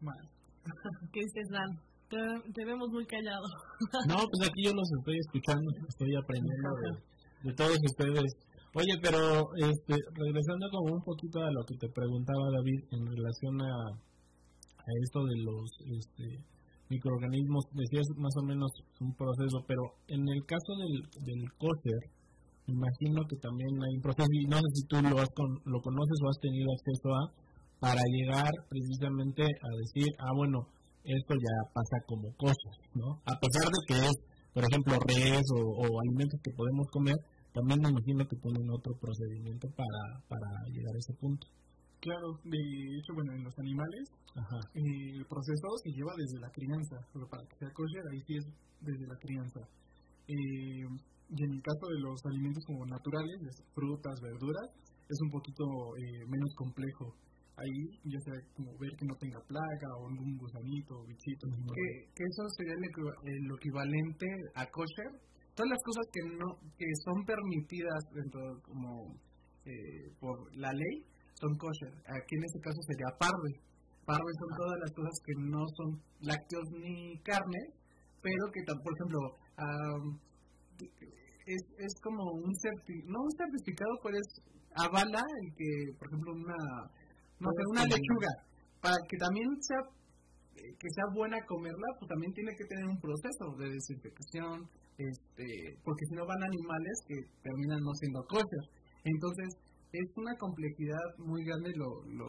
Mal. 0.00 0.22
¿Qué 1.12 1.20
dices, 1.20 1.48
Dan? 1.52 1.70
Te, 2.08 2.64
vemos 2.64 2.88
muy 2.90 3.06
callado. 3.06 3.46
no, 4.08 4.16
pues 4.16 4.48
aquí 4.48 4.64
yo 4.64 4.72
los 4.72 4.88
estoy 4.98 5.18
escuchando, 5.20 5.68
estoy 5.88 6.16
aprendiendo 6.16 6.68
de, 7.44 7.52
todos 7.54 7.78
ustedes. 7.84 8.32
Oye, 8.74 8.94
pero 9.02 9.44
este, 9.56 9.94
regresando 10.14 10.66
como 10.72 10.94
un 10.96 11.04
poquito 11.04 11.40
a 11.42 11.50
lo 11.50 11.62
que 11.66 11.76
te 11.76 11.88
preguntaba 11.92 12.50
David 12.50 12.80
en 12.92 13.06
relación 13.06 13.60
a, 13.60 13.72
a 13.92 14.90
esto 15.04 15.24
de 15.26 15.36
los 15.44 15.70
este, 16.00 16.24
microorganismos, 16.90 17.64
decías 17.72 18.06
más 18.18 18.34
o 18.36 18.42
menos 18.42 18.70
un 19.00 19.14
proceso, 19.14 19.62
pero 19.66 19.82
en 20.08 20.28
el 20.28 20.44
caso 20.44 20.74
del, 20.76 20.94
del 21.24 21.42
kosher, 21.56 22.02
imagino 22.66 23.22
que 23.30 23.36
también 23.38 23.70
hay 23.78 23.94
un 23.96 24.02
proceso, 24.02 24.28
y 24.30 24.46
no 24.46 24.58
sé 24.58 24.68
si 24.74 24.82
tú 24.86 24.96
lo, 25.02 25.18
has 25.22 25.30
lo 25.64 25.78
conoces 25.80 26.18
o 26.22 26.28
has 26.28 26.40
tenido 26.42 26.68
acceso 26.74 27.08
a, 27.14 27.22
para 27.80 28.02
llegar 28.12 28.50
precisamente 28.68 29.42
a 29.42 29.70
decir, 29.80 30.08
ah, 30.18 30.34
bueno, 30.36 30.66
esto 31.04 31.32
ya 31.34 31.54
pasa 31.72 31.96
como 32.06 32.28
cosas, 32.36 32.74
¿no? 32.94 33.22
A 33.24 33.34
pesar 33.40 33.66
de 33.70 33.80
que 33.88 33.96
es, 34.04 34.16
por 34.52 34.64
ejemplo, 34.64 34.98
res 35.08 35.42
o, 35.56 36.00
alimentos 36.00 36.40
que 36.42 36.52
podemos 36.52 36.86
comer, 36.92 37.16
también 37.54 37.80
me 37.82 37.90
imagino 37.90 38.26
que 38.28 38.36
tienen 38.36 38.68
otro 38.70 38.92
procedimiento 39.00 39.68
para, 39.74 40.22
para 40.28 40.48
llegar 40.70 40.94
a 40.94 40.98
ese 40.98 41.14
punto. 41.14 41.46
Claro, 42.00 42.40
de 42.44 42.58
hecho, 42.96 43.12
bueno, 43.14 43.32
en 43.32 43.44
los 43.44 43.58
animales, 43.58 44.08
eh, 44.74 45.20
el 45.20 45.26
proceso 45.26 45.68
se 45.84 45.90
lleva 45.92 46.12
desde 46.16 46.40
la 46.40 46.50
crianza, 46.50 46.96
pero 47.12 47.28
para 47.28 47.44
que 47.44 47.56
sea 47.56 47.72
kosher, 47.72 48.04
ahí 48.10 48.20
sí 48.26 48.36
es 48.36 48.46
desde 48.80 49.06
la 49.06 49.16
crianza. 49.20 49.60
Eh, 50.26 50.86
y 51.30 51.44
en 51.44 51.50
el 51.52 51.62
caso 51.62 51.86
de 51.92 52.00
los 52.00 52.18
alimentos 52.26 52.64
como 52.66 52.86
naturales, 52.86 53.38
frutas, 53.74 54.20
verduras, 54.20 54.68
es 55.08 55.18
un 55.22 55.30
poquito 55.30 55.64
eh, 55.98 56.24
menos 56.26 56.50
complejo. 56.56 57.14
Ahí 57.56 58.00
ya 58.04 58.20
sea 58.20 58.34
como 58.54 58.72
ver 58.78 58.90
que 58.96 59.04
no 59.04 59.14
tenga 59.20 59.38
plaga 59.46 59.88
o 60.00 60.08
algún 60.08 60.38
gusanito 60.38 60.94
o 60.96 61.06
bichito. 61.06 61.46
Que, 61.46 62.08
que 62.14 62.24
eso 62.24 62.48
sería 62.56 62.74
el, 62.74 63.44
equivalente 63.52 64.26
a 64.54 64.64
kosher. 64.66 65.12
Todas 65.54 65.68
las 65.68 65.82
cosas 65.84 66.06
que 66.10 66.22
no 66.38 66.48
que 66.78 66.86
son 67.04 67.24
permitidas 67.26 68.02
dentro 68.14 68.40
como 68.62 69.12
eh, 69.66 70.08
por 70.18 70.56
la 70.56 70.72
ley 70.72 71.04
son 71.40 71.56
kosher. 71.56 71.92
Aquí 72.06 72.36
en 72.36 72.44
este 72.44 72.60
caso 72.60 72.80
sería 72.86 73.10
parve. 73.18 73.52
Parve 74.04 74.32
son 74.38 74.50
todas 74.56 74.78
las 74.80 74.92
cosas 74.92 75.16
que 75.24 75.34
no 75.38 75.62
son 75.76 75.88
lácteos 76.20 76.66
ni 76.78 77.18
carne, 77.22 77.60
pero 78.22 78.42
que, 78.52 78.60
por 78.64 78.92
ejemplo, 78.92 79.20
es, 81.46 81.62
es 81.78 81.94
como 82.02 82.24
un 82.32 82.54
certificado, 82.56 83.12
no 83.12 83.18
un 83.24 83.32
certificado, 83.32 83.92
pero 84.02 84.16
es 84.16 84.28
avala 84.76 85.22
el 85.42 85.48
que, 85.56 85.70
por 85.98 86.06
ejemplo, 86.08 86.32
una, 86.32 86.60
no 87.40 87.48
sé, 87.50 87.62
una 87.70 87.84
lechuga, 87.84 88.32
para 88.80 88.96
que 89.08 89.16
también 89.16 89.48
sea 89.60 89.82
que 90.60 90.88
sea 90.92 91.04
buena 91.14 91.38
comerla, 91.46 91.88
pues 91.98 92.08
también 92.08 92.32
tiene 92.32 92.52
que 92.56 92.64
tener 92.64 92.84
un 92.84 93.00
proceso 93.00 93.56
de 93.56 93.70
desinfección, 93.70 94.68
este, 94.98 95.78
porque 95.84 96.04
si 96.04 96.14
no 96.14 96.26
van 96.26 96.42
animales 96.42 96.96
que 97.06 97.16
terminan 97.42 97.80
no 97.80 97.92
siendo 97.94 98.20
kosher. 98.28 98.64
Entonces, 99.04 99.48
es 99.92 100.08
una 100.16 100.34
complejidad 100.38 101.08
muy 101.18 101.44
grande 101.44 101.72
lo, 101.76 102.04
lo, 102.06 102.28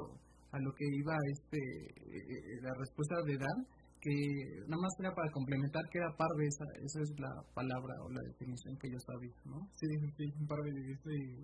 a 0.52 0.60
lo 0.60 0.72
que 0.74 0.86
iba 0.86 1.16
este 1.32 1.58
eh, 1.58 2.18
eh, 2.18 2.62
la 2.62 2.74
respuesta 2.78 3.16
de 3.26 3.38
Dan, 3.38 3.60
que 4.02 4.16
nada 4.66 4.82
más 4.82 4.94
era 5.00 5.14
para 5.14 5.30
complementar 5.32 5.84
que 5.92 6.00
era 6.00 6.10
parve, 6.18 6.48
esa, 6.48 6.66
esa 6.82 7.00
es 7.06 7.12
la 7.22 7.34
palabra 7.54 7.94
o 8.02 8.10
la 8.10 8.22
definición 8.34 8.76
que 8.82 8.90
yo 8.90 8.98
sabía, 8.98 9.36
¿no? 9.46 9.62
Sí, 9.78 9.86
sí, 10.18 10.26
parve 10.50 10.70
es 10.74 11.00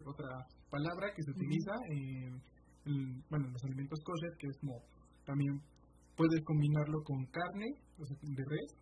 otra 0.06 0.28
palabra 0.70 1.14
que 1.14 1.22
se 1.22 1.32
utiliza 1.32 1.74
en, 1.94 3.22
bueno, 3.30 3.46
en 3.46 3.54
los 3.54 3.64
alimentos 3.64 4.00
kosher, 4.04 4.34
que 4.40 4.48
es 4.48 4.58
como 4.58 4.82
también 5.26 5.62
puedes 6.16 6.42
combinarlo 6.44 7.04
con 7.04 7.26
carne 7.30 7.68
o 8.00 8.06
sea, 8.06 8.18
de 8.22 8.44
res 8.50 8.74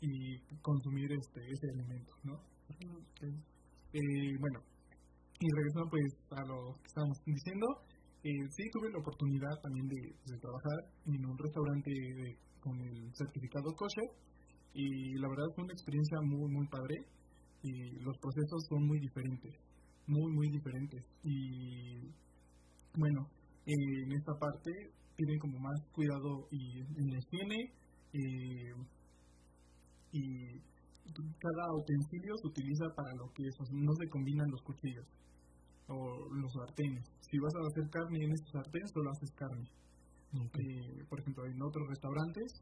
y 0.00 0.38
consumir 0.62 1.12
este 1.12 1.40
ese 1.44 1.66
alimento, 1.74 2.12
¿no? 2.24 2.40
Eh, 3.92 4.36
bueno, 4.38 4.60
y 5.40 5.46
regresando 5.54 5.90
pues 5.90 6.06
a 6.30 6.44
lo 6.44 6.74
que 6.82 6.86
estábamos 6.86 7.18
diciendo, 7.24 7.66
eh, 8.24 8.48
sí 8.50 8.64
tuve 8.72 8.90
la 8.90 8.98
oportunidad 8.98 9.54
también 9.62 9.86
de, 9.86 10.38
trabajar 10.38 10.78
en 11.06 11.24
un 11.24 11.38
restaurante 11.38 11.90
con 12.60 12.80
el 12.80 13.14
certificado 13.14 13.72
kosher 13.76 14.10
y 14.74 15.14
la 15.18 15.28
verdad 15.28 15.46
fue 15.54 15.64
una 15.64 15.72
experiencia 15.72 16.18
muy 16.22 16.50
muy 16.50 16.66
padre 16.66 16.96
y 17.62 18.00
los 18.00 18.16
procesos 18.18 18.66
son 18.68 18.86
muy 18.86 18.98
diferentes, 19.00 19.54
muy 20.06 20.32
muy 20.32 20.48
diferentes. 20.50 21.04
Y 21.22 22.10
bueno, 22.96 23.28
en 23.66 24.12
esta 24.12 24.32
parte 24.38 24.70
tienen 25.16 25.38
como 25.38 25.58
más 25.58 25.80
cuidado 25.92 26.48
y 26.50 26.80
en 26.80 27.10
la 27.10 27.18
eh, 28.12 28.72
y 30.12 30.60
cada 31.12 31.64
utensilio 31.74 32.34
se 32.36 32.48
utiliza 32.48 32.86
para 32.94 33.14
lo 33.14 33.32
que 33.32 33.46
es, 33.46 33.54
no 33.72 33.92
se 33.94 34.08
combinan 34.08 34.50
los 34.50 34.62
cuchillos 34.62 35.06
o 35.88 36.28
los 36.34 36.52
sartenes. 36.52 37.04
Si 37.20 37.38
vas 37.38 37.54
a 37.54 37.66
hacer 37.66 37.90
carne 37.90 38.18
en 38.24 38.32
estos 38.32 38.52
sartenes, 38.52 38.90
solo 38.92 39.10
haces 39.10 39.30
carne 39.32 39.68
eh, 40.34 41.04
por 41.08 41.20
ejemplo, 41.20 41.46
en 41.46 41.62
otros 41.62 41.88
restaurantes, 41.88 42.52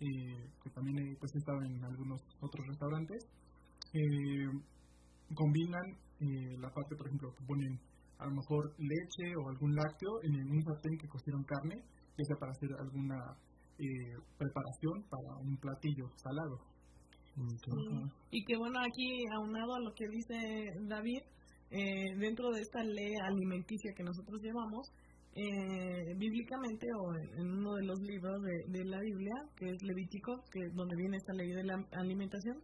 eh, 0.00 0.48
que 0.62 0.70
también 0.70 0.98
he, 0.98 1.16
pues, 1.16 1.34
estado 1.34 1.62
en 1.62 1.84
algunos 1.84 2.20
otros 2.40 2.66
restaurantes, 2.66 3.26
eh, 3.92 4.46
combinan 5.34 6.06
la 6.60 6.70
parte, 6.70 6.96
por 6.96 7.06
ejemplo, 7.08 7.34
que 7.34 7.44
ponen 7.44 7.78
a 8.18 8.24
lo 8.24 8.36
mejor 8.36 8.72
leche 8.78 9.36
o 9.36 9.50
algún 9.50 9.74
lácteo 9.74 10.22
en 10.22 10.50
un 10.50 10.62
sartén 10.62 10.96
que 10.96 11.08
cocieron 11.08 11.44
carne, 11.44 11.76
ya 12.16 12.24
sea 12.24 12.36
para 12.40 12.52
hacer 12.52 12.70
alguna 12.80 13.36
preparación 14.38 15.04
para 15.10 15.36
un 15.36 15.56
platillo 15.58 16.08
salado. 16.16 16.56
Y 18.30 18.44
que 18.44 18.56
bueno, 18.56 18.80
aquí 18.80 19.24
aunado 19.34 19.74
a 19.74 19.80
lo 19.80 19.92
que 19.94 20.08
dice 20.08 20.72
David, 20.88 21.22
dentro 22.18 22.50
de 22.50 22.60
esta 22.60 22.82
ley 22.82 23.12
alimenticia 23.22 23.92
que 23.96 24.02
nosotros 24.02 24.40
llevamos, 24.40 24.90
eh, 25.38 26.14
bíblicamente 26.16 26.86
o 26.98 27.14
en, 27.14 27.50
uno 27.58 27.74
de 27.74 27.84
los 27.84 28.00
libros 28.00 28.40
de, 28.68 28.84
la 28.86 28.98
Biblia, 29.00 29.34
que 29.54 29.68
es 29.68 29.82
Levítico, 29.82 30.42
que 30.50 30.60
es 30.60 30.74
donde 30.74 30.96
viene 30.96 31.18
esta 31.18 31.34
ley 31.34 31.52
de 31.52 31.62
la 31.62 31.74
alimentación, 31.92 32.56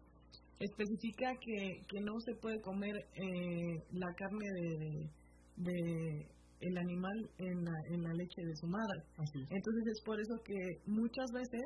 especifica 0.59 1.35
que, 1.39 1.83
que 1.87 2.01
no 2.01 2.19
se 2.21 2.35
puede 2.41 2.63
comer 2.63 2.97
eh, 2.97 3.77
la 3.93 4.09
carne 4.15 4.47
de, 4.55 5.11
de, 5.57 6.27
el 6.61 6.79
animal 6.79 7.31
en 7.37 7.63
la, 7.63 7.75
en 7.91 8.05
la 8.05 8.15
leche 8.15 8.41
de 8.41 8.57
su 8.57 8.67
madre. 8.67 9.03
Entonces 9.51 9.85
es 9.93 10.01
por 10.03 10.19
eso 10.19 10.35
que 10.43 10.57
muchas 10.87 11.31
veces 11.31 11.63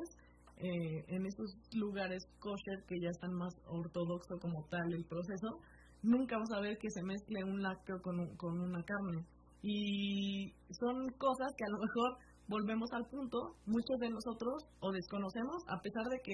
eh, 0.57 1.05
en 1.07 1.25
estos 1.25 1.53
lugares 1.73 2.23
kosher 2.39 2.83
que 2.87 2.99
ya 2.99 3.09
están 3.09 3.33
más 3.33 3.53
ortodoxo 3.67 4.39
como 4.39 4.65
tal 4.69 4.93
el 4.93 5.05
proceso, 5.05 5.59
nunca 6.01 6.37
vas 6.37 6.51
a 6.51 6.61
ver 6.61 6.77
que 6.77 6.89
se 6.89 7.03
mezcle 7.03 7.43
un 7.43 7.61
lácteo 7.61 8.01
con, 8.01 8.35
con 8.37 8.59
una 8.59 8.83
carne 8.83 9.25
y 9.61 10.53
son 10.79 11.07
cosas 11.17 11.53
que 11.57 11.65
a 11.65 11.69
lo 11.69 11.79
mejor 11.79 12.17
volvemos 12.47 12.89
al 12.93 13.05
punto, 13.05 13.55
muchos 13.65 13.97
de 13.99 14.09
nosotros 14.09 14.63
o 14.79 14.91
desconocemos, 14.91 15.63
a 15.67 15.81
pesar 15.81 16.05
de 16.05 16.19
que 16.23 16.33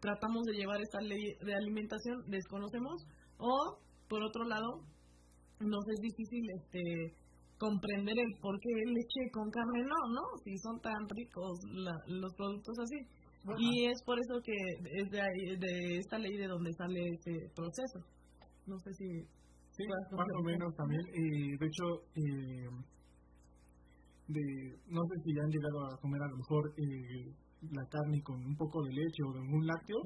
tratamos 0.00 0.42
de 0.44 0.54
llevar 0.54 0.80
esta 0.80 1.00
ley 1.00 1.34
de 1.40 1.54
alimentación, 1.54 2.28
desconocemos, 2.28 3.06
o 3.38 3.78
por 4.08 4.22
otro 4.22 4.44
lado, 4.44 4.82
nos 5.60 5.84
es 5.88 6.00
difícil 6.00 6.50
este 6.50 7.14
comprender 7.58 8.18
el 8.18 8.38
por 8.40 8.58
qué 8.60 8.68
leche 8.86 9.30
con 9.32 9.48
carne 9.50 9.82
no, 9.82 10.12
¿no? 10.12 10.22
Si 10.44 10.58
son 10.58 10.80
tan 10.80 11.08
ricos 11.08 11.60
los 12.08 12.34
productos 12.34 12.76
así. 12.78 13.23
Y 13.58 13.86
es 13.86 14.02
por 14.04 14.18
eso 14.18 14.40
que 14.42 14.54
es 14.54 15.10
de, 15.10 15.20
de 15.58 15.98
esta 15.98 16.18
ley 16.18 16.36
de 16.36 16.46
donde 16.46 16.72
sale 16.72 17.00
ese 17.08 17.50
proceso. 17.54 18.00
No 18.66 18.78
sé 18.78 18.94
si 18.94 19.26
Sí, 19.76 19.82
más 19.88 20.28
o 20.38 20.42
menos 20.44 20.72
también. 20.76 21.00
Eh, 21.00 21.58
de 21.58 21.66
hecho, 21.66 21.84
eh, 22.14 22.68
de, 24.28 24.44
no 24.86 25.02
sé 25.02 25.14
si 25.24 25.30
han 25.36 25.50
llegado 25.50 25.86
a 25.86 25.98
comer 25.98 26.22
a 26.22 26.28
lo 26.28 26.36
mejor 26.36 26.72
eh, 26.78 27.34
la 27.72 27.84
carne 27.90 28.22
con 28.22 28.38
un 28.38 28.56
poco 28.56 28.84
de 28.84 28.92
leche 28.92 29.22
o 29.26 29.32
de 29.32 29.40
algún 29.40 29.66
lácteo, 29.66 29.98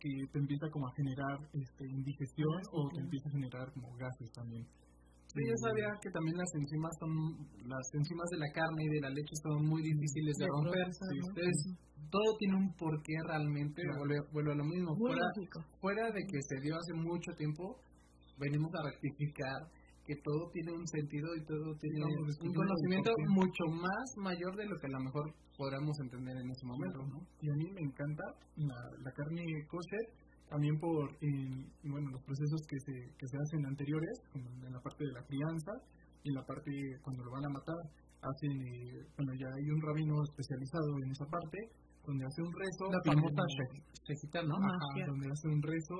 que 0.00 0.08
te 0.32 0.38
empieza 0.38 0.70
como 0.70 0.88
a 0.88 0.94
generar 0.96 1.36
este, 1.52 1.84
indigestión 1.86 2.62
o 2.72 2.88
te 2.88 3.00
empieza 3.00 3.28
a 3.28 3.32
generar 3.32 3.72
como 3.74 3.94
gases 3.96 4.32
también. 4.32 4.64
Sí, 5.30 5.46
yo 5.46 5.54
sabía 5.62 5.94
que 6.02 6.10
también 6.10 6.36
las 6.36 6.52
enzimas 6.54 6.90
son, 6.98 7.12
las 7.62 7.86
enzimas 7.94 8.28
de 8.30 8.38
la 8.38 8.50
carne 8.50 8.82
y 8.82 8.88
de 8.88 9.00
la 9.00 9.10
leche 9.10 9.34
son 9.42 9.64
muy 9.64 9.82
difíciles 9.82 10.34
de, 10.36 10.46
romper. 10.46 10.86
todo 12.10 12.36
tiene 12.38 12.56
un 12.56 12.74
porqué 12.74 13.14
realmente, 13.22 13.82
vuelve, 14.32 14.52
a 14.52 14.56
lo 14.56 14.64
mismo. 14.64 14.96
Fuera, 14.96 15.26
fuera 15.80 16.10
de 16.10 16.26
que 16.26 16.42
se 16.42 16.60
dio 16.60 16.74
hace 16.74 16.94
mucho 16.94 17.30
tiempo, 17.38 17.78
venimos 18.38 18.74
a 18.74 18.90
rectificar 18.90 19.70
que 20.04 20.16
todo 20.24 20.50
tiene 20.50 20.72
un 20.72 20.86
sentido 20.88 21.28
y 21.36 21.44
todo 21.44 21.76
tiene 21.78 22.02
un 22.02 22.52
conocimiento 22.52 23.12
mucho 23.28 23.64
más 23.70 24.16
mayor 24.16 24.56
de 24.56 24.66
lo 24.66 24.76
que 24.78 24.86
a 24.88 24.98
lo 24.98 25.00
mejor 25.04 25.30
podamos 25.56 25.94
entender 26.00 26.36
en 26.36 26.50
ese 26.50 26.66
momento. 26.66 26.98
Y 27.40 27.50
a 27.50 27.54
mí 27.54 27.70
me 27.70 27.82
encanta 27.82 28.24
la, 28.56 29.12
carne 29.12 29.44
kosher 29.68 30.04
también 30.50 30.76
por 30.78 31.16
bueno 31.84 32.10
los 32.10 32.22
procesos 32.22 32.60
que 32.66 32.78
se, 32.80 33.14
que 33.16 33.26
se 33.26 33.36
hacen 33.38 33.66
anteriores, 33.66 34.18
como 34.32 34.50
en 34.50 34.72
la 34.72 34.80
parte 34.80 35.06
de 35.06 35.12
la 35.12 35.22
crianza 35.22 35.72
y 36.22 36.28
en 36.28 36.34
la 36.34 36.44
parte 36.44 36.70
cuando 37.02 37.24
lo 37.24 37.30
van 37.30 37.46
a 37.46 37.54
matar, 37.54 37.80
hacen, 38.20 38.50
eh, 38.50 39.06
bueno, 39.16 39.32
ya 39.38 39.46
hay 39.46 39.70
un 39.70 39.80
rabino 39.80 40.14
especializado 40.24 40.90
en 41.02 41.10
esa 41.10 41.24
parte, 41.26 41.58
donde 42.04 42.26
hace 42.26 42.42
un 42.42 42.52
rezo. 42.52 42.84
La 42.90 43.02
famosa 43.06 43.42
shejita, 44.04 44.42
¿no? 44.42 44.56
Ajá, 44.58 45.06
donde 45.06 45.30
hace 45.30 45.48
un 45.48 45.62
rezo 45.62 45.96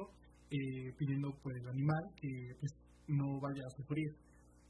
eh, 0.50 0.92
pidiendo 0.98 1.30
por 1.42 1.56
el 1.56 1.68
animal 1.68 2.02
que 2.20 2.28
pues, 2.58 2.72
no 3.06 3.40
vaya 3.40 3.62
a 3.64 3.70
sufrir. 3.76 4.10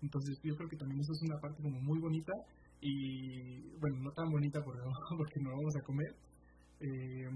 Entonces 0.02 0.38
yo 0.44 0.54
creo 0.56 0.68
que 0.68 0.76
también 0.76 1.00
eso 1.00 1.12
es 1.12 1.22
una 1.22 1.40
parte 1.40 1.62
como 1.62 1.80
muy 1.80 1.98
bonita 1.98 2.32
y 2.80 3.76
bueno, 3.80 3.96
no 4.00 4.10
tan 4.12 4.30
bonita 4.30 4.60
porque, 4.62 4.80
porque 5.16 5.40
no 5.40 5.50
vamos 5.50 5.74
a 5.76 5.84
comer, 5.84 6.12
eh, 6.80 7.30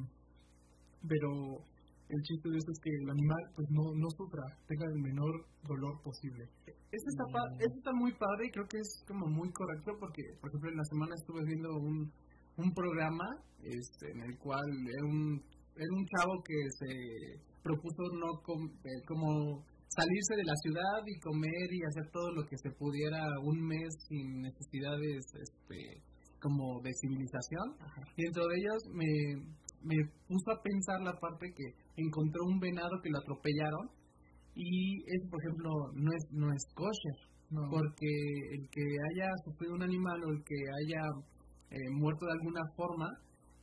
pero 1.06 1.64
el 2.14 2.22
chiste 2.22 2.48
de 2.48 2.58
esto 2.58 2.72
es 2.72 2.80
que 2.80 2.90
el 2.90 3.10
animal 3.10 3.42
pues 3.54 3.68
no, 3.70 3.82
no 3.94 4.08
sufra, 4.16 4.44
tenga 4.66 4.86
el 4.86 5.00
menor 5.02 5.46
dolor 5.66 6.00
posible. 6.02 6.48
Eso 6.66 7.08
está, 7.10 7.24
eso 7.58 7.74
está 7.74 7.92
muy 7.92 8.12
padre 8.12 8.46
y 8.46 8.50
creo 8.50 8.66
que 8.66 8.78
es 8.78 9.02
como 9.06 9.26
muy 9.26 9.50
correcto 9.50 9.92
porque, 9.98 10.22
por 10.40 10.50
ejemplo, 10.50 10.70
en 10.70 10.76
la 10.76 10.84
semana 10.84 11.14
estuve 11.14 11.44
viendo 11.44 11.70
un, 11.76 12.12
un 12.56 12.72
programa 12.72 13.26
este, 13.62 14.12
en 14.12 14.20
el 14.20 14.38
cual 14.38 14.68
era 14.68 15.04
un, 15.06 15.42
era 15.76 15.92
un 15.92 16.06
chavo 16.06 16.42
que 16.44 16.58
se 16.78 16.90
propuso 17.62 18.02
no 18.12 18.38
eh, 18.38 19.02
como 19.06 19.64
salirse 19.88 20.34
de 20.36 20.44
la 20.44 20.56
ciudad 20.56 21.00
y 21.06 21.18
comer 21.20 21.68
y 21.70 21.80
hacer 21.86 22.10
todo 22.12 22.32
lo 22.32 22.46
que 22.46 22.58
se 22.58 22.70
pudiera 22.70 23.24
un 23.42 23.60
mes 23.62 23.88
sin 24.08 24.42
necesidades 24.42 25.24
este, 25.34 26.02
como 26.40 26.80
de 26.82 26.92
civilización. 27.00 27.74
Y 28.16 28.22
dentro 28.24 28.46
de 28.46 28.54
ellos 28.56 28.82
me, 28.92 29.10
me 29.82 29.96
puso 30.28 30.50
a 30.50 30.62
pensar 30.62 31.00
la 31.00 31.18
parte 31.18 31.52
que 31.54 31.83
encontró 31.96 32.44
un 32.46 32.58
venado 32.58 33.00
que 33.02 33.10
lo 33.10 33.18
atropellaron 33.18 33.90
y 34.54 35.02
eso, 35.02 35.26
por 35.30 35.40
ejemplo, 35.42 35.70
no 35.94 36.10
es, 36.12 36.24
no 36.30 36.52
es 36.52 36.62
kosher. 36.74 37.34
Porque 37.70 38.10
el 38.50 38.68
que 38.68 38.82
haya 38.82 39.30
sufrido 39.44 39.74
un 39.74 39.82
animal 39.82 40.18
o 40.24 40.30
el 40.32 40.42
que 40.42 40.58
haya 40.82 41.02
eh, 41.70 41.90
muerto 41.92 42.26
de 42.26 42.32
alguna 42.32 42.62
forma, 42.74 43.06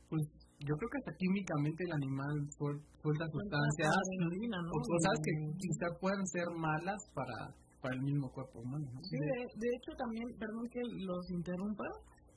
pues 0.08 0.22
yo 0.60 0.74
creo 0.76 0.88
que 0.88 0.98
hasta 1.02 1.18
químicamente 1.18 1.84
el 1.84 1.92
animal 1.92 2.34
suelta 2.56 3.26
sustancias 3.28 3.90
o 3.90 4.78
cosas 4.80 5.16
que 5.24 5.32
quizá 5.58 5.86
puedan 6.00 6.24
ser 6.26 6.46
malas 6.56 7.00
para, 7.14 7.52
para 7.82 7.94
el 7.96 8.02
mismo 8.02 8.30
cuerpo 8.30 8.60
humano. 8.60 8.86
Sí, 9.02 9.18
de, 9.18 9.68
hecho 9.76 9.92
también, 9.98 10.26
perdón 10.38 10.64
que 10.70 10.80
los 11.04 11.30
interrumpa, 11.30 11.84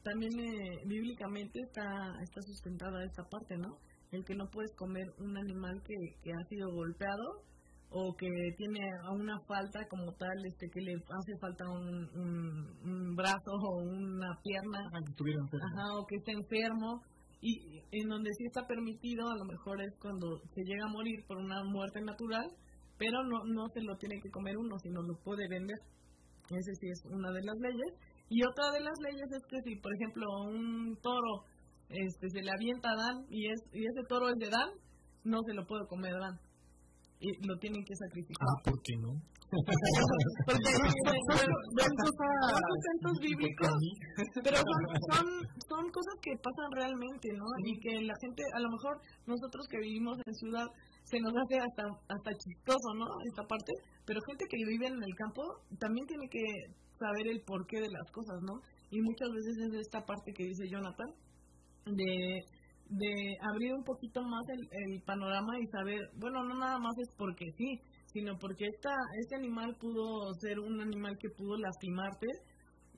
también 0.03 0.34
eh, 0.39 0.81
bíblicamente 0.88 1.60
está, 1.62 1.86
está 2.21 2.41
sustentada 2.41 3.03
esta 3.05 3.23
parte, 3.29 3.58
¿no? 3.58 3.77
El 4.15 4.25
que 4.25 4.36
no 4.36 4.49
puedes 4.49 4.73
comer 4.75 5.08
un 5.19 5.38
animal 5.38 5.82
que, 5.84 5.95
que 6.23 6.32
ha 6.32 6.47
sido 6.47 6.71
golpeado 6.71 7.43
o 7.89 8.13
que 8.15 8.28
tiene 8.58 8.80
una 9.13 9.39
falta 9.47 9.88
como 9.88 10.12
tal, 10.13 10.45
este 10.45 10.67
que 10.69 10.82
le 10.82 10.93
hace 10.93 11.38
falta 11.39 11.69
un, 11.69 12.10
un, 12.84 13.15
brazo 13.15 13.51
o 13.51 13.78
una 13.84 14.39
pierna, 14.43 14.80
ah, 14.91 14.99
Ajá, 14.99 15.99
o 15.99 16.06
que 16.06 16.15
esté 16.15 16.32
enfermo. 16.32 17.01
Y 17.41 17.80
en 17.91 18.10
donde 18.10 18.32
sí 18.34 18.45
está 18.45 18.65
permitido 18.65 19.30
a 19.30 19.38
lo 19.38 19.45
mejor 19.45 19.82
es 19.82 19.93
cuando 20.01 20.39
se 20.54 20.63
llega 20.63 20.86
a 20.86 20.91
morir 20.91 21.23
por 21.28 21.38
una 21.38 21.63
muerte 21.63 22.01
natural 22.01 22.49
pero 22.97 23.23
no 23.23 23.43
no 23.45 23.67
se 23.73 23.82
lo 23.82 23.95
tiene 23.97 24.19
que 24.21 24.32
comer 24.32 24.58
uno 24.58 24.78
sino 24.80 25.01
lo 25.01 25.15
puede 25.23 25.47
vender. 25.47 25.78
Ese 26.49 26.75
sí 26.75 26.88
es 26.89 27.04
una 27.06 27.32
de 27.32 27.41
las 27.43 27.58
leyes. 27.60 27.91
Y 28.30 28.43
otra 28.43 28.71
de 28.71 28.82
las 28.82 28.97
leyes 29.01 29.30
es 29.32 29.43
que 29.49 29.62
si 29.63 29.75
por 29.78 29.93
ejemplo 29.93 30.25
un 30.47 30.97
toro 31.01 31.43
este 31.89 32.30
se 32.30 32.41
le 32.41 32.52
avienta 32.52 32.89
a 32.89 32.95
Dan 32.95 33.26
y 33.30 33.52
es 33.52 33.62
y 33.74 33.86
ese 33.86 34.04
toro 34.08 34.30
es 34.30 34.38
de 34.38 34.50
Dan 34.50 34.69
no 35.24 35.39
se 35.45 35.54
lo 35.54 35.65
puede 35.65 35.86
comer 35.88 36.13
Dan 36.13 36.39
y 37.19 37.48
lo 37.48 37.58
tienen 37.58 37.84
que 37.86 37.95
sacrificar 37.95 38.48
ah 38.48 38.62
¿por 38.63 38.82
qué 38.82 38.93
no? 39.02 39.21
Porque 40.45 40.69
son 43.04 43.15
bíblicos, 43.21 43.69
pero 44.43 44.58
son, 44.58 45.26
son, 45.69 45.86
cosas 45.91 46.15
que 46.21 46.36
pasan 46.41 46.71
realmente, 46.74 47.32
¿no? 47.34 47.45
Y 47.63 47.80
que 47.80 48.02
la 48.02 48.15
gente, 48.21 48.43
a 48.54 48.60
lo 48.60 48.69
mejor 48.69 49.00
nosotros 49.28 49.67
que 49.69 49.80
vivimos 49.80 50.17
en 50.26 50.34
ciudad, 50.34 50.67
se 51.04 51.19
nos 51.19 51.34
hace 51.38 51.60
hasta, 51.60 51.84
hasta 52.10 52.38
chistoso, 52.38 52.93
¿no? 52.98 53.06
Esta 53.30 53.43
parte, 53.48 53.71
pero 54.06 54.19
gente 54.26 54.45
que 54.50 54.65
vive 54.65 54.88
en 54.88 55.02
el 55.02 55.15
campo 55.15 55.43
también 55.80 56.08
tiene 56.08 56.28
que 56.30 56.43
saber 56.98 57.28
el 57.28 57.41
porqué 57.45 57.80
de 57.80 57.91
las 57.91 58.12
cosas, 58.12 58.41
¿no? 58.41 58.60
Y 58.89 59.00
muchas 59.02 59.30
veces 59.30 59.58
es 59.69 59.76
esta 59.82 60.02
parte 60.02 60.34
que 60.34 60.45
dice 60.45 60.67
Jonathan, 60.69 61.13
de 61.86 62.41
de 62.89 63.38
abrir 63.41 63.74
un 63.74 63.84
poquito 63.84 64.21
más 64.21 64.45
el, 64.50 64.62
el 64.71 65.02
panorama 65.02 65.60
y 65.60 65.65
saber, 65.67 66.00
bueno, 66.17 66.43
no 66.43 66.56
nada 66.56 66.78
más 66.78 66.93
es 67.00 67.10
porque 67.17 67.45
sí, 67.58 67.80
sino 68.13 68.38
porque 68.38 68.65
esta, 68.65 68.93
este 69.21 69.36
animal 69.36 69.76
pudo 69.80 70.34
ser 70.39 70.60
un 70.60 70.80
animal 70.80 71.17
que 71.19 71.30
pudo 71.36 71.58
lastimarte, 71.58 72.28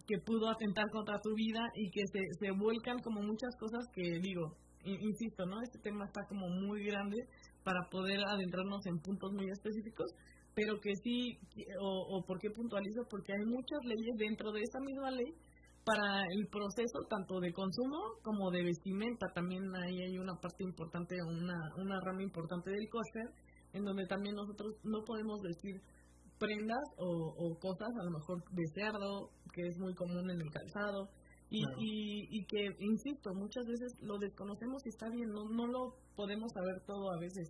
que 0.06 0.18
pudo 0.26 0.50
atentar 0.50 0.86
contra 0.92 1.20
tu 1.22 1.34
vida 1.36 1.60
y 1.76 1.90
que 1.92 2.02
se, 2.12 2.20
se 2.40 2.52
vuelcan 2.52 3.00
como 3.00 3.22
muchas 3.22 3.56
cosas 3.60 3.86
que 3.94 4.20
digo, 4.20 4.56
insisto, 4.84 5.46
¿no? 5.46 5.62
Este 5.64 5.80
tema 5.80 6.06
está 6.06 6.22
como 6.30 6.48
muy 6.48 6.86
grande 6.86 7.18
para 7.64 7.80
poder 7.90 8.20
adentrarnos 8.26 8.86
en 8.86 9.00
puntos 9.00 9.34
muy 9.34 9.50
específicos, 9.50 10.12
pero 10.54 10.80
que 10.80 10.96
sí, 11.04 11.38
o, 11.82 12.18
o 12.18 12.26
por 12.26 12.40
qué 12.40 12.50
puntualizo, 12.50 13.02
porque 13.10 13.34
hay 13.34 13.46
muchas 13.46 13.80
leyes 13.84 14.16
dentro 14.18 14.52
de 14.52 14.62
esa 14.62 14.80
misma 14.80 15.12
ley 15.12 15.34
para 15.88 16.28
el 16.36 16.46
proceso 16.48 17.00
tanto 17.10 17.40
de 17.40 17.54
consumo 17.54 18.20
como 18.22 18.52
de 18.52 18.62
vestimenta. 18.62 19.28
También 19.34 19.64
ahí 19.74 20.02
hay 20.02 20.18
una 20.18 20.36
parte 20.36 20.66
importante, 20.66 21.16
una, 21.24 21.56
una 21.78 21.98
rama 22.04 22.22
importante 22.22 22.72
del 22.72 22.90
kosher, 22.90 23.32
en 23.72 23.86
donde 23.86 24.06
también 24.06 24.36
nosotros 24.36 24.76
no 24.84 25.00
podemos 25.06 25.40
decir 25.42 25.80
prendas 26.38 26.84
o, 26.98 27.58
cosas, 27.60 27.88
a 27.88 28.04
lo 28.04 28.12
mejor 28.12 28.44
de 28.52 28.68
cerdo, 28.76 29.32
que 29.54 29.62
es 29.66 29.78
muy 29.80 29.96
común 29.96 30.30
en 30.30 30.42
el 30.42 30.52
calzado, 30.52 31.08
y, 31.50 31.64
y, 31.80 32.46
que, 32.46 32.68
insisto, 32.80 33.34
muchas 33.34 33.66
veces 33.66 33.94
lo 34.02 34.18
desconocemos 34.20 34.86
y 34.86 34.90
está 34.90 35.08
bien, 35.10 35.30
no, 35.30 35.48
no 35.50 35.66
lo 35.66 35.96
podemos 36.18 36.52
saber 36.52 36.84
todo 36.86 37.10
a 37.14 37.20
veces, 37.22 37.48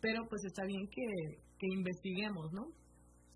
pero 0.00 0.24
pues 0.30 0.42
está 0.46 0.64
bien 0.64 0.88
que, 0.88 1.04
que 1.58 1.66
investiguemos, 1.68 2.50
¿no? 2.52 2.72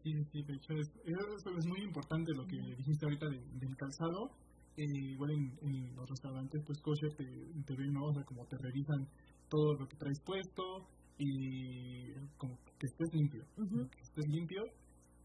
Sí, 0.02 0.12
sí, 0.32 0.42
de 0.42 0.54
hecho, 0.54 0.72
es, 0.74 0.88
eso 1.04 1.50
es 1.58 1.66
muy 1.66 1.82
importante 1.82 2.32
lo 2.34 2.46
que 2.46 2.56
dijiste 2.56 3.04
ahorita 3.04 3.26
del 3.28 3.76
calzado. 3.76 4.30
Eh, 4.76 5.12
igual 5.12 5.30
en, 5.32 5.94
los 5.94 6.08
restaurantes, 6.08 6.62
pues 6.64 6.80
kosher 6.80 7.14
te, 7.16 7.24
te 7.24 7.76
ven, 7.76 7.92
¿no? 7.92 8.06
O 8.06 8.14
sea, 8.14 8.24
como 8.24 8.46
te 8.46 8.56
revisan 8.56 9.06
todo 9.48 9.74
lo 9.74 9.86
que 9.86 9.96
traes 9.96 10.18
puesto, 10.24 10.88
y 11.20 12.14
como 12.38 12.56
que 12.78 12.86
estés 12.86 13.12
limpio, 13.12 13.44
que 13.54 14.00
estés 14.00 14.26
limpio 14.28 14.62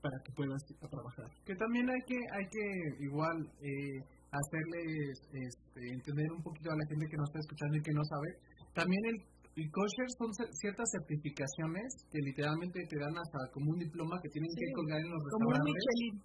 para 0.01 0.17
que 0.25 0.33
puedas 0.33 0.61
trabajar. 0.91 1.31
Que 1.45 1.55
también 1.55 1.89
hay 1.89 2.01
que 2.05 2.19
hay 2.35 2.45
que 2.51 3.05
igual 3.05 3.37
eh, 3.63 4.03
hacerles 4.29 5.23
este, 5.31 5.79
entender 5.93 6.31
un 6.35 6.43
poquito 6.43 6.69
a 6.71 6.75
la 6.75 6.85
gente 6.89 7.07
que 7.09 7.17
nos 7.17 7.29
está 7.29 7.39
escuchando 7.39 7.77
y 7.77 7.81
que 7.81 7.93
no 7.93 8.03
sabe. 8.03 8.29
También 8.75 9.01
el, 9.07 9.17
el 9.55 9.71
kosher 9.71 10.09
son 10.19 10.29
ciertas 10.51 10.87
certificaciones 10.91 11.87
que 12.11 12.19
literalmente 12.19 12.83
te 12.87 12.97
dan 12.99 13.15
hasta 13.15 13.39
como 13.53 13.71
un 13.71 13.79
diploma 13.79 14.19
que 14.21 14.29
tienen 14.29 14.51
que 14.51 14.67
colgar 14.75 14.99
en 14.99 15.09
los 15.09 15.23
como 15.31 15.51
restaurantes. 15.51 15.63
Como 15.63 15.63
un 15.63 15.79
Michelin, 15.79 16.15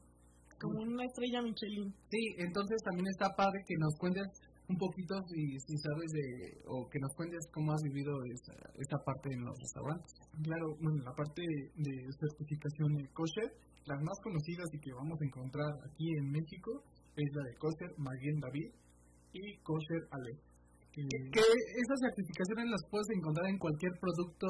como 0.58 0.76
una 0.82 1.04
estrella 1.06 1.40
Michelin. 1.42 1.88
Sí, 2.10 2.22
entonces 2.42 2.78
también 2.82 3.06
está 3.06 3.30
padre 3.38 3.62
que 3.66 3.76
nos 3.78 3.94
cuentes 4.02 4.26
un 4.66 4.76
poquito 4.78 5.14
si, 5.30 5.58
si 5.66 5.74
sabes 5.78 6.10
de, 6.10 6.62
o 6.66 6.88
que 6.90 6.98
nos 6.98 7.14
cuentes 7.14 7.42
cómo 7.54 7.72
has 7.72 7.82
vivido 7.82 8.14
esta, 8.34 8.54
esta 8.78 8.98
parte 9.02 9.30
en 9.30 9.42
los 9.46 9.54
restaurantes. 9.58 10.14
Claro, 10.42 10.66
bueno, 10.82 10.98
la 11.02 11.14
parte 11.14 11.42
de 11.42 11.94
certificación 12.18 12.94
de 12.98 13.08
kosher, 13.14 13.50
las 13.86 14.00
más 14.02 14.18
conocidas 14.22 14.66
y 14.74 14.78
que 14.78 14.92
vamos 14.94 15.18
a 15.20 15.24
encontrar 15.24 15.70
aquí 15.86 16.06
en 16.18 16.30
México 16.30 16.82
es 17.14 17.28
la 17.34 17.42
de 17.46 17.54
kosher 17.58 17.90
Maguen 17.98 18.38
David 18.38 18.70
y 19.32 19.58
kosher 19.62 20.02
Ale. 20.10 20.49
Que, 20.92 21.02
esas 21.02 21.98
certificaciones 22.02 22.70
las 22.70 22.82
puedes 22.90 23.08
encontrar 23.14 23.46
en 23.48 23.58
cualquier 23.58 23.92
producto, 24.00 24.46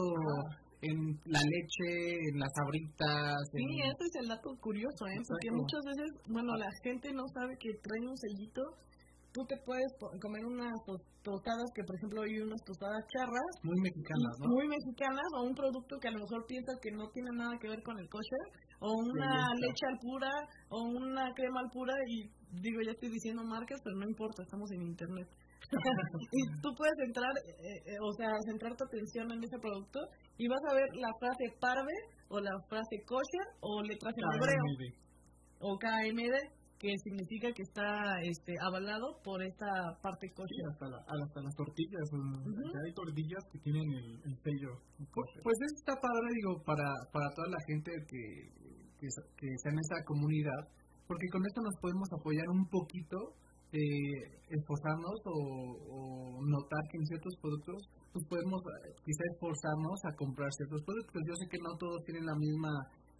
en 0.80 0.96
la 1.26 1.40
leche, 1.40 2.16
en 2.32 2.38
las 2.40 2.52
abritas. 2.64 3.36
Sí, 3.52 3.80
ese 3.84 4.04
es 4.08 4.14
el 4.22 4.28
dato 4.28 4.50
curioso, 4.60 5.06
¿eh? 5.06 5.20
porque 5.28 5.50
muchas 5.52 5.82
veces, 5.84 6.08
bueno, 6.28 6.56
la 6.56 6.70
gente 6.82 7.12
no 7.12 7.24
sabe 7.34 7.56
que 7.60 7.70
trae 7.82 8.08
un 8.08 8.16
sellito 8.16 8.62
tú 9.32 9.44
te 9.46 9.56
puedes 9.64 9.90
comer 10.20 10.44
unas 10.44 10.74
tostadas 11.22 11.68
que, 11.74 11.84
por 11.84 11.96
ejemplo, 11.96 12.22
hay 12.22 12.40
unas 12.40 12.62
tostadas 12.64 13.02
charras. 13.14 13.50
Muy 13.62 13.78
mexicanas, 13.80 14.34
¿no? 14.40 14.48
Muy 14.50 14.66
mexicanas, 14.68 15.26
o 15.38 15.42
un 15.46 15.54
producto 15.54 15.98
que 16.00 16.08
a 16.08 16.10
lo 16.10 16.20
mejor 16.20 16.46
piensas 16.46 16.76
que 16.82 16.90
no 16.90 17.08
tiene 17.10 17.30
nada 17.34 17.58
que 17.60 17.68
ver 17.68 17.82
con 17.82 17.98
el 17.98 18.08
kosher, 18.08 18.46
o 18.80 18.90
una 18.90 19.54
leche 19.54 19.86
al 19.86 19.98
pura, 20.00 20.32
o 20.68 20.82
una 20.82 21.32
crema 21.34 21.60
al 21.60 21.70
pura, 21.70 21.94
y 22.08 22.30
digo, 22.60 22.80
ya 22.84 22.92
estoy 22.92 23.10
diciendo 23.10 23.42
marcas, 23.44 23.80
pero 23.84 23.96
no 23.96 24.06
importa, 24.08 24.42
estamos 24.42 24.70
en 24.72 24.82
internet. 24.82 25.28
y 26.32 26.40
tú 26.60 26.68
puedes 26.76 26.98
entrar, 27.06 27.30
eh, 27.46 27.94
eh, 27.94 27.98
o 28.02 28.12
sea, 28.12 28.30
centrar 28.46 28.76
tu 28.76 28.84
atención 28.84 29.30
en 29.32 29.44
ese 29.44 29.58
producto 29.60 30.00
y 30.38 30.48
vas 30.48 30.60
a 30.70 30.74
ver 30.74 30.88
la 30.96 31.12
frase 31.18 31.44
parve 31.60 31.96
o 32.28 32.40
la 32.40 32.52
frase 32.68 33.02
kosher 33.06 33.46
o 33.60 33.82
letras 33.82 34.14
en 34.16 34.24
hebreo 34.34 34.64
o 35.60 35.78
KMD 35.78 36.60
que 36.80 36.96
significa 37.04 37.52
que 37.52 37.60
está 37.60 38.16
este 38.24 38.56
avalado 38.64 39.20
por 39.22 39.44
esta 39.44 39.68
parte 40.00 40.32
kosher. 40.32 40.64
hasta, 40.72 40.88
hasta 40.88 41.40
las 41.44 41.54
tortillas, 41.54 42.08
hay 42.08 42.92
tortillas 42.94 43.44
que 43.52 43.58
tienen 43.60 43.84
el, 44.24 44.34
sello. 44.40 44.80
Pues, 44.96 45.28
pues 45.44 45.56
está 45.76 45.92
padre, 46.00 46.32
digo, 46.40 46.56
para, 46.64 46.88
para 47.12 47.28
toda 47.36 47.52
la 47.52 47.60
gente 47.68 47.92
que, 48.08 48.22
que, 48.96 49.06
que 49.36 49.46
está 49.52 49.68
en 49.68 49.78
esa 49.78 50.04
comunidad, 50.08 50.72
porque 51.06 51.28
con 51.28 51.44
esto 51.44 51.60
nos 51.60 51.76
podemos 51.84 52.08
apoyar 52.16 52.48
un 52.48 52.64
poquito 52.64 53.36
eh, 53.72 54.40
esforzarnos 54.50 55.18
o, 55.24 56.42
notar 56.42 56.82
que 56.90 56.98
en 56.98 57.06
ciertos 57.06 57.34
productos 57.40 57.78
pues 58.12 58.24
podemos 58.26 58.58
quizá 59.04 59.22
esforzarnos 59.34 59.98
a 60.04 60.16
comprar 60.16 60.50
ciertos 60.56 60.82
productos. 60.82 61.22
Yo 61.22 61.34
sé 61.36 61.46
que 61.46 61.62
no 61.62 61.76
todos 61.78 62.02
tienen 62.04 62.26
la 62.26 62.34
misma, 62.34 62.72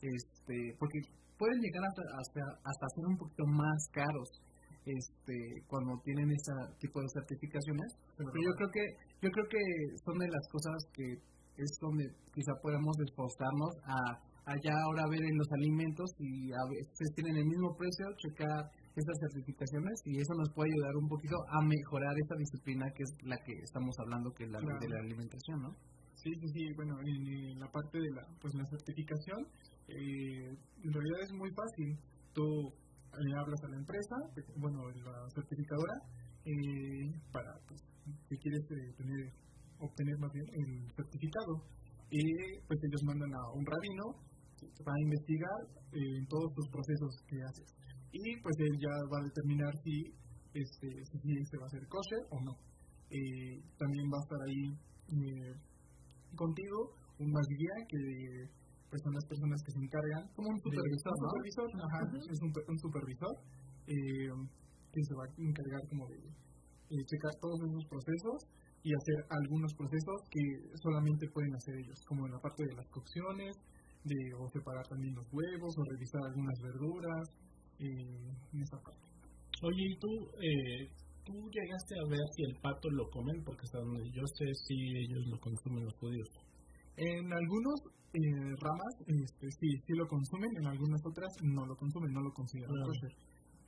este, 0.02 0.74
porque 0.80 0.98
pueden 1.38 1.60
llegar 1.60 1.84
hasta, 1.86 2.02
hasta, 2.18 2.42
hasta 2.64 2.94
ser 2.96 3.06
un 3.06 3.16
poquito 3.16 3.44
más 3.46 3.78
caros 3.92 4.28
este 4.84 5.36
cuando 5.68 6.00
tienen 6.02 6.30
ese 6.32 6.52
tipo 6.80 7.00
de 7.00 7.08
certificaciones 7.12 7.92
pero 8.16 8.32
yo 8.32 8.52
creo 8.56 8.70
que 8.72 8.84
yo 9.20 9.28
creo 9.28 9.46
que 9.52 9.62
son 10.04 10.16
de 10.16 10.28
las 10.28 10.48
cosas 10.48 10.78
que 10.96 11.04
es 11.60 11.70
donde 11.80 12.08
quizá 12.32 12.52
podemos 12.62 12.96
esforzarnos 13.04 13.76
a 13.84 14.30
allá 14.46 14.72
ahora 14.72 15.04
ver 15.10 15.22
en 15.22 15.36
los 15.36 15.50
alimentos 15.52 16.10
y 16.18 16.50
a 16.52 16.64
veces 16.68 17.12
tienen 17.14 17.36
el 17.36 17.46
mismo 17.46 17.76
precio 17.76 18.06
checar 18.16 18.72
estas 19.00 19.18
certificaciones 19.32 19.96
y 20.04 20.20
eso 20.20 20.34
nos 20.36 20.52
puede 20.52 20.70
ayudar 20.70 20.94
un 20.96 21.08
poquito 21.08 21.36
a 21.48 21.58
mejorar 21.64 22.14
esta 22.16 22.36
disciplina 22.36 22.84
que 22.92 23.02
es 23.02 23.12
la 23.24 23.36
que 23.44 23.52
estamos 23.64 23.96
hablando, 23.98 24.32
que 24.32 24.44
es 24.44 24.50
la 24.50 24.60
de 24.60 24.88
la 24.88 25.00
alimentación, 25.00 25.62
¿no? 25.62 25.70
Sí, 26.20 26.30
sí, 26.36 26.48
sí, 26.52 26.62
bueno, 26.76 27.00
en, 27.00 27.58
la 27.58 27.68
parte 27.72 27.96
de 27.98 28.10
la, 28.12 28.22
pues, 28.40 28.52
la 28.54 28.66
certificación, 28.68 29.40
eh, 29.88 30.52
en 30.84 30.92
realidad 30.92 31.20
es 31.24 31.32
muy 31.32 31.50
fácil. 31.56 31.96
Tú 32.34 32.44
le 33.16 33.38
hablas 33.40 33.60
a 33.64 33.68
la 33.68 33.76
empresa, 33.78 34.16
bueno, 34.56 34.84
la 35.00 35.30
certificadora, 35.34 35.96
eh, 36.44 37.08
para, 37.32 37.56
pues, 37.66 37.80
si 38.28 38.36
quieres 38.36 38.64
eh, 38.68 38.92
tener, 38.98 39.32
obtener 39.80 40.18
más 40.20 40.30
bien 40.32 40.44
el 40.60 40.92
certificado. 40.94 41.64
Y 42.10 42.22
pues 42.66 42.78
ellos 42.84 43.02
mandan 43.06 43.32
a 43.32 43.42
un 43.54 43.64
rabino 43.64 44.04
para 44.84 45.00
investigar 45.00 45.60
en 45.92 46.26
todos 46.26 46.52
los 46.56 46.68
procesos 46.68 47.16
que 47.28 47.36
haces 47.40 47.79
y 48.12 48.36
pues 48.42 48.56
él 48.58 48.74
ya 48.80 48.94
va 49.10 49.18
a 49.20 49.28
determinar 49.28 49.72
si 49.84 50.12
este 50.54 50.88
si 51.04 51.30
este 51.38 51.56
va 51.58 51.66
a 51.66 51.70
ser 51.70 51.86
kosher 51.86 52.22
o 52.30 52.40
no. 52.42 52.54
Eh, 53.10 53.62
también 53.78 54.06
va 54.10 54.18
a 54.18 54.24
estar 54.26 54.40
ahí 54.46 54.64
eh, 55.18 55.54
contigo 56.34 56.94
un 57.18 57.30
más 57.30 57.46
guía 57.46 57.74
que 57.88 58.00
pues 58.88 59.02
son 59.02 59.14
las 59.14 59.26
personas 59.26 59.62
que 59.62 59.72
se 59.72 59.78
encargan 59.78 60.26
como 60.34 60.50
un 60.50 60.58
supervisor, 60.58 61.14
¿no? 61.14 61.28
supervisor 61.30 61.68
ajá, 61.86 62.00
es 62.18 62.40
un, 62.42 62.50
un 62.50 62.78
supervisor 62.78 63.34
eh, 63.86 64.30
que 64.90 65.02
se 65.02 65.14
va 65.14 65.24
a 65.24 65.30
encargar 65.38 65.82
como 65.88 66.08
de 66.08 66.18
checar 67.06 67.30
todos 67.38 67.58
esos 67.62 67.86
procesos 67.86 68.50
y 68.82 68.90
hacer 68.94 69.18
algunos 69.30 69.72
procesos 69.74 70.18
que 70.30 70.42
solamente 70.82 71.28
pueden 71.30 71.54
hacer 71.54 71.74
ellos, 71.76 71.98
como 72.08 72.26
en 72.26 72.32
la 72.32 72.40
parte 72.40 72.64
de 72.64 72.74
las 72.74 72.88
cocciones, 72.88 73.54
de 74.04 74.16
o 74.34 74.48
separar 74.48 74.86
también 74.88 75.14
los 75.14 75.28
huevos 75.32 75.74
o 75.76 75.82
revisar 75.84 76.22
algunas 76.24 76.58
verduras, 76.62 77.28
en 77.86 78.60
esa 78.62 78.76
parte. 78.82 79.00
Oye, 79.62 79.92
¿y 79.92 79.96
tú, 79.98 80.08
eh, 80.40 80.88
tú 81.24 81.32
llegaste 81.52 81.94
a 81.98 82.08
ver 82.08 82.24
si 82.34 82.42
el 82.44 82.56
pato 82.60 82.88
lo 82.90 83.08
comen? 83.10 83.44
Porque 83.44 83.62
hasta 83.64 83.78
donde 83.78 84.04
yo 84.10 84.24
sé 84.38 84.46
si 84.66 84.74
ellos 85.04 85.26
lo 85.28 85.38
consumen 85.38 85.84
los 85.84 85.94
judíos. 85.96 86.28
En 86.96 87.32
algunos 87.32 87.76
eh, 88.12 88.52
ramas 88.58 88.94
este, 89.06 89.46
sí, 89.60 89.68
sí 89.86 89.92
lo 89.94 90.06
consumen, 90.08 90.50
en 90.58 90.66
algunas 90.66 91.00
otras 91.06 91.30
no 91.42 91.64
lo 91.66 91.76
consumen, 91.76 92.12
no 92.12 92.22
lo 92.22 92.32
consideran 92.32 92.74
kosher. 92.84 93.14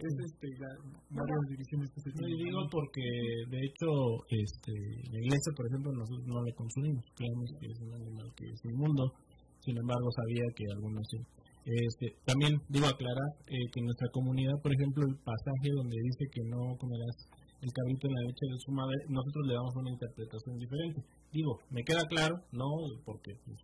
Es 0.03 0.15
este, 0.19 0.49
ya 0.59 0.67
varias 1.15 1.43
divisiones 1.47 1.87
que 1.95 2.01
se 2.01 2.11
tienen. 2.11 2.35
digo 2.35 2.59
porque, 2.73 3.07
de 3.47 3.61
hecho, 3.63 3.89
este, 4.35 4.73
la 5.13 5.19
iglesia, 5.21 5.53
por 5.55 5.67
ejemplo, 5.69 5.93
nosotros 5.93 6.27
no 6.27 6.43
le 6.43 6.53
consumimos. 6.55 7.05
Creemos 7.15 7.49
que 7.61 7.67
es 7.71 7.79
un 7.79 7.95
animal 7.95 8.27
que 8.35 8.47
es 8.51 8.65
inmundo. 8.65 9.15
Sin 9.61 9.79
embargo, 9.79 10.09
sabía 10.11 10.43
que 10.57 10.65
algunos 10.75 11.07
sí. 11.07 11.19
Este, 11.65 12.19
también 12.27 12.59
digo 12.69 12.87
aclarar 12.87 13.31
eh, 13.47 13.71
que 13.71 13.79
en 13.79 13.87
nuestra 13.87 14.11
comunidad, 14.11 14.59
por 14.63 14.75
ejemplo, 14.75 15.07
el 15.07 15.15
pasaje 15.23 15.69
donde 15.71 15.95
dice 15.95 16.27
que 16.35 16.43
no 16.51 16.75
comerás 16.75 17.17
el 17.63 17.71
cabrito 17.71 18.11
en 18.11 18.15
la 18.19 18.27
leche 18.27 18.47
de 18.51 18.59
su 18.59 18.73
madre, 18.75 18.99
nosotros 19.07 19.47
le 19.47 19.55
damos 19.55 19.75
una 19.79 19.95
interpretación 19.95 20.59
diferente. 20.59 21.01
Digo, 21.31 21.63
me 21.71 21.85
queda 21.87 22.03
claro, 22.11 22.35
no, 22.51 22.67
porque 23.07 23.31
pues, 23.47 23.59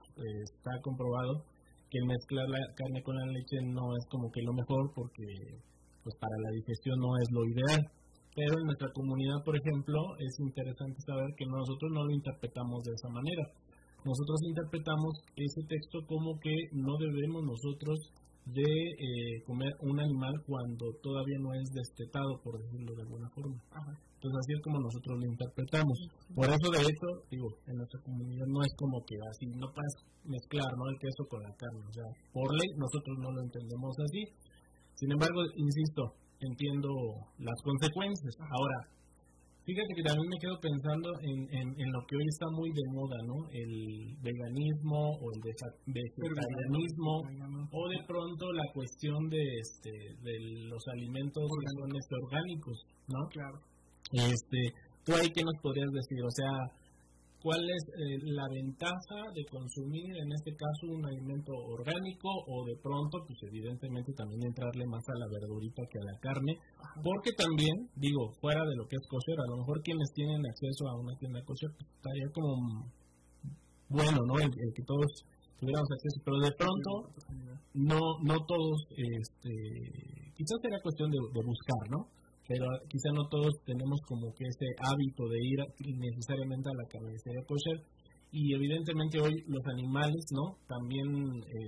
está 0.46 0.70
comprobado 0.82 1.42
que 1.90 1.98
mezclar 2.06 2.46
la 2.46 2.62
carne 2.78 3.02
con 3.02 3.16
la 3.16 3.26
leche 3.26 3.58
no 3.66 3.82
es 3.98 4.04
como 4.06 4.30
que 4.30 4.46
lo 4.46 4.52
mejor, 4.54 4.92
porque 4.94 5.26
pues 6.04 6.14
para 6.20 6.37
la 6.46 6.50
digestión 6.54 7.00
no 7.00 7.11
es 7.18 7.28
lo 7.34 7.42
ideal. 7.50 7.82
Pero 8.38 8.54
en 8.61 8.66
nuestra 8.70 8.87
comunidad, 8.94 9.42
por 9.42 9.58
ejemplo, 9.58 9.98
es 10.22 10.38
interesante 10.38 11.02
saber 11.02 11.34
que 11.34 11.46
nosotros 11.50 11.90
no 11.90 12.06
lo 12.06 12.12
interpretamos 12.14 12.84
de 12.84 12.94
esa 12.94 13.08
manera 13.11 13.44
nosotros 14.04 14.38
interpretamos 14.46 15.12
ese 15.37 15.62
texto 15.68 15.98
como 16.06 16.38
que 16.40 16.54
no 16.72 16.96
debemos 16.98 17.42
nosotros 17.44 17.98
de 18.46 18.64
eh, 18.64 19.42
comer 19.44 19.72
un 19.80 20.00
animal 20.00 20.32
cuando 20.46 20.87
todavía 21.02 21.38
no 21.40 21.52
es 21.52 21.68
destetado, 21.72 22.40
por 22.42 22.56
decirlo 22.56 22.94
de 22.94 23.02
alguna 23.02 23.28
forma. 23.30 23.61
Entonces 24.18 24.38
así 24.40 24.52
es 24.56 24.62
como 24.64 24.80
nosotros 24.80 25.14
lo 25.20 25.26
interpretamos. 25.30 25.98
Por 26.34 26.48
eso, 26.48 26.66
de 26.72 26.82
hecho, 26.82 27.08
digo, 27.30 27.48
en 27.66 27.76
nuestra 27.76 28.00
comunidad 28.02 28.46
no 28.48 28.61
es 28.62 28.72
como 28.74 29.04
que 29.04 29.14
así, 29.30 29.46
no 29.46 29.68
puedes 29.70 29.94
mezclar 30.24 30.70
¿no? 30.74 30.88
el 30.88 30.98
queso 30.98 31.22
con 31.28 31.42
la 31.42 31.52
carne. 31.54 31.84
O 31.87 31.92
sea, 31.92 32.08
por 32.32 32.48
ley 32.56 32.68
nosotros 32.76 33.14
no 33.20 33.30
lo 33.30 33.40
entendemos 33.42 33.94
así. 34.00 34.22
Sin 34.94 35.12
embargo, 35.12 35.44
insisto, 35.54 36.02
entiendo 36.40 36.90
las 37.38 37.58
consecuencias. 37.62 38.34
Ahora, 38.42 38.78
Fíjate 39.68 39.92
que 39.96 40.02
también 40.02 40.31
me 40.33 40.40
quedo 40.40 40.57
pensando 40.64 41.12
en, 41.20 41.44
en, 41.52 41.92
lo 41.92 42.00
que 42.09 42.16
hoy 42.16 42.24
está 42.24 42.48
muy 42.57 42.72
de 42.72 42.81
moda, 42.88 43.20
¿no? 43.28 43.37
El 43.52 44.16
veganismo 44.24 45.12
o 45.20 45.28
el 45.28 45.40
vegetarianismo 45.44 47.20
o 47.68 47.88
de 47.92 48.00
pronto 48.09 48.50
la 48.57 48.64
cuestión 48.72 49.28
de 49.28 49.44
este 49.61 49.92
de 50.24 50.35
los 50.72 50.81
alimentos 50.96 51.44
este, 51.44 52.14
orgánicos, 52.16 52.81
¿no? 53.12 53.28
Claro. 53.28 53.61
Este, 54.33 54.72
tú 55.04 55.12
ahí 55.12 55.28
qué 55.37 55.44
nos 55.44 55.61
podrías 55.61 55.92
decir, 55.92 56.24
o 56.24 56.33
sea, 56.33 56.48
cuál 57.42 57.62
es 57.62 57.83
eh, 57.94 58.18
la 58.35 58.46
ventaja 58.51 59.20
de 59.35 59.44
consumir 59.46 60.11
en 60.16 60.31
este 60.33 60.53
caso 60.55 60.90
un 60.90 61.07
alimento 61.07 61.53
orgánico 61.55 62.29
o 62.46 62.66
de 62.66 62.77
pronto, 62.83 63.22
pues 63.27 63.38
evidentemente 63.46 64.12
también 64.12 64.42
entrarle 64.42 64.87
más 64.87 65.03
a 65.07 65.18
la 65.18 65.29
verdurita 65.31 65.83
que 65.90 65.98
a 65.98 66.09
la 66.11 66.18
carne, 66.18 66.53
porque 67.03 67.31
también, 67.38 67.74
digo, 67.94 68.33
fuera 68.40 68.62
de 68.66 68.74
lo 68.74 68.87
que 68.87 68.96
es 68.96 69.07
kosher, 69.07 69.38
a 69.38 69.51
lo 69.51 69.57
mejor 69.62 69.83
quienes 69.83 70.11
tienen 70.14 70.42
acceso 70.42 70.88
a 70.88 70.98
una 70.98 71.14
tienda 71.16 71.44
kosher, 71.44 71.70
pues 71.79 71.87
estaría 71.94 72.29
como 72.35 72.90
bueno, 73.88 74.18
¿no? 74.27 74.35
El, 74.42 74.51
que 74.51 74.85
todos 74.85 75.09
tuviéramos 75.59 75.88
acceso, 75.90 76.18
pero 76.24 76.38
de 76.42 76.53
pronto 76.53 76.90
no 77.74 78.01
no 78.22 78.37
todos, 78.46 78.79
este, 78.90 79.55
quizás 80.35 80.59
sería 80.61 80.83
cuestión 80.83 81.11
de 81.11 81.42
buscar, 81.42 81.90
¿no? 81.90 82.17
Pero 82.48 82.64
quizá 82.88 83.12
no 83.12 83.28
todos 83.28 83.61
tenemos 83.64 84.00
como 84.08 84.32
que 84.32 84.48
ese 84.48 84.66
hábito 84.80 85.28
de 85.28 85.38
ir 85.38 85.61
necesariamente 86.00 86.70
a 86.72 86.80
la 86.80 86.88
carnicería 86.88 87.44
kosher 87.44 87.84
y 88.32 88.54
evidentemente 88.54 89.20
hoy 89.20 89.44
los 89.46 89.64
animales 89.68 90.24
no 90.32 90.56
también 90.66 91.08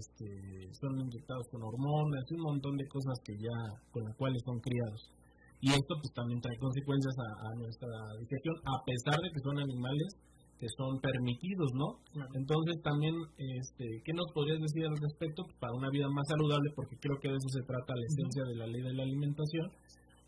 este, 0.00 0.72
son 0.80 0.98
inyectados 0.98 1.46
con 1.52 1.62
hormonas 1.62 2.24
y 2.28 2.34
un 2.34 2.56
montón 2.56 2.76
de 2.76 2.88
cosas 2.88 3.20
que 3.24 3.36
ya 3.36 3.56
con 3.92 4.04
las 4.04 4.16
cuales 4.16 4.40
son 4.44 4.58
criados 4.60 5.12
y 5.60 5.68
esto 5.68 5.92
pues 6.00 6.12
también 6.16 6.40
trae 6.40 6.56
consecuencias 6.56 7.14
a, 7.20 7.54
nuestra 7.60 7.92
digestión 8.18 8.56
a 8.64 8.80
pesar 8.84 9.20
de 9.20 9.30
que 9.30 9.40
son 9.44 9.60
animales 9.60 10.16
que 10.56 10.68
son 10.76 11.00
permitidos, 11.00 11.72
¿no? 11.72 11.96
Entonces 12.36 12.76
también, 12.84 13.16
este, 13.38 14.02
¿qué 14.04 14.12
nos 14.12 14.28
podrías 14.34 14.60
decir 14.60 14.84
al 14.84 14.96
respecto? 15.00 15.48
Para 15.58 15.72
una 15.72 15.88
vida 15.88 16.04
más 16.12 16.28
saludable, 16.28 16.68
porque 16.76 17.00
creo 17.00 17.16
que 17.16 17.32
de 17.32 17.36
eso 17.40 17.48
se 17.48 17.64
trata 17.64 17.96
la 17.96 18.04
esencia 18.04 18.44
de 18.44 18.56
la 18.56 18.66
ley 18.66 18.82
de 18.82 18.92
la 18.92 19.02
alimentación, 19.02 19.72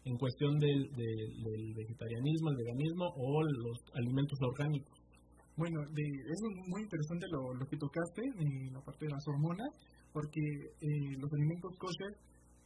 en 0.04 0.16
cuestión 0.18 0.58
del, 0.58 0.90
del, 0.92 1.74
vegetarianismo, 1.74 2.50
el 2.50 2.56
veganismo 2.56 3.06
o 3.16 3.42
los 3.42 3.78
alimentos 3.94 4.38
orgánicos. 4.42 4.98
Bueno, 5.56 5.80
de, 5.92 6.02
es 6.02 6.40
muy 6.66 6.82
interesante 6.82 7.26
lo, 7.30 7.54
lo 7.54 7.66
que 7.66 7.76
tocaste 7.76 8.22
en 8.38 8.72
la 8.72 8.80
parte 8.80 9.04
de 9.04 9.12
las 9.12 9.22
hormonas, 9.28 9.68
porque 10.12 10.40
eh, 10.40 11.16
los 11.18 11.32
alimentos 11.32 11.76
kosher 11.78 12.16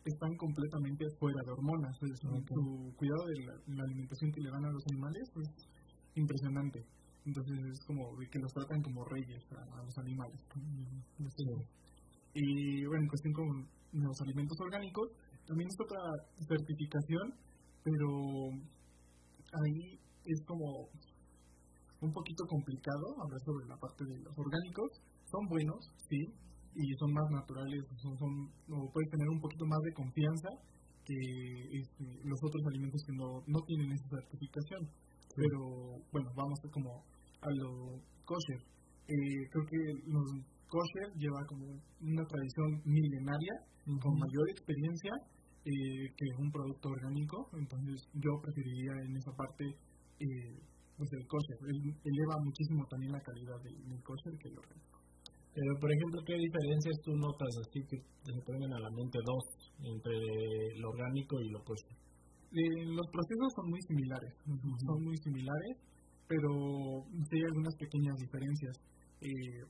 están 0.04 0.36
completamente 0.36 1.04
fuera 1.18 1.40
de 1.44 1.52
hormonas. 1.52 1.96
Su 1.98 2.94
cuidado 2.96 3.24
de 3.26 3.74
la, 3.74 3.82
alimentación 3.84 4.30
que 4.32 4.40
le 4.40 4.50
dan 4.50 4.64
a 4.64 4.70
los 4.70 4.84
animales 4.90 5.28
es 5.36 5.68
impresionante. 6.14 6.80
Entonces 7.24 7.58
es 7.72 7.80
como 7.86 8.16
que 8.30 8.38
los 8.38 8.52
tratan 8.52 8.82
como 8.82 9.04
reyes 9.04 9.42
a, 9.50 9.82
los 9.82 9.98
animales. 9.98 10.40
Y 12.34 12.84
bueno, 12.86 13.02
en 13.02 13.08
cuestión 13.08 13.34
con 13.34 13.68
los 13.92 14.20
alimentos 14.20 14.56
orgánicos, 14.60 15.10
también 15.46 15.68
es 15.68 15.78
otra 15.80 16.00
certificación, 16.48 17.34
pero 17.82 18.08
ahí 19.52 19.98
es 20.24 20.38
como 20.46 20.90
un 22.00 22.12
poquito 22.12 22.44
complicado 22.46 23.22
hablar 23.22 23.40
sobre 23.44 23.66
la 23.66 23.76
parte 23.76 24.04
de 24.04 24.18
los 24.20 24.34
orgánicos. 24.36 24.90
Son 25.30 25.46
buenos, 25.48 25.80
sí, 26.08 26.20
y 26.74 26.94
son 26.98 27.12
más 27.12 27.30
naturales, 27.30 27.80
son, 28.02 28.18
son 28.18 28.32
o 28.74 28.90
puedes 28.92 29.10
tener 29.10 29.28
un 29.28 29.40
poquito 29.40 29.64
más 29.66 29.80
de 29.80 29.92
confianza 29.94 30.48
que 31.06 31.14
este, 31.78 32.04
los 32.24 32.38
otros 32.42 32.62
alimentos 32.66 33.00
que 33.06 33.14
no, 33.14 33.40
no 33.46 33.60
tienen 33.66 33.92
esa 33.92 34.08
certificación. 34.10 34.82
Pero 35.34 35.60
bueno, 36.12 36.28
vamos 36.34 36.58
como 36.72 37.04
a 37.40 37.50
lo 37.54 38.00
kosher. 38.24 38.60
Eh, 39.06 39.42
creo 39.50 39.64
que 39.70 39.80
los 40.10 40.26
kosher 40.66 41.14
lleva 41.14 41.40
como 41.46 41.66
una 42.00 42.24
tradición 42.26 42.82
milenaria, 42.84 43.54
con 44.02 44.18
mayor 44.18 44.50
experiencia 44.50 45.12
eh, 45.66 46.14
que 46.16 46.26
un 46.38 46.50
producto 46.50 46.88
orgánico. 46.88 47.50
Entonces 47.58 48.06
yo 48.14 48.30
preferiría 48.40 48.94
en 49.02 49.16
esa 49.16 49.32
parte 49.34 49.66
eh, 49.66 50.54
pues 50.96 51.10
el 51.12 51.26
kosher. 51.26 51.58
eleva 51.68 52.36
muchísimo 52.40 52.86
también 52.88 53.12
la 53.12 53.20
calidad 53.20 53.58
del, 53.62 54.02
kosher 54.02 54.32
que 54.38 54.48
el 54.48 54.58
orgánico. 54.58 54.96
Pero, 55.52 55.72
por 55.80 55.90
ejemplo, 55.90 56.20
¿qué 56.24 56.36
diferencias 56.36 56.96
tú 57.02 57.16
notas 57.16 57.48
así 57.64 57.80
que 57.88 57.96
se 57.96 58.40
ponen 58.44 58.72
a 58.72 58.80
la 58.80 58.90
mente 58.90 59.18
dos 59.24 59.44
entre 59.80 60.16
lo 60.78 60.88
orgánico 60.90 61.40
y 61.40 61.48
lo 61.50 61.64
kosher? 61.64 61.96
Eh, 62.52 62.84
los 62.86 63.06
procesos 63.10 63.50
son 63.56 63.68
muy 63.68 63.80
similares, 63.82 64.32
son 64.86 65.02
muy 65.02 65.16
similares, 65.18 65.74
pero 66.28 66.48
sí 67.10 67.36
hay 67.36 67.44
algunas 67.44 67.74
pequeñas 67.76 68.16
diferencias. 68.16 68.74
Eh, 69.20 69.60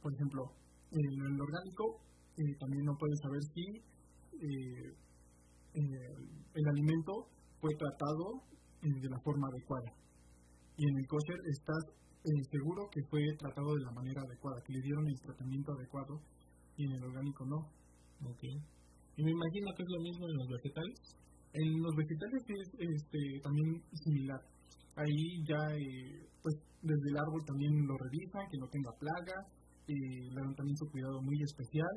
por 0.00 0.12
ejemplo, 0.14 0.42
en 0.92 1.02
el 1.02 1.40
orgánico 1.40 2.00
eh, 2.36 2.54
también 2.60 2.84
no 2.84 2.94
puedes 2.96 3.18
saber 3.20 3.42
si 3.52 3.64
el 5.82 6.68
alimento 6.68 7.28
fue 7.60 7.74
tratado 7.76 8.42
de 8.82 9.08
la 9.08 9.20
forma 9.20 9.48
adecuada. 9.48 9.92
Y 10.76 10.88
en 10.88 10.96
el 10.98 11.06
kosher 11.06 11.40
estás 11.50 11.96
seguro 12.50 12.88
que 12.90 13.02
fue 13.08 13.22
tratado 13.38 13.74
de 13.74 13.84
la 13.84 13.92
manera 13.92 14.20
adecuada, 14.22 14.62
que 14.62 14.72
le 14.72 14.82
dieron 14.82 15.06
el 15.06 15.20
tratamiento 15.20 15.72
adecuado, 15.72 16.20
y 16.76 16.84
en 16.84 16.92
el 16.92 17.04
orgánico 17.04 17.44
no. 17.46 17.70
Okay. 18.32 18.56
Y 19.16 19.22
me 19.22 19.30
imagino 19.30 19.68
que 19.76 19.82
es 19.82 19.88
lo 19.88 20.00
mismo 20.02 20.28
en 20.28 20.36
los 20.36 20.48
vegetales. 20.48 20.98
En 21.52 21.82
los 21.82 21.94
vegetales 21.96 22.42
es 22.48 22.68
este, 22.80 23.40
también 23.42 23.82
similar. 24.04 24.40
Ahí 24.96 25.44
ya, 25.46 25.60
eh, 25.76 26.28
pues 26.42 26.54
desde 26.82 27.08
el 27.10 27.16
árbol 27.16 27.44
también 27.44 27.72
lo 27.86 27.96
revisan, 27.96 28.48
que 28.50 28.58
no 28.58 28.68
tenga 28.68 28.92
plaga, 28.98 29.36
y 29.86 29.94
le 30.28 30.40
dan 30.40 30.54
también 30.54 30.76
su 30.76 30.90
cuidado 30.90 31.22
muy 31.22 31.40
especial. 31.42 31.94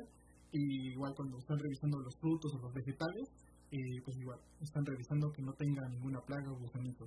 Y 0.52 0.92
igual 0.92 1.12
cuando 1.16 1.38
están 1.38 1.58
revisando 1.58 1.98
los 2.00 2.16
frutos 2.20 2.52
o 2.54 2.62
los 2.62 2.72
vegetales, 2.72 3.28
eh, 3.70 4.02
pues 4.04 4.16
igual, 4.18 4.38
están 4.60 4.84
revisando 4.84 5.30
que 5.32 5.42
no 5.42 5.52
tenga 5.54 5.88
ninguna 5.88 6.20
plaga 6.26 6.50
o 6.52 6.58
gusanito. 6.58 7.06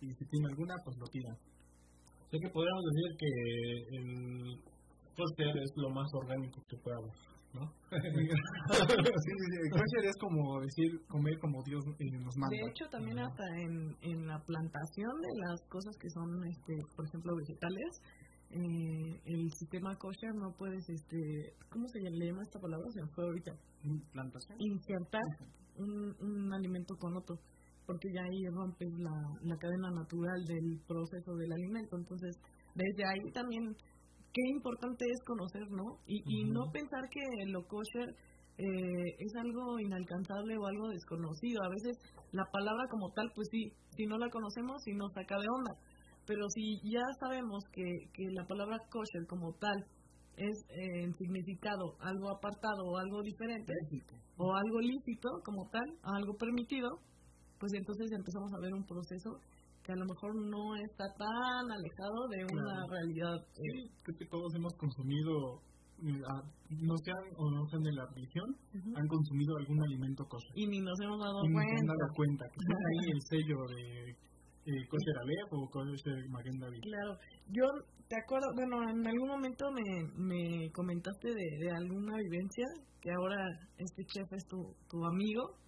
Y 0.00 0.12
si 0.14 0.24
tiene 0.26 0.48
alguna, 0.48 0.74
pues 0.84 0.96
lo 0.98 1.06
tiran. 1.06 1.36
Sé 2.30 2.38
que 2.40 2.48
podríamos 2.50 2.84
decir 2.90 3.08
que 3.18 3.30
el 3.98 4.60
póster 5.14 5.56
es 5.56 5.70
lo 5.76 5.90
más 5.90 6.08
orgánico 6.14 6.62
que 6.68 6.76
pueda 6.78 6.96
haber. 6.96 7.32
¿no? 7.52 7.68
sí, 7.92 9.32
sí, 9.36 10.06
es 10.08 10.16
como 10.16 10.60
decir 10.60 10.90
comer 11.06 11.38
como 11.38 11.62
Dios 11.64 11.84
nos 11.84 12.36
manda. 12.38 12.56
De 12.56 12.70
hecho, 12.70 12.88
también 12.90 13.18
hasta 13.18 13.44
en, 13.58 13.94
en 14.00 14.26
la 14.26 14.40
plantación 14.40 15.12
de 15.20 15.32
las 15.46 15.60
cosas 15.68 15.94
que 16.00 16.08
son, 16.08 16.42
este, 16.48 16.74
por 16.96 17.06
ejemplo, 17.06 17.36
vegetales, 17.36 18.00
eh, 18.50 19.20
el 19.26 19.50
sistema 19.52 19.96
kosher 19.96 20.34
no 20.34 20.54
puedes, 20.56 20.88
este, 20.88 21.54
¿cómo 21.70 21.86
se 21.88 22.00
le 22.00 22.26
llama 22.26 22.42
esta 22.42 22.58
palabra? 22.58 22.86
Se 22.90 23.02
me 23.02 23.08
fue 23.08 23.24
ahorita. 23.24 23.52
Plantación. 24.12 24.56
Insertar 24.58 25.22
un, 25.76 26.14
un 26.20 26.52
alimento 26.52 26.94
con 26.96 27.16
otro, 27.16 27.36
porque 27.86 28.08
ya 28.14 28.22
ahí 28.22 28.46
rompes 28.50 28.92
la, 28.98 29.14
la 29.42 29.56
cadena 29.56 29.90
natural 29.90 30.44
del 30.44 30.80
proceso 30.86 31.34
del 31.36 31.52
alimento. 31.52 31.96
Entonces, 31.96 32.36
desde 32.74 33.04
ahí 33.06 33.32
también 33.32 33.74
qué 34.32 34.42
importante 34.50 35.04
es 35.04 35.20
conocer, 35.26 35.70
¿no? 35.70 35.98
Y, 36.06 36.22
y 36.26 36.44
no 36.44 36.70
pensar 36.72 37.08
que 37.10 37.20
lo 37.50 37.66
kosher 37.66 38.14
eh, 38.58 39.16
es 39.18 39.32
algo 39.36 39.78
inalcanzable 39.78 40.56
o 40.56 40.66
algo 40.66 40.88
desconocido. 40.88 41.62
A 41.62 41.68
veces 41.68 41.98
la 42.32 42.44
palabra 42.50 42.84
como 42.90 43.10
tal, 43.12 43.30
pues 43.34 43.48
sí, 43.50 43.72
si 43.96 44.06
no 44.06 44.18
la 44.18 44.28
conocemos, 44.30 44.82
sí 44.84 44.92
nos 44.94 45.12
saca 45.12 45.36
de 45.38 45.46
onda. 45.48 45.74
Pero 46.26 46.48
si 46.50 46.80
ya 46.84 47.02
sabemos 47.20 47.64
que, 47.72 47.82
que 48.14 48.24
la 48.32 48.46
palabra 48.46 48.78
kosher 48.90 49.26
como 49.26 49.52
tal 49.54 49.84
es 50.36 50.56
eh, 50.68 51.04
en 51.04 51.14
significado 51.14 51.96
algo 52.00 52.30
apartado 52.30 52.84
o 52.84 52.96
algo 52.96 53.22
diferente, 53.22 53.72
o 54.36 54.54
algo 54.54 54.80
lícito 54.80 55.28
como 55.44 55.68
tal, 55.70 55.88
algo 56.02 56.34
permitido, 56.34 56.88
pues 57.58 57.72
entonces 57.74 58.10
empezamos 58.12 58.52
a 58.52 58.60
ver 58.60 58.72
un 58.74 58.84
proceso 58.84 59.30
que 59.82 59.92
a 59.92 59.96
lo 59.96 60.06
mejor 60.06 60.34
no 60.34 60.76
está 60.76 61.04
tan 61.18 61.64
alejado 61.70 62.28
de 62.30 62.44
una 62.44 62.86
realidad. 62.86 63.36
Sí, 63.54 63.90
creo 64.02 64.18
que 64.18 64.26
todos 64.26 64.54
hemos 64.54 64.72
consumido, 64.74 65.58
eh, 66.06 66.22
no 66.70 66.96
sean 67.02 67.24
o 67.36 67.50
no 67.50 67.66
sean 67.66 67.82
de 67.82 67.92
la 67.92 68.06
religión, 68.14 68.46
han 68.94 69.06
consumido 69.08 69.56
algún 69.58 69.82
alimento 69.82 70.24
kosher. 70.28 70.52
Y 70.54 70.66
ni 70.66 70.80
nos 70.80 70.98
hemos 71.02 71.18
dado 71.18 71.44
y 71.44 71.52
cuenta. 71.52 71.82
Nos 71.82 71.98
dado 71.98 72.14
cuenta 72.14 72.44
que 72.46 72.58
tiene 72.62 72.84
ahí 72.90 73.10
el 73.14 73.20
sello 73.22 73.58
de 73.74 74.31
eh, 74.66 74.86
kosher 74.88 75.18
Aleph 75.18 75.52
o 75.52 75.68
David. 76.60 76.80
Claro, 76.82 77.18
yo 77.48 77.64
te 78.08 78.16
acuerdo, 78.16 78.46
bueno, 78.54 78.82
en 78.88 79.06
algún 79.06 79.28
momento 79.28 79.70
me, 79.72 79.82
me 80.14 80.70
comentaste 80.72 81.28
de, 81.28 81.46
de 81.58 81.70
alguna 81.70 82.16
vivencia 82.18 82.66
que 83.00 83.10
ahora 83.10 83.36
este 83.76 84.04
chef 84.04 84.32
es 84.32 84.46
tu, 84.46 84.62
tu 84.88 85.04
amigo. 85.04 85.58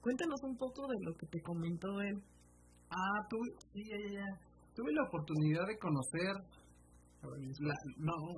Cuéntanos 0.00 0.40
un 0.44 0.56
poco 0.56 0.86
de 0.86 0.96
lo 1.02 1.14
que 1.16 1.26
te 1.26 1.40
comentó 1.42 1.88
él. 2.00 2.22
Ah, 2.90 3.18
tuve, 3.28 3.48
sí, 3.72 3.82
ya, 3.90 3.96
ya, 3.98 4.10
ya. 4.20 4.28
Tuve 4.74 4.92
la 4.92 5.02
oportunidad 5.08 5.66
de 5.66 5.78
conocer. 5.78 6.34
La, 7.24 7.74
no, 8.04 8.12
a 8.12 8.36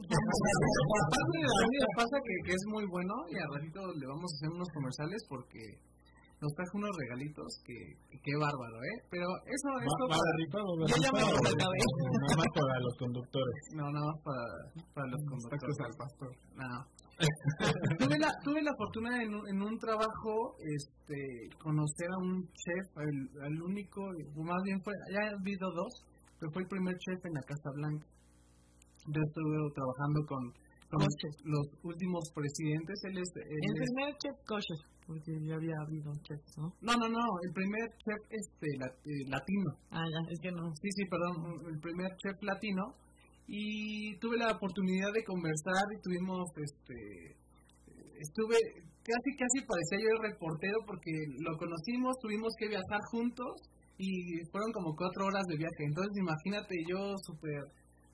mí 1.66 1.76
me 1.76 1.92
pasa 1.96 2.16
que, 2.22 2.34
que, 2.46 2.52
es 2.54 2.64
muy 2.70 2.86
bueno 2.86 3.14
y 3.28 3.34
a 3.34 3.42
ratito 3.58 3.80
le 3.82 4.06
vamos 4.06 4.30
a 4.30 4.34
hacer 4.36 4.50
unos 4.54 4.68
comerciales 4.72 5.26
porque 5.28 5.58
nos 6.40 6.52
trajo 6.52 6.76
unos 6.76 6.92
regalitos 6.92 7.48
que, 7.64 7.76
qué 8.12 8.34
bárbaro, 8.36 8.76
¿eh? 8.76 8.96
Pero 9.08 9.24
eso, 9.48 9.68
eso 9.80 10.02
va 10.04 10.20
para, 10.20 10.84
yo 10.84 10.96
ya 11.00 11.10
me 11.12 11.20
lo 11.24 11.32
acabé. 11.56 11.78
Nada 11.80 12.36
más 12.36 12.50
para 12.52 12.76
los 12.80 12.94
conductores. 12.98 13.56
No, 13.72 13.84
nada 13.88 14.04
más 14.04 14.20
para, 14.20 14.44
para 14.92 15.08
los 15.08 15.22
conductores. 15.24 15.76
al 15.80 15.96
pastor. 15.96 16.30
No. 16.60 17.06
tuve 17.98 18.18
la 18.20 18.28
tuve 18.44 18.60
la 18.60 18.74
fortuna 18.76 19.08
en 19.22 19.32
un, 19.32 19.48
en 19.48 19.62
un 19.62 19.78
trabajo 19.78 20.52
este 20.60 21.48
conocer 21.56 22.08
a 22.12 22.18
un 22.20 22.44
chef 22.52 22.86
el, 23.00 23.18
el 23.40 23.62
único 23.62 24.04
más 24.36 24.60
bien 24.64 24.76
fue 24.84 24.92
ya 25.08 25.24
he 25.24 25.32
habido 25.32 25.72
dos 25.72 26.04
pero 26.38 26.52
fue 26.52 26.60
el 26.60 26.68
primer 26.68 26.92
chef 26.98 27.24
en 27.24 27.32
la 27.32 27.40
Casa 27.40 27.70
Blanca 27.72 28.04
yo 29.08 29.20
estuve 29.24 29.56
trabajando 29.72 30.20
con, 30.28 30.44
con 30.92 31.00
los, 31.00 31.14
los, 31.48 31.66
últimos 31.88 32.20
presidentes 32.34 33.00
él 33.08 33.16
es 33.16 33.30
él 33.32 33.64
el 33.64 33.80
es, 33.80 33.88
primer 33.88 34.12
chef 34.20 34.36
kosher 34.44 34.80
porque 35.06 35.32
ya 35.46 35.54
había 35.54 35.78
habido 35.86 36.12
chefs 36.22 36.58
no 36.58 36.72
no 36.80 36.92
no 36.98 37.08
no 37.08 37.24
el 37.46 37.52
primer 37.52 37.86
chef 38.02 38.20
este 38.30 38.68
eh, 38.74 39.24
latino. 39.28 39.70
Ah 39.90 40.04
ya 40.04 40.20
es 40.30 40.38
que 40.40 40.50
no. 40.50 40.74
Sí 40.74 40.88
sí 40.90 41.04
perdón 41.06 41.34
el 41.70 41.78
primer 41.80 42.10
chef 42.16 42.42
latino. 42.42 42.94
Y 43.48 44.18
tuve 44.18 44.36
la 44.38 44.50
oportunidad 44.50 45.12
de 45.14 45.22
conversar 45.22 45.86
y 45.94 46.02
tuvimos 46.02 46.50
este 46.56 47.38
estuve 48.18 48.56
casi 49.06 49.30
casi 49.38 49.58
parecía 49.62 50.02
yo 50.02 50.10
el 50.18 50.32
reportero 50.32 50.78
porque 50.84 51.12
lo 51.38 51.56
conocimos 51.56 52.18
tuvimos 52.20 52.52
que 52.58 52.68
viajar 52.68 53.00
juntos 53.12 53.54
y 53.98 54.42
fueron 54.50 54.72
como 54.72 54.96
cuatro 54.96 55.26
horas 55.26 55.46
de 55.46 55.56
viaje. 55.56 55.82
Entonces 55.86 56.12
imagínate 56.18 56.74
yo 56.90 57.14
súper 57.22 57.62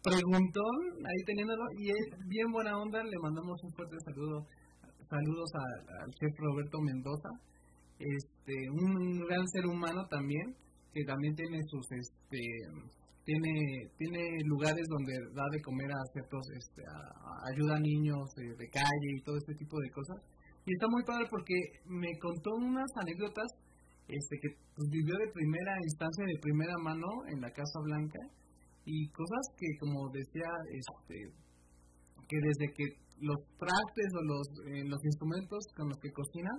preguntón 0.03 0.77
ahí 1.07 1.25
teniéndolo 1.25 1.65
y 1.79 1.91
es 1.91 2.07
bien 2.29 2.51
buena 2.53 2.77
onda 2.77 3.03
le 3.03 3.19
mandamos 3.23 3.57
un 3.63 3.73
fuerte 3.73 3.97
saludo 4.05 4.47
saludos 5.13 5.51
al 5.55 6.11
chef 6.17 6.33
Roberto 6.39 6.81
Mendoza 6.81 7.29
este 7.99 8.57
un 8.71 9.21
gran 9.29 9.47
ser 9.49 9.67
humano 9.67 10.07
también 10.09 10.57
que 10.93 11.05
también 11.05 11.35
tiene 11.37 11.61
sus 11.69 11.85
este 11.93 12.41
tiene 13.25 13.53
tiene 13.99 14.25
lugares 14.47 14.87
donde 14.89 15.13
da 15.37 15.45
de 15.53 15.61
comer 15.61 15.91
a 15.93 16.01
ciertos 16.13 16.43
este, 16.57 16.83
ayuda 17.53 17.77
a 17.77 17.81
niños 17.81 18.25
de, 18.35 18.69
calle 18.69 19.09
y 19.15 19.23
todo 19.23 19.37
este 19.37 19.55
tipo 19.55 19.79
de 19.79 19.91
cosas. 19.91 20.19
Y 20.67 20.73
está 20.75 20.87
muy 20.91 21.05
padre 21.05 21.27
porque 21.31 21.55
me 21.87 22.11
contó 22.19 22.51
unas 22.57 22.91
anécdotas 22.97 23.47
este 24.09 24.37
que 24.43 24.49
pues, 24.75 24.89
vivió 24.91 25.15
de 25.19 25.31
primera 25.33 25.77
instancia 25.85 26.25
de 26.27 26.41
primera 26.43 26.75
mano 26.83 27.07
en 27.31 27.41
la 27.41 27.51
Casa 27.53 27.79
Blanca 27.85 28.19
y 28.85 29.09
cosas 29.11 29.55
que 29.57 29.69
como 29.79 30.11
decía 30.11 30.51
este 30.75 31.31
que 32.29 32.39
desde 32.43 32.75
que 32.75 32.85
los 33.23 33.39
trastes 33.57 34.11
o 34.19 34.23
los 34.27 34.47
eh, 34.67 34.85
los 34.85 35.01
instrumentos 35.05 35.63
con 35.77 35.89
los 35.89 35.99
que 35.99 36.11
cocinan 36.11 36.59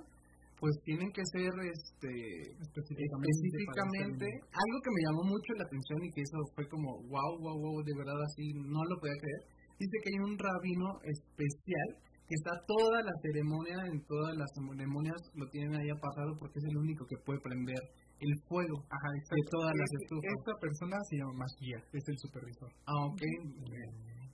pues 0.63 0.79
tienen 0.87 1.11
que 1.11 1.23
ser 1.27 1.51
este 1.51 2.11
específicamente, 2.55 4.25
algo 4.47 4.77
que 4.79 4.95
me 4.95 5.03
llamó 5.03 5.35
mucho 5.35 5.51
la 5.59 5.67
atención 5.67 5.99
y 6.07 6.11
que 6.15 6.21
eso 6.23 6.39
fue 6.55 6.63
como 6.71 7.03
wow 7.11 7.35
wow 7.43 7.57
wow 7.59 7.83
de 7.83 7.91
verdad 7.99 8.15
así 8.23 8.53
no 8.55 8.79
lo 8.87 8.95
podía 8.95 9.19
creer. 9.19 9.43
Dice 9.75 9.95
que 9.99 10.09
hay 10.15 10.19
un 10.23 10.39
rabino 10.39 10.87
especial 11.03 11.89
que 12.23 12.35
está 12.39 12.55
toda 12.63 13.03
la 13.03 13.11
ceremonia 13.19 13.75
en 13.91 13.99
todas 14.07 14.37
las 14.39 14.47
ceremonias 14.55 15.19
lo 15.35 15.49
tienen 15.51 15.75
ahí 15.75 15.89
apagado 15.91 16.31
porque 16.39 16.59
es 16.59 16.65
el 16.71 16.77
único 16.77 17.03
que 17.11 17.19
puede 17.25 17.43
prender 17.43 17.83
el 18.23 18.33
fuego 18.47 18.87
Ajá, 18.87 19.09
de 19.11 19.43
todas 19.51 19.75
las 19.75 19.89
estufas 19.99 20.31
esta 20.31 20.55
persona 20.63 20.95
se 21.11 21.17
llama 21.19 21.43
Magia 21.43 21.83
es 21.91 22.07
el 22.07 22.17
supervisor. 22.23 22.71
Ah 22.87 23.11
ok 23.11 23.21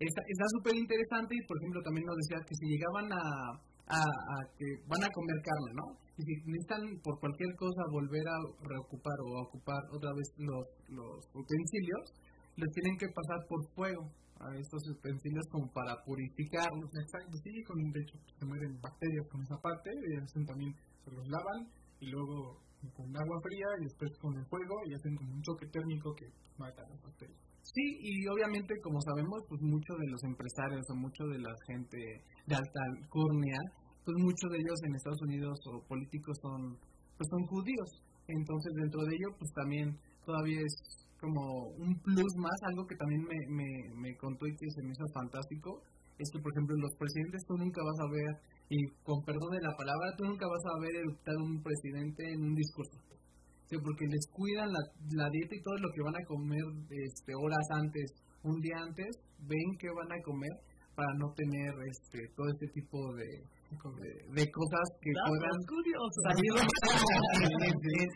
está 0.07 0.45
súper 0.55 0.75
interesante 0.75 1.35
y 1.35 1.43
por 1.47 1.57
ejemplo 1.59 1.81
también 1.83 2.05
nos 2.07 2.15
decía 2.15 2.39
que 2.47 2.55
si 2.55 2.65
llegaban 2.71 3.11
a 3.11 3.19
que 4.57 4.67
van 4.85 5.03
a 5.03 5.09
comer 5.09 5.37
carne, 5.41 5.71
¿no? 5.73 5.85
Y 6.17 6.21
si 6.21 6.33
necesitan 6.45 6.83
por 7.01 7.19
cualquier 7.19 7.55
cosa 7.55 7.81
volver 7.89 8.27
a 8.27 8.37
reocupar 8.61 9.17
o 9.25 9.37
a 9.39 9.41
ocupar 9.49 9.81
otra 9.91 10.11
vez 10.13 10.27
los, 10.37 10.65
los 10.89 11.17
utensilios, 11.33 12.03
les 12.55 12.69
tienen 12.69 12.97
que 12.97 13.07
pasar 13.09 13.39
por 13.47 13.59
fuego 13.73 14.03
a 14.39 14.55
estos 14.55 14.83
utensilios 14.93 15.45
como 15.51 15.71
para 15.73 15.95
purificarlos. 16.05 16.89
Exacto, 17.01 17.35
sí, 17.43 17.63
con, 17.63 17.77
de 17.81 17.99
hecho 17.99 18.15
se 18.37 18.45
mueren 18.45 18.79
bacterias 18.79 19.27
con 19.31 19.41
esa 19.41 19.57
parte, 19.57 19.89
y 19.89 20.21
hacen 20.21 20.45
también, 20.45 20.71
se 21.03 21.11
los 21.11 21.27
lavan 21.27 21.67
y 21.99 22.11
luego 22.11 22.61
con 22.95 23.09
agua 23.09 23.37
fría 23.41 23.67
y 23.79 23.83
después 23.83 24.11
con 24.19 24.37
el 24.37 24.45
fuego 24.45 24.75
y 24.85 24.93
hacen 24.93 25.15
como 25.15 25.33
un 25.33 25.41
choque 25.41 25.67
térmico 25.67 26.13
que 26.15 26.27
mata 26.57 26.81
a 26.83 26.89
las 26.89 27.01
bacterias. 27.01 27.48
Sí, 27.73 27.85
y 28.01 28.27
obviamente, 28.27 28.73
como 28.81 28.99
sabemos, 29.01 29.45
pues 29.47 29.61
muchos 29.61 29.97
de 29.99 30.09
los 30.09 30.23
empresarios 30.23 30.81
o 30.89 30.95
mucho 30.95 31.23
de 31.27 31.37
la 31.37 31.53
gente 31.67 31.97
de 32.47 32.55
alta 32.55 32.79
alcurnia, 32.97 33.59
pues 34.03 34.17
muchos 34.17 34.49
de 34.49 34.57
ellos 34.57 34.79
en 34.85 34.95
Estados 34.95 35.21
Unidos 35.21 35.59
o 35.69 35.85
políticos 35.85 36.35
son, 36.41 36.77
pues 37.17 37.27
son 37.29 37.45
judíos. 37.45 37.89
Entonces, 38.27 38.73
dentro 38.73 39.01
de 39.05 39.13
ello, 39.13 39.29
pues 39.37 39.51
también 39.53 39.97
todavía 40.25 40.61
es 40.65 40.75
como 41.21 41.69
un 41.77 41.93
plus 42.01 42.33
más, 42.37 42.57
algo 42.73 42.87
que 42.87 42.95
también 42.95 43.21
me, 43.21 43.37
me, 43.53 43.69
me 44.01 44.17
contó 44.17 44.47
y 44.47 44.55
que 44.55 44.69
se 44.71 44.81
me 44.81 44.89
hizo 44.89 45.05
fantástico, 45.13 45.83
es 46.17 46.27
que, 46.33 46.41
por 46.41 46.51
ejemplo, 46.51 46.75
los 46.77 46.95
presidentes 46.97 47.45
tú 47.45 47.53
nunca 47.53 47.81
vas 47.85 47.99
a 48.01 48.11
ver, 48.11 48.33
y 48.69 48.77
con 49.03 49.21
perdón 49.23 49.51
de 49.51 49.61
la 49.61 49.75
palabra, 49.77 50.15
tú 50.17 50.25
nunca 50.25 50.47
vas 50.47 50.65
a 50.65 50.79
ver 50.81 50.95
eruptar 50.95 51.35
un 51.37 51.61
presidente 51.61 52.33
en 52.33 52.41
un 52.41 52.55
discurso 52.55 52.97
porque 53.77 54.05
les 54.09 54.25
cuidan 54.33 54.73
la, 54.73 54.81
la, 55.13 55.29
dieta 55.29 55.53
y 55.53 55.61
todo 55.61 55.77
lo 55.77 55.89
que 55.93 56.01
van 56.01 56.17
a 56.17 56.25
comer 56.25 56.65
este, 56.89 57.31
horas 57.37 57.67
antes, 57.77 58.17
un 58.41 58.57
día 58.59 58.81
antes, 58.81 59.21
ven 59.45 59.69
que 59.77 59.93
van 59.93 60.09
a 60.09 60.21
comer 60.25 60.55
para 60.97 61.13
no 61.21 61.31
tener 61.37 61.71
este 61.85 62.19
todo 62.35 62.49
este 62.49 62.67
tipo 62.73 62.97
de, 63.15 63.29
de, 63.69 64.43
cosas 64.51 64.85
que 64.99 65.11
puedan 65.13 65.59
salir 66.25 66.51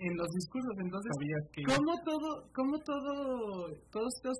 en, 0.01 0.17
los 0.17 0.29
discursos. 0.33 0.75
Entonces, 0.81 1.11
que... 1.53 1.61
¿cómo 1.63 1.93
todo, 2.03 2.29
cómo 2.51 2.73
todo, 2.83 3.69
todos 3.93 4.09
estos, 4.17 4.37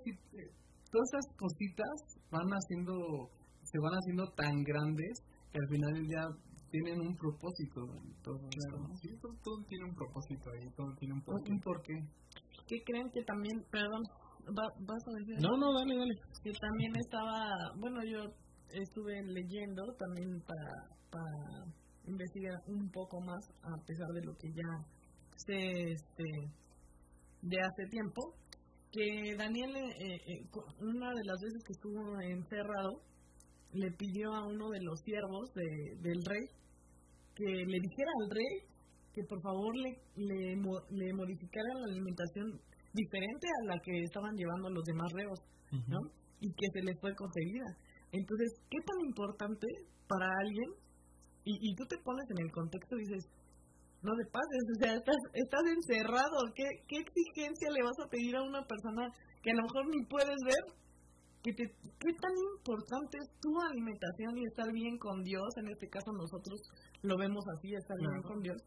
todas 0.89 1.07
estas 1.13 1.27
cositas 1.37 1.95
van 2.31 2.49
haciendo, 2.49 3.29
se 3.61 3.77
van 3.79 3.93
haciendo 4.01 4.25
tan 4.35 4.63
grandes 4.63 5.21
que 5.51 5.59
al 5.61 5.67
final 5.69 5.93
ya 6.09 6.23
tienen 6.73 6.99
un 7.01 7.15
propósito. 7.15 7.85
Todo 8.23 8.39
sí, 8.99 9.09
todo, 9.21 9.63
tiene 9.69 9.85
un 9.85 9.93
propósito 9.93 10.49
ahí, 10.49 10.67
todo 10.75 10.89
tiene 10.97 11.13
un 11.13 11.21
porqué. 11.21 11.51
¿Un 11.51 11.59
porqué? 11.59 11.93
¿Qué 12.67 12.77
creen 12.83 13.09
que 13.13 13.21
también, 13.25 13.63
perdón, 13.69 14.01
vas 14.57 15.03
a 15.07 15.11
decir? 15.19 15.37
No, 15.39 15.55
no, 15.55 15.71
dale, 15.77 15.95
dale. 15.95 16.15
Que 16.43 16.51
también 16.51 16.91
estaba, 16.97 17.45
bueno, 17.77 18.03
yo 18.03 18.25
estuve 18.73 19.21
leyendo 19.21 19.83
también 19.99 20.41
para, 20.41 20.73
para 21.11 21.71
investigar 22.07 22.57
un 22.65 22.89
poco 22.89 23.21
más, 23.21 23.43
a 23.61 23.77
pesar 23.85 24.07
de 24.07 24.25
lo 24.25 24.33
que 24.37 24.49
ya 24.49 24.71
sé 25.45 25.93
este, 25.93 26.25
de 27.43 27.57
hace 27.61 27.85
tiempo, 27.91 28.33
que 28.91 29.35
Daniel, 29.37 29.75
eh, 29.75 30.17
eh, 30.25 30.49
una 30.79 31.09
de 31.13 31.25
las 31.25 31.37
veces 31.39 31.63
que 31.67 31.73
estuvo 31.73 32.19
encerrado, 32.21 33.01
le 33.73 33.91
pidió 33.91 34.33
a 34.33 34.47
uno 34.47 34.69
de 34.69 34.81
los 34.81 34.99
siervos 35.01 35.53
de, 35.53 36.09
del 36.09 36.23
rey 36.25 36.62
que 37.35 37.45
le 37.45 37.79
dijera 37.79 38.11
al 38.21 38.29
rey 38.29 38.73
que 39.13 39.23
por 39.29 39.41
favor 39.41 39.75
le, 39.77 39.91
le, 40.15 40.55
le 40.55 41.13
modificara 41.13 41.69
la 41.75 41.85
alimentación 41.85 42.59
diferente 42.93 43.47
a 43.61 43.65
la 43.73 43.79
que 43.79 44.03
estaban 44.03 44.35
llevando 44.35 44.69
los 44.69 44.83
demás 44.83 45.11
reos, 45.13 45.39
¿no? 45.87 45.99
Y 46.41 46.49
que 46.49 46.67
se 46.73 46.81
le 46.81 46.95
fue 46.97 47.13
conseguida. 47.15 47.65
Entonces, 48.11 48.49
¿qué 48.69 48.77
tan 48.85 48.99
importante 49.05 49.67
para 50.07 50.27
alguien? 50.41 50.69
Y, 51.45 51.57
y 51.61 51.75
tú 51.75 51.85
te 51.85 51.97
pones 52.03 52.25
en 52.29 52.45
el 52.45 52.51
contexto 52.51 52.95
y 52.97 53.05
dices, 53.05 53.25
no 54.01 54.11
te 54.17 54.25
pases, 54.29 54.63
o 54.67 54.77
sea, 54.83 54.93
estás, 54.95 55.21
estás 55.33 55.63
encerrado, 55.65 56.37
¿Qué, 56.55 56.65
¿qué 56.87 56.97
exigencia 56.97 57.71
le 57.71 57.83
vas 57.83 57.97
a 58.03 58.09
pedir 58.09 58.35
a 58.35 58.43
una 58.43 58.61
persona 58.67 59.07
que 59.41 59.51
a 59.51 59.55
lo 59.55 59.63
mejor 59.63 59.87
ni 59.89 60.05
puedes 60.05 60.37
ver? 60.45 60.63
Que 61.43 61.51
te, 61.51 61.63
¿Qué 61.99 62.13
tan 62.21 62.31
importante 62.55 63.17
es 63.19 63.29
tu 63.41 63.51
alimentación 63.59 64.37
y 64.37 64.45
estar 64.45 64.71
bien 64.71 64.97
con 64.97 65.23
Dios? 65.23 65.57
En 65.57 65.67
este 65.67 65.89
caso 65.89 66.13
nosotros 66.13 66.61
lo 67.01 67.17
vemos 67.17 67.43
así, 67.57 67.75
estar 67.75 67.97
bien 67.99 68.21
con 68.23 68.41
Dios. 68.41 68.63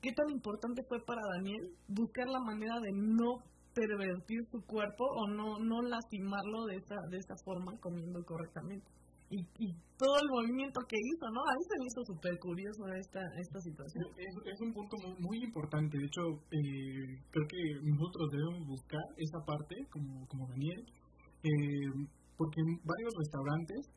¿Qué 0.00 0.12
tan 0.12 0.30
importante 0.30 0.84
fue 0.88 1.04
para 1.04 1.20
Daniel 1.34 1.74
buscar 1.88 2.28
la 2.28 2.38
manera 2.38 2.78
de 2.78 2.92
no 2.92 3.42
pervertir 3.74 4.46
su 4.52 4.62
cuerpo 4.66 5.02
o 5.02 5.26
no 5.26 5.58
no 5.58 5.82
lastimarlo 5.82 6.66
de 6.66 6.76
esa 6.76 6.94
de 7.10 7.18
esa 7.18 7.34
forma 7.44 7.76
comiendo 7.80 8.22
correctamente? 8.24 8.86
Y, 9.30 9.40
y 9.58 9.74
todo 9.98 10.14
el 10.22 10.28
movimiento 10.30 10.78
que 10.86 10.94
hizo, 10.94 11.26
¿no? 11.30 11.40
A 11.40 11.54
mí 11.56 11.64
se 11.66 11.78
me 11.80 11.86
hizo 11.86 12.04
súper 12.04 12.38
curioso 12.38 12.86
esta, 12.94 13.20
esta 13.40 13.58
situación. 13.58 14.04
Es, 14.16 14.60
un 14.60 14.72
punto 14.72 14.96
muy, 15.18 15.42
importante. 15.42 15.98
De 15.98 16.04
hecho, 16.04 16.22
eh, 16.52 17.18
creo 17.32 17.46
que 17.48 17.62
nosotros 17.82 18.30
debemos 18.30 18.68
buscar 18.68 19.02
esa 19.16 19.40
parte, 19.44 19.74
como, 19.90 20.26
como 20.28 20.46
Daniel, 20.48 20.84
eh, 21.44 22.08
porque 22.36 22.60
varios 22.64 23.12
restaurantes 23.20 23.92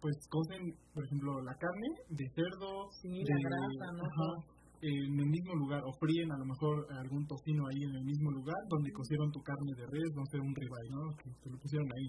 pues 0.00 0.14
cocen, 0.30 0.62
por 0.94 1.04
ejemplo, 1.04 1.42
la 1.42 1.54
carne 1.58 1.88
de 2.10 2.26
cerdo, 2.30 2.88
de 3.02 3.26
la 3.26 3.40
grasa, 3.42 3.92
¿no? 3.96 4.56
en 4.82 5.18
el 5.18 5.26
mismo 5.26 5.54
lugar, 5.56 5.82
o 5.82 5.90
fríen 5.98 6.30
a 6.30 6.38
lo 6.38 6.44
mejor 6.44 6.86
algún 7.00 7.26
tocino 7.26 7.64
ahí 7.66 7.82
en 7.82 7.94
el 7.96 8.04
mismo 8.04 8.30
lugar 8.30 8.60
donde 8.68 8.92
cocieron 8.92 9.32
tu 9.32 9.40
carne 9.40 9.72
de 9.74 9.86
res, 9.88 10.10
no 10.14 10.24
sé, 10.30 10.38
un 10.38 10.54
ribeye, 10.54 10.90
¿no? 10.92 11.16
Que, 11.16 11.50
lo 11.50 11.58
pusieron 11.58 11.88
ahí. 11.96 12.08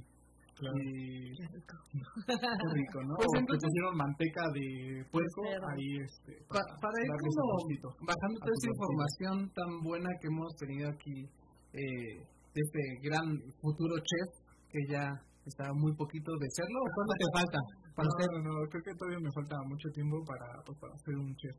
Claro. 0.57 0.78
Qué 0.78 2.67
rico. 2.73 2.97
¿no? 3.05 3.13
Pues 3.17 3.30
o 3.30 3.45
pusieron 3.45 3.93
manteca 3.95 4.43
de 4.53 5.05
puerco 5.09 5.41
ahí, 5.45 5.89
este. 6.01 6.34
Para, 6.49 6.65
para 6.82 6.97
ir 7.01 7.09
como 7.17 7.97
bajando 8.03 8.38
toda 8.41 8.53
esa 8.57 8.69
información 8.73 9.36
tan 9.53 9.71
buena 9.82 10.09
que 10.19 10.28
hemos 10.28 10.51
tenido 10.57 10.89
aquí, 10.89 11.17
eh, 11.73 12.25
de 12.53 12.61
este 12.61 12.84
gran 13.01 13.25
futuro 13.61 13.95
chef 14.01 14.47
que 14.70 14.80
ya 14.89 15.05
está 15.45 15.72
muy 15.74 15.93
poquito 15.95 16.32
de 16.39 16.47
serlo, 16.51 16.80
¿o 16.84 16.89
cuánto 16.93 17.13
te 17.18 17.28
falta? 17.34 17.59
Para 17.95 18.07
no, 18.07 18.39
no, 18.43 18.53
creo 18.70 18.84
que 18.84 18.93
todavía 18.93 19.20
me 19.20 19.32
falta 19.32 19.55
mucho 19.65 19.89
tiempo 19.89 20.22
para, 20.28 20.47
pues, 20.65 20.78
para 20.78 20.93
ser 21.01 21.15
un 21.15 21.34
chef. 21.36 21.57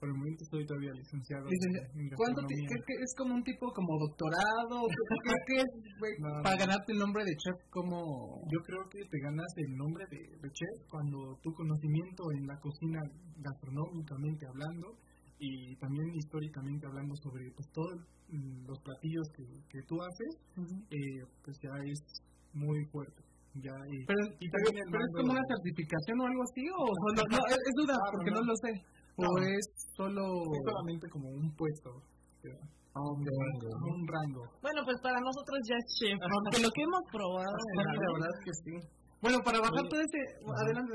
Por 0.00 0.08
el 0.08 0.14
momento 0.14 0.42
estoy 0.46 0.64
todavía 0.64 0.94
licenciado. 0.94 1.46
¿Cuánto 2.14 2.40
te, 2.46 2.54
que 2.54 2.94
es 3.02 3.12
como 3.18 3.34
un 3.34 3.42
tipo 3.42 3.66
como 3.74 3.98
doctorado? 3.98 4.86
¿Qué, 5.46 5.58
es, 5.58 5.70
para 6.42 6.56
ganarte 6.56 6.92
el 6.92 6.98
nombre 6.98 7.24
de 7.24 7.34
chef? 7.34 7.58
como 7.70 8.46
Yo 8.46 8.62
creo 8.62 8.82
que 8.90 9.02
te 9.02 9.18
ganas 9.18 9.50
el 9.56 9.74
nombre 9.74 10.04
de, 10.10 10.22
de 10.38 10.48
chef 10.54 10.86
cuando 10.88 11.38
tu 11.42 11.50
conocimiento 11.50 12.22
en 12.38 12.46
la 12.46 12.56
cocina 12.60 13.02
gastronómicamente 13.42 14.46
hablando 14.46 14.98
y 15.38 15.76
también 15.76 16.14
históricamente 16.14 16.86
hablando 16.86 17.14
sobre 17.16 17.50
pues, 17.54 17.68
todos 17.72 17.94
los 18.66 18.78
platillos 18.80 19.26
que, 19.34 19.44
que 19.70 19.82
tú 19.86 19.96
haces, 20.02 20.36
eh, 20.90 21.22
pues 21.42 21.58
ya 21.62 21.70
es 21.90 22.00
muy 22.58 22.84
fuerte. 22.90 23.22
Ya, 23.58 23.74
y, 23.90 24.06
pero, 24.06 24.22
es 24.22 25.12
como 25.16 25.32
una 25.32 25.42
certificación 25.50 26.20
o 26.20 26.24
algo 26.30 26.42
así, 26.46 26.62
o 26.70 26.84
solo, 26.86 27.22
no, 27.26 27.38
es, 27.48 27.74
duda, 27.74 27.96
porque 28.14 28.30
no, 28.30 28.40
lo 28.42 28.54
sé, 28.54 28.70
o 29.18 29.26
es 29.42 29.64
solo... 29.96 30.22
Es 30.54 30.62
solamente 30.62 31.06
como 31.10 31.26
un 31.26 31.50
puesto. 31.56 31.90
Ah, 32.94 33.02
un, 33.02 33.18
rango, 33.18 33.68
un 33.82 34.06
rango. 34.06 34.42
Bueno, 34.62 34.82
pues 34.84 34.98
para 35.02 35.18
nosotros 35.18 35.58
ya 35.66 35.74
es 35.74 35.86
chef, 35.98 36.18
porque 36.22 36.62
lo 36.62 36.70
que 36.70 36.82
hemos 36.86 37.02
probado... 37.10 37.58
la 37.74 38.12
verdad 38.14 38.30
es 38.30 38.40
que 38.46 38.54
sí. 38.62 38.74
Bueno, 39.22 39.38
para 39.42 39.58
bajar 39.58 39.84
todo 39.90 40.00
este... 40.06 40.20
Adelante, 40.46 40.94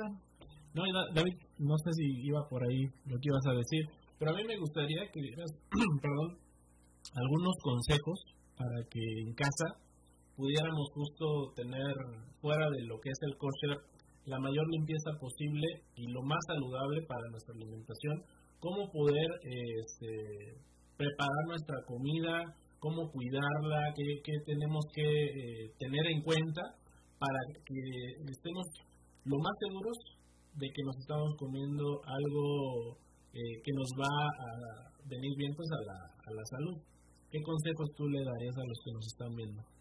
No, 0.71 0.83
David, 1.15 1.35
no 1.59 1.75
sé 1.83 1.91
si 1.99 2.05
iba 2.23 2.47
por 2.47 2.63
ahí 2.63 2.87
lo 3.11 3.19
que 3.19 3.27
ibas 3.27 3.45
a 3.49 3.59
decir, 3.59 3.83
pero 4.19 4.31
a 4.31 4.35
mí 4.35 4.43
me 4.47 4.55
gustaría 4.55 5.03
que 5.11 5.19
dieras, 5.19 5.51
perdón, 6.01 6.39
algunos 7.11 7.55
consejos 7.59 8.23
para 8.55 8.79
que 8.87 9.03
en 9.27 9.33
casa 9.35 9.82
pudiéramos 10.35 10.89
justo 10.93 11.53
tener 11.55 11.93
fuera 12.41 12.69
de 12.69 12.83
lo 12.85 12.99
que 12.99 13.09
es 13.09 13.19
el 13.21 13.37
kosher 13.37 13.93
la 14.25 14.39
mayor 14.39 14.65
limpieza 14.71 15.11
posible 15.19 15.67
y 15.95 16.07
lo 16.07 16.21
más 16.23 16.39
saludable 16.47 17.01
para 17.07 17.29
nuestra 17.29 17.53
alimentación, 17.55 18.23
cómo 18.59 18.89
poder 18.91 19.27
este, 19.43 20.55
preparar 20.95 21.43
nuestra 21.47 21.75
comida, 21.85 22.55
cómo 22.79 23.11
cuidarla, 23.11 23.93
qué, 23.95 24.33
tenemos 24.45 24.85
que 24.93 25.03
eh, 25.03 25.71
tener 25.77 26.07
en 26.07 26.21
cuenta 26.21 26.61
para 27.19 27.39
que 27.65 28.31
estemos 28.31 28.65
lo 29.25 29.37
más 29.39 29.53
seguros 29.59 29.97
de 30.55 30.67
que 30.67 30.83
nos 30.83 30.97
estamos 30.97 31.35
comiendo 31.37 31.99
algo 32.05 32.97
eh, 33.33 33.59
que 33.63 33.71
nos 33.73 33.89
va 33.99 34.07
a 34.07 34.49
venir 35.05 35.35
bien 35.37 35.53
pues, 35.55 35.67
a 35.71 35.81
la, 35.83 35.99
a 35.99 36.31
la 36.31 36.45
salud. 36.45 36.77
¿Qué 37.29 37.41
consejos 37.41 37.89
tú 37.97 38.07
le 38.07 38.23
darías 38.23 38.55
a 38.55 38.67
los 38.67 38.79
que 38.85 38.91
nos 38.93 39.05
están 39.07 39.35
viendo? 39.35 39.72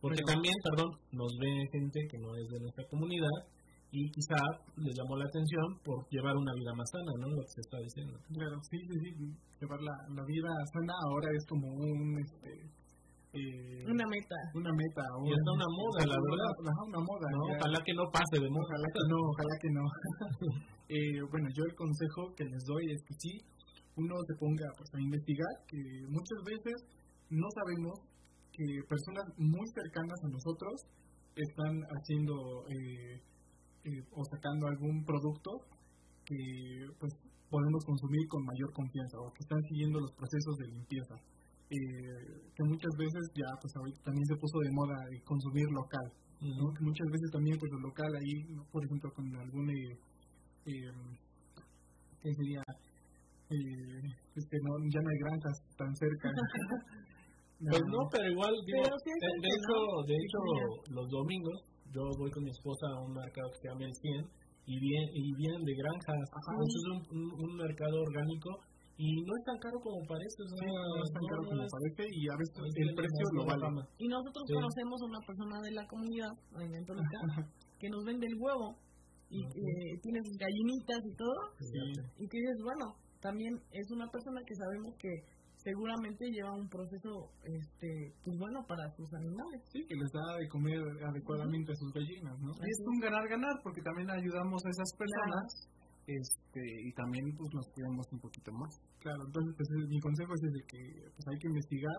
Porque 0.00 0.22
también, 0.22 0.54
perdón, 0.62 0.90
nos 1.12 1.32
ve 1.40 1.50
gente 1.72 1.98
que 2.10 2.18
no 2.18 2.34
es 2.36 2.46
de 2.48 2.60
nuestra 2.60 2.84
comunidad 2.86 3.36
y 3.90 4.10
quizá 4.10 4.36
les 4.76 4.94
llamó 4.94 5.16
la 5.16 5.24
atención 5.24 5.66
por 5.82 6.06
llevar 6.10 6.36
una 6.36 6.52
vida 6.54 6.72
más 6.76 6.88
sana, 6.92 7.12
¿no? 7.18 7.26
Lo 7.34 7.42
que 7.42 7.54
se 7.56 7.60
está 7.60 7.78
diciendo. 7.78 8.14
Claro, 8.30 8.56
sí, 8.70 8.78
sí, 8.84 8.96
sí. 9.00 9.10
Llevar 9.60 9.80
la, 9.80 9.96
la 10.14 10.24
vida 10.24 10.50
sana 10.72 10.94
ahora 11.08 11.28
es 11.34 11.44
como 11.48 11.66
un, 11.66 12.20
este, 12.20 12.68
eh, 13.32 13.84
una 13.84 14.06
meta. 14.08 14.38
Una 14.54 14.72
meta. 14.72 15.04
y 15.24 15.32
está 15.32 15.50
una 15.52 15.68
moda, 15.68 16.00
la 16.04 16.16
verdad. 16.16 16.52
una 16.84 17.00
moda. 17.04 17.26
ojalá 17.56 17.78
que 17.84 17.92
no 17.92 18.04
pase 18.08 18.36
de 18.40 18.48
moda. 18.48 18.64
Ojalá 18.64 18.88
que 18.88 19.04
no, 19.08 19.18
ojalá 19.20 19.54
que 19.60 19.70
no. 19.72 19.84
eh, 20.96 21.20
bueno, 21.28 21.48
yo 21.52 21.62
el 21.64 21.74
consejo 21.76 22.32
que 22.36 22.44
les 22.44 22.64
doy 22.64 22.84
es 22.92 23.00
que 23.04 23.14
sí, 23.20 23.32
uno 23.96 24.14
se 24.24 24.34
ponga 24.40 24.68
pues, 24.76 24.88
a 24.94 25.00
investigar, 25.00 25.52
que 25.68 25.80
muchas 26.08 26.40
veces 26.44 26.76
no 27.28 27.48
sabemos 27.52 28.00
que 28.58 28.66
personas 28.90 29.22
muy 29.38 29.66
cercanas 29.70 30.18
a 30.18 30.28
nosotros 30.34 30.82
están 31.38 31.78
haciendo 31.94 32.34
eh, 32.66 33.22
eh, 33.86 34.02
o 34.10 34.20
sacando 34.34 34.66
algún 34.66 35.04
producto 35.06 35.62
que 36.26 36.42
pues 36.98 37.14
podemos 37.48 37.84
consumir 37.86 38.26
con 38.26 38.42
mayor 38.44 38.72
confianza 38.74 39.16
o 39.22 39.30
que 39.30 39.46
están 39.46 39.62
siguiendo 39.70 40.00
los 40.00 40.12
procesos 40.18 40.54
de 40.58 40.66
limpieza. 40.74 41.14
Eh, 41.70 42.50
que 42.56 42.64
muchas 42.64 42.94
veces 42.98 43.22
ya 43.38 43.46
pues 43.62 43.70
también 44.02 44.26
se 44.26 44.40
puso 44.40 44.58
de 44.58 44.72
moda 44.72 44.96
consumir 45.24 45.68
local, 45.70 46.06
que 46.40 46.84
muchas 46.84 47.08
veces 47.12 47.30
también 47.30 47.58
pues 47.58 47.70
lo 47.72 47.80
local 47.92 48.10
ahí, 48.14 48.34
por 48.72 48.82
ejemplo 48.84 49.12
con 49.12 49.26
algún 49.36 49.70
eh, 49.70 49.98
eh, 50.66 50.90
¿qué 52.22 52.30
sería? 52.34 52.62
Eh, 53.50 54.02
es 54.36 54.44
que 54.48 54.58
no, 54.60 54.72
ya 54.92 55.00
no 55.00 55.08
hay 55.08 55.18
granjas 55.24 55.56
tan 55.76 55.94
cerca. 55.96 56.30
pues 57.58 57.82
no, 57.90 58.00
pero 58.10 58.26
igual, 58.30 58.54
digo, 58.66 58.82
de, 58.82 59.50
hecho, 59.50 59.76
de 60.06 60.14
hecho 60.14 60.40
los 60.94 61.08
domingos 61.10 61.58
yo 61.90 62.02
voy 62.18 62.30
con 62.30 62.44
mi 62.44 62.50
esposa 62.50 62.86
a 62.94 63.02
un 63.02 63.14
mercado 63.14 63.50
que 63.50 63.58
se 63.58 63.68
llama 63.68 63.84
El 63.86 63.94
100 63.94 64.30
y, 64.66 64.78
vienen, 64.78 65.08
y 65.14 65.34
vienen 65.34 65.64
de 65.64 65.74
granjas. 65.74 66.28
Entonces 66.28 66.76
es 66.76 66.86
un, 67.10 67.32
un 67.32 67.56
mercado 67.56 67.96
orgánico 68.02 68.50
y 68.98 69.14
no 69.22 69.30
es 69.30 69.44
tan 69.46 69.58
caro 69.62 69.78
como 69.78 70.02
parece. 70.10 70.42
no, 70.42 71.02
es 71.06 71.12
tan 71.14 71.26
caro 71.30 71.42
como 71.46 71.62
parece 71.70 72.02
y 72.10 72.26
a 72.26 72.34
veces 72.34 72.58
el 72.82 72.94
precio 72.98 73.24
lo 73.30 73.46
vale. 73.46 73.86
Y 73.98 74.08
nosotros 74.10 74.42
conocemos 74.50 74.98
a 75.00 75.06
una 75.06 75.22
persona 75.22 75.56
de 75.62 75.70
la 75.70 75.86
comunidad, 75.86 76.34
en 76.58 76.84
Toluca, 76.84 77.18
que 77.78 77.88
nos 77.88 78.02
vende 78.04 78.26
el 78.26 78.34
huevo 78.42 78.74
y 79.30 79.38
eh, 79.38 80.00
tiene 80.02 80.18
sus 80.26 80.36
gallinitas 80.36 80.98
y 81.06 81.14
todo. 81.14 81.40
Y 82.18 82.26
que 82.26 82.38
dices, 82.42 82.58
bueno, 82.58 82.98
también 83.20 83.54
es 83.70 83.86
una 83.94 84.10
persona 84.10 84.42
que 84.44 84.54
sabemos 84.58 84.94
que 84.98 85.10
seguramente 85.62 86.30
lleva 86.30 86.52
un 86.54 86.68
proceso 86.68 87.30
este 87.42 88.14
pues 88.24 88.38
bueno 88.38 88.64
para 88.66 88.88
sus 88.96 89.12
animales. 89.14 89.62
Sí 89.72 89.84
que 89.86 89.94
les 89.94 90.10
da 90.12 90.38
de 90.38 90.48
comer 90.48 90.80
adecuadamente 91.04 91.72
a 91.72 91.76
sus 91.76 91.92
gallinas 91.92 92.38
no 92.40 92.52
es 92.52 92.78
un 92.86 92.98
ganar 93.00 93.28
ganar 93.28 93.54
porque 93.62 93.82
también 93.82 94.10
ayudamos 94.10 94.62
a 94.64 94.70
esas 94.70 94.90
personas 94.96 95.46
este 96.06 96.62
y 96.62 96.92
también 96.94 97.24
pues 97.36 97.50
nos 97.52 97.66
cuidamos 97.74 98.06
un 98.12 98.20
poquito 98.20 98.52
más. 98.52 98.72
Claro 99.00 99.22
entonces 99.26 99.54
pues, 99.56 99.68
mi 99.88 100.00
consejo 100.00 100.32
es 100.34 100.42
de 100.42 100.62
que 100.66 100.80
pues 101.14 101.24
hay 101.28 101.38
que 101.38 101.48
investigar 101.48 101.98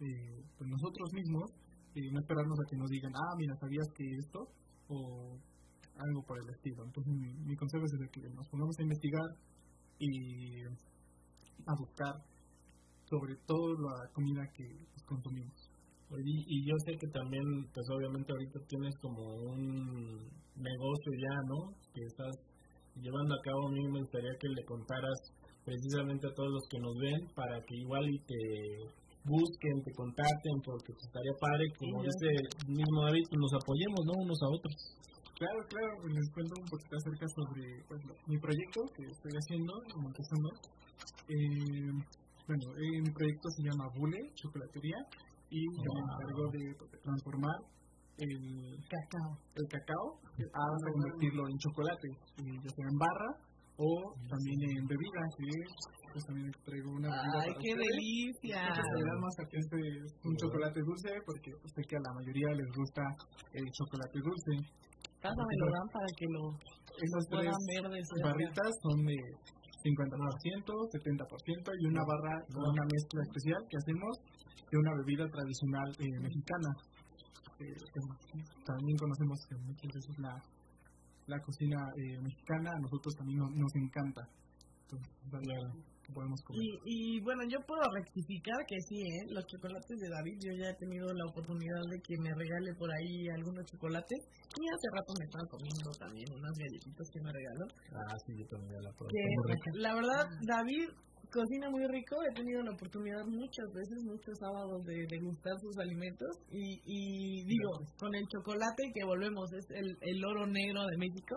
eh, 0.00 0.42
pues 0.58 0.68
nosotros 0.68 1.08
mismos 1.14 1.50
y 1.94 2.10
no 2.12 2.20
esperarnos 2.20 2.58
a 2.60 2.68
que 2.68 2.76
nos 2.76 2.90
digan 2.90 3.12
ah 3.14 3.34
mira 3.38 3.54
sabías 3.56 3.88
que 3.94 4.04
esto 4.18 4.40
o 4.88 5.38
algo 5.98 6.22
por 6.26 6.38
el 6.38 6.48
estilo. 6.50 6.84
Entonces 6.84 7.12
mi, 7.14 7.56
consejo 7.56 7.84
es 7.84 7.92
de 7.92 8.08
que 8.08 8.20
nos 8.34 8.48
pongamos 8.48 8.76
a 8.78 8.82
investigar 8.82 9.28
y 9.98 10.62
a 10.64 11.72
buscar 11.78 12.14
sobre 13.08 13.36
todo 13.46 13.72
la 13.74 14.12
comida 14.12 14.42
que 14.54 14.64
pues, 14.64 15.02
consumimos 15.06 15.76
y, 16.14 16.44
y 16.46 16.64
yo 16.64 16.74
sé 16.86 16.96
que 16.98 17.08
también, 17.08 17.42
pues 17.74 17.86
obviamente 17.90 18.32
ahorita 18.32 18.60
tienes 18.68 18.94
como 19.02 19.22
un 19.50 20.30
negocio 20.54 21.10
ya, 21.18 21.36
¿no? 21.50 21.74
Que 21.92 22.02
estás 22.06 22.30
llevando 22.94 23.34
a 23.34 23.42
cabo, 23.42 23.66
a 23.66 23.72
mí 23.72 23.82
me 23.90 24.00
gustaría 24.00 24.30
que 24.38 24.48
le 24.48 24.64
contaras 24.64 25.18
precisamente 25.64 26.28
a 26.28 26.34
todos 26.34 26.50
los 26.52 26.64
que 26.70 26.78
nos 26.78 26.94
ven 26.96 27.20
para 27.34 27.58
que 27.66 27.74
igual 27.74 28.06
y 28.08 28.18
te 28.22 28.42
busquen, 29.26 29.82
te 29.82 29.92
contacten, 29.98 30.56
porque 30.62 30.94
pues, 30.94 31.04
estaría 31.10 31.34
padre, 31.42 31.64
como 31.74 32.02
dice 32.06 32.30
el 32.30 32.70
mismo 32.70 33.02
David, 33.02 33.26
que 33.26 33.36
nos 33.36 33.52
apoyemos, 33.58 34.00
¿no? 34.06 34.12
Unos 34.22 34.40
a 34.46 34.48
otros. 34.54 34.74
Claro, 35.34 35.58
claro, 35.68 35.92
pues, 36.00 36.14
les 36.14 36.28
cuento 36.32 36.54
un 36.54 36.70
poquito 36.70 36.94
acerca 36.96 37.26
sobre 37.34 37.66
pues, 37.90 38.00
mi 38.30 38.38
proyecto 38.38 38.80
que 38.94 39.02
estoy 39.10 39.34
haciendo, 39.34 39.74
empezando. 39.90 40.48
Eh, 41.26 42.25
bueno, 42.46 42.66
eh, 42.78 43.00
mi 43.02 43.10
proyecto 43.10 43.48
se 43.50 43.62
llama 43.62 43.90
Bule, 43.96 44.18
Chocolatería, 44.34 44.98
y 45.50 45.60
yo 45.62 45.90
me 45.94 46.00
encargo 46.00 46.44
de, 46.52 46.62
transformar 47.02 47.58
el 48.18 48.78
cacao, 48.88 49.38
el 49.54 49.66
cacao 49.68 50.06
a 50.40 50.64
convertirlo 50.92 51.48
en 51.48 51.58
chocolate, 51.58 52.08
ya 52.38 52.70
sea 52.70 52.86
en 52.88 52.98
barra 52.98 53.30
o 53.76 54.14
también 54.30 54.78
en 54.78 54.86
bebida, 54.86 55.20
que 55.36 55.46
pues 56.12 56.24
también 56.24 56.50
traigo 56.64 56.90
una 56.96 57.10
bebida. 57.12 57.40
¡Ay, 57.44 57.52
qué 57.60 57.72
delicia! 57.76 58.72
Este 58.72 59.76
es 60.00 60.06
un 60.24 60.36
chocolate 60.36 60.80
dulce, 60.80 61.10
porque 61.26 61.50
sé 61.52 61.82
que 61.84 61.96
a 61.96 62.00
la 62.00 62.12
mayoría 62.14 62.48
les 62.56 62.70
gusta 62.72 63.02
el 63.52 63.66
chocolate 63.70 64.18
dulce. 64.24 64.54
Pásame 65.20 65.54
lo 65.60 65.66
dan 65.72 65.88
para 65.92 66.08
que 66.16 66.26
lo 66.30 66.42
esas 66.96 67.28
tres 67.28 67.52
barritas 68.24 68.70
son 68.80 69.04
de 69.04 69.16
50%, 69.86 70.66
70% 70.90 71.70
y 71.78 71.86
una 71.86 72.02
barra 72.04 72.34
una 72.54 72.84
mezcla 72.90 73.22
especial 73.22 73.60
que 73.70 73.76
hacemos 73.78 74.18
de 74.70 74.78
una 74.78 74.94
bebida 74.96 75.28
tradicional 75.30 75.88
eh, 75.98 76.20
mexicana. 76.20 76.70
También 78.66 78.96
conocemos 78.98 79.38
que 79.48 79.56
muchas 79.56 79.90
veces 79.94 80.18
la, 80.18 80.34
la 81.26 81.40
cocina 81.40 81.78
eh, 81.96 82.18
mexicana 82.20 82.70
a 82.72 82.80
nosotros 82.80 83.14
también 83.16 83.38
nos, 83.38 83.74
encanta. 83.74 84.22
Podemos 86.16 86.40
comer. 86.40 86.64
Y, 86.64 86.80
y, 86.88 87.20
bueno, 87.20 87.44
yo 87.44 87.60
puedo 87.68 87.84
rectificar 87.92 88.56
que 88.64 88.80
sí, 88.88 88.96
¿eh? 89.04 89.28
los 89.36 89.44
chocolates 89.44 89.96
de 90.00 90.08
David, 90.08 90.36
yo 90.40 90.52
ya 90.56 90.72
he 90.72 90.76
tenido 90.80 91.12
la 91.12 91.28
oportunidad 91.28 91.84
de 91.92 92.00
que 92.00 92.16
me 92.16 92.32
regale 92.32 92.72
por 92.80 92.88
ahí 92.88 93.28
algunos 93.36 93.68
chocolates. 93.68 94.20
Y 94.56 94.64
hace 94.64 94.88
rato 94.96 95.12
me 95.20 95.28
estaba 95.28 95.46
comiendo 95.52 95.92
también 96.00 96.28
unas 96.32 96.56
galletitas 96.56 97.06
que 97.12 97.20
me 97.20 97.28
regaló. 97.28 97.66
Ah, 97.92 98.16
sí, 98.24 98.32
yo 98.32 98.46
también 98.48 98.80
la 98.80 98.92
probé. 98.96 99.12
La 99.76 99.92
verdad, 99.92 100.24
David 100.48 100.88
cocina 101.28 101.68
muy 101.68 101.84
rico, 101.88 102.16
he 102.22 102.34
tenido 102.34 102.62
la 102.62 102.72
oportunidad 102.72 103.24
muchas 103.26 103.66
veces, 103.74 103.98
muchos 104.04 104.38
sábados 104.38 104.80
de 104.86 105.04
degustar 105.10 105.52
sus 105.60 105.76
alimentos 105.78 106.30
y, 106.50 106.80
y 106.86 107.44
digo, 107.44 107.82
con 107.98 108.14
el 108.14 108.24
chocolate 108.28 108.84
que 108.94 109.04
volvemos, 109.04 109.52
es 109.52 109.66
el, 109.70 109.98
el 110.00 110.24
oro 110.24 110.46
negro 110.46 110.86
de 110.86 110.96
México. 110.96 111.36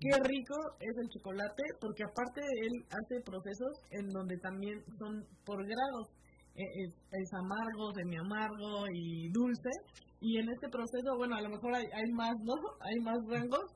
Qué 0.00 0.10
rico 0.22 0.54
es 0.78 0.96
el 0.96 1.08
chocolate, 1.08 1.62
porque 1.80 2.04
aparte 2.04 2.40
él 2.40 2.84
hace 2.86 3.20
procesos 3.24 3.72
en 3.90 4.06
donde 4.08 4.38
también 4.38 4.78
son 4.98 5.26
por 5.44 5.58
grados. 5.64 6.08
E, 6.54 6.62
es, 6.62 6.90
es 7.12 7.32
amargo, 7.34 7.92
semi 7.94 8.16
amargo 8.16 8.86
y 8.92 9.28
dulce, 9.30 9.70
y 10.20 10.38
en 10.38 10.48
este 10.50 10.68
proceso, 10.68 11.16
bueno, 11.16 11.36
a 11.36 11.42
lo 11.42 11.48
mejor 11.48 11.74
hay, 11.74 11.86
hay 11.94 12.10
más, 12.12 12.34
¿no? 12.42 12.54
Hay 12.80 12.98
más 13.00 13.18
rangos, 13.28 13.66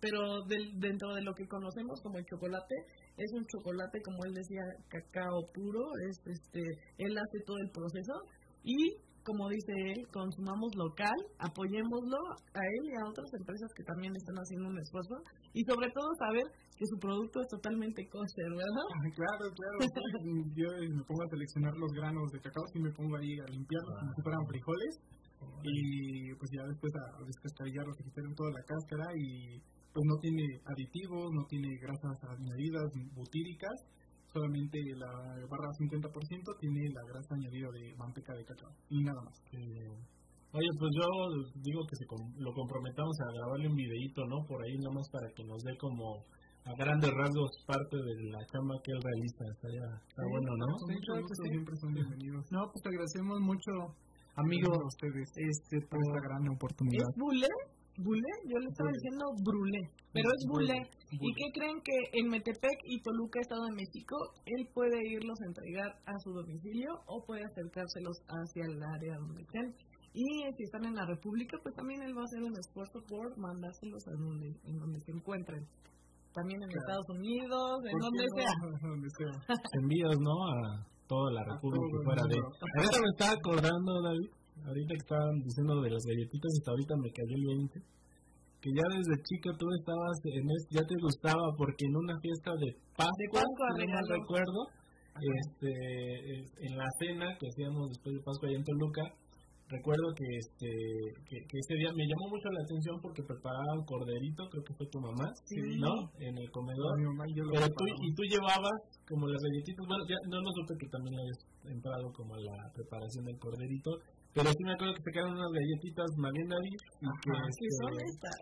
pero 0.00 0.42
dentro 0.78 1.14
de 1.14 1.22
lo 1.22 1.32
que 1.34 1.46
conocemos 1.46 2.00
como 2.02 2.18
el 2.18 2.26
chocolate, 2.26 2.74
es 3.16 3.32
un 3.32 3.46
chocolate, 3.46 4.02
como 4.02 4.24
él 4.24 4.34
decía, 4.34 4.62
cacao 4.88 5.46
puro, 5.54 5.80
es 6.08 6.18
este, 6.26 6.60
él 6.98 7.16
hace 7.16 7.38
todo 7.46 7.58
el 7.58 7.70
proceso 7.70 8.14
y 8.64 8.96
como 9.24 9.48
dice 9.48 9.72
él, 9.94 10.06
consumamos 10.12 10.74
local, 10.76 11.16
apoyémoslo 11.38 12.18
a 12.54 12.62
él 12.62 12.82
y 12.90 12.94
a 12.98 13.08
otras 13.08 13.30
empresas 13.38 13.70
que 13.76 13.84
también 13.84 14.14
están 14.16 14.36
haciendo 14.36 14.68
un 14.68 14.78
esfuerzo 14.78 15.16
y 15.52 15.62
sobre 15.64 15.90
todo 15.90 16.08
saber 16.18 16.44
que 16.76 16.86
su 16.86 16.98
producto 16.98 17.40
es 17.40 17.48
totalmente 17.48 18.08
kosher, 18.08 18.50
¿verdad? 18.50 18.86
Claro, 19.14 19.44
claro. 19.54 19.78
Yo 20.56 20.68
me 20.96 21.04
pongo 21.04 21.22
a 21.22 21.28
seleccionar 21.30 21.76
los 21.76 21.92
granos 21.92 22.32
de 22.32 22.40
cacao 22.40 22.64
y 22.74 22.80
me 22.80 22.92
pongo 22.92 23.16
ahí 23.16 23.38
a 23.38 23.46
limpiarlos 23.50 23.94
como 23.98 24.12
si 24.14 24.22
fueran 24.22 24.46
frijoles 24.46 24.98
y 25.62 26.34
pues 26.34 26.50
ya 26.50 26.62
después 26.66 26.92
a, 26.94 27.24
descascarillarlos, 27.24 27.98
a 27.98 28.04
quitar 28.04 28.24
toda 28.34 28.50
la 28.50 28.62
cáscara 28.62 29.06
y 29.16 29.60
pues 29.92 30.04
no 30.06 30.16
tiene 30.18 30.42
aditivos, 30.64 31.30
no 31.32 31.44
tiene 31.46 31.68
grasas 31.78 32.16
añadidas 32.24 32.90
butíricas, 33.14 33.76
solamente 34.32 34.78
la 34.96 35.12
barra 35.48 35.70
50% 35.78 36.58
tiene 36.58 36.88
la 36.92 37.02
grasa 37.04 37.34
añadida 37.34 37.68
de 37.70 37.94
manteca 37.96 38.34
de 38.34 38.44
cacao 38.44 38.72
y 38.88 39.02
nada 39.04 39.20
más. 39.22 39.36
Oye, 40.52 40.68
pues 40.78 40.90
yo 41.00 41.06
digo 41.64 41.80
que 41.88 41.96
se 41.96 42.04
lo 42.36 42.52
comprometamos 42.52 43.16
a 43.20 43.32
grabarle 43.32 43.68
un 43.68 43.76
videito, 43.76 44.24
¿no? 44.26 44.44
Por 44.44 44.62
ahí 44.62 44.76
nada 44.76 44.94
más 44.94 45.08
para 45.08 45.28
que 45.32 45.44
nos 45.44 45.62
dé 45.64 45.76
como 45.78 46.24
a 46.64 46.72
grandes 46.76 47.10
rasgos 47.10 47.50
parte 47.66 47.96
de 47.96 48.14
la 48.30 48.44
chamba 48.52 48.76
que 48.84 48.92
él 48.92 49.00
realiza. 49.00 49.42
Está, 49.48 50.22
bueno, 50.28 50.50
¿no? 50.56 50.68
Sí, 50.86 50.94
claro 51.08 51.24
que 51.26 51.48
siempre 51.48 51.76
son 51.76 51.92
bienvenidos. 51.94 52.44
No, 52.52 52.68
pues 52.70 52.82
te 52.82 52.88
agradecemos 52.90 53.40
mucho, 53.40 53.70
amigos, 54.36 54.76
a 54.76 54.86
ustedes, 54.86 55.28
este, 55.36 55.80
por 55.88 55.98
esta 56.04 56.20
gran 56.20 56.44
oportunidad. 56.52 57.08
¿Es 57.08 57.16
Bule? 57.16 57.48
¿Bule? 57.98 58.32
Yo 58.48 58.56
le 58.58 58.68
estaba 58.68 58.90
diciendo 58.90 59.24
Brule, 59.44 59.82
pero 60.12 60.28
es 60.32 60.42
Bule. 60.48 60.78
¿Y 61.12 61.28
qué 61.34 61.46
creen 61.52 61.76
que 61.84 62.18
en 62.18 62.28
Metepec 62.28 62.78
y 62.84 63.02
Toluca, 63.02 63.40
Estado 63.40 63.64
de 63.68 63.76
México, 63.76 64.16
él 64.46 64.68
puede 64.72 64.96
irlos 65.12 65.38
a 65.42 65.48
entregar 65.48 65.90
a 66.06 66.18
su 66.24 66.32
domicilio 66.32 66.88
o 67.06 67.22
puede 67.26 67.44
acercárselos 67.44 68.16
hacia 68.28 68.64
el 68.64 68.82
área 68.82 69.16
donde 69.18 69.42
estén? 69.42 69.76
Y 70.14 70.24
si 70.56 70.62
están 70.64 70.84
en 70.84 70.94
la 70.94 71.06
República, 71.06 71.56
pues 71.62 71.74
también 71.74 72.02
él 72.02 72.16
va 72.16 72.20
a 72.20 72.24
hacer 72.24 72.42
un 72.42 72.52
esfuerzo 72.56 73.00
por 73.08 73.36
mandárselos 73.38 74.06
a 74.08 74.12
donde, 74.12 74.56
en 74.64 74.76
donde 74.78 75.00
se 75.00 75.12
encuentren. 75.12 75.64
También 76.34 76.62
en 76.62 76.70
Estados 76.70 77.08
Unidos, 77.08 77.80
en 77.92 77.98
donde 77.98 78.24
sea. 78.36 79.32
Envíos, 79.80 80.16
¿no? 80.20 80.36
A 80.48 80.86
toda 81.06 81.32
la 81.32 81.44
República 81.44 81.96
fuera 82.04 82.22
de... 82.24 82.36
Ahorita 82.40 82.98
me 83.00 83.10
estaba 83.12 83.32
acordando, 83.32 84.02
David, 84.02 84.30
ahorita 84.66 84.94
que 84.94 85.04
estaban 85.04 85.36
diciendo 85.42 85.80
de 85.80 85.90
las 85.90 86.04
galletitas, 86.04 86.50
hasta 86.58 86.70
ahorita 86.70 86.94
me 86.96 87.10
cayó 87.10 87.36
el 87.36 87.46
20 87.46 88.02
que 88.62 88.70
ya 88.70 88.86
desde 88.94 89.22
chico 89.26 89.50
tú 89.58 89.66
estabas 89.74 90.16
en 90.22 90.46
ya 90.70 90.86
te 90.86 90.94
gustaba 91.02 91.50
porque 91.58 91.82
en 91.82 91.96
una 91.98 92.14
fiesta 92.22 92.54
de 92.54 92.70
Pascua, 92.94 93.42
de 93.74 93.86
no 93.90 94.00
recuerdo, 94.06 94.60
este, 95.18 95.74
en 96.62 96.72
la 96.78 96.86
cena 97.02 97.26
que 97.42 97.50
hacíamos 97.50 97.90
después 97.90 98.14
de 98.14 98.22
Pascua 98.22 98.48
allá 98.48 98.58
en 98.62 98.64
Toluca, 98.64 99.02
recuerdo 99.66 100.14
que 100.14 100.26
este 100.38 100.70
que, 101.26 101.58
ese 101.58 101.74
día 101.74 101.90
me 101.90 102.06
llamó 102.06 102.30
mucho 102.30 102.46
la 102.54 102.62
atención 102.62 103.02
porque 103.02 103.26
preparaban 103.26 103.82
corderito 103.82 104.46
creo 104.46 104.62
que 104.62 104.74
fue 104.78 104.86
tu 104.86 105.00
mamá 105.02 105.26
no 105.82 105.92
en 106.22 106.38
el 106.38 106.48
comedor. 106.54 106.94
Pero 107.50 107.66
tú 107.66 107.84
y 107.98 108.14
tú 108.14 108.22
llevabas 108.30 108.78
como 109.10 109.26
las 109.26 109.42
galletitas 109.42 109.82
bueno 109.90 110.06
ya 110.06 110.18
no 110.30 110.38
no 110.38 110.50
supe 110.54 110.78
que 110.78 110.86
también 110.86 111.18
habías 111.18 111.40
entrado 111.66 112.06
como 112.14 112.38
a 112.38 112.40
la 112.40 112.56
preparación 112.70 113.26
del 113.26 113.38
corderito 113.42 113.90
pero 114.34 114.48
sí 114.50 114.62
me 114.64 114.72
acuerdo 114.72 114.94
que 114.94 115.02
te 115.02 115.12
quedaron 115.12 115.36
unas 115.36 115.52
galletitas 115.52 116.08
Magendari 116.16 116.72
y 116.72 117.08
que, 117.22 117.32
este, 117.32 117.66
son 117.80 117.92
estas 118.00 118.36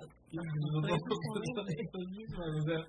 estas 1.69 2.05
mismas 2.15 2.49
o 2.49 2.63
sea 2.63 2.81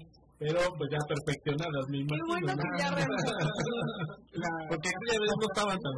pero 0.42 0.58
pues 0.74 0.90
ya 0.90 0.98
perfeccionadas, 1.06 1.86
me 1.94 2.02
imagino. 2.02 2.26
Qué 2.26 2.34
bueno 2.34 2.50
que 2.58 2.66
ya 2.82 2.90
Porque 4.74 4.90
ya 4.90 5.14
no 5.22 5.46
estaban 5.54 5.78
tan 5.78 5.94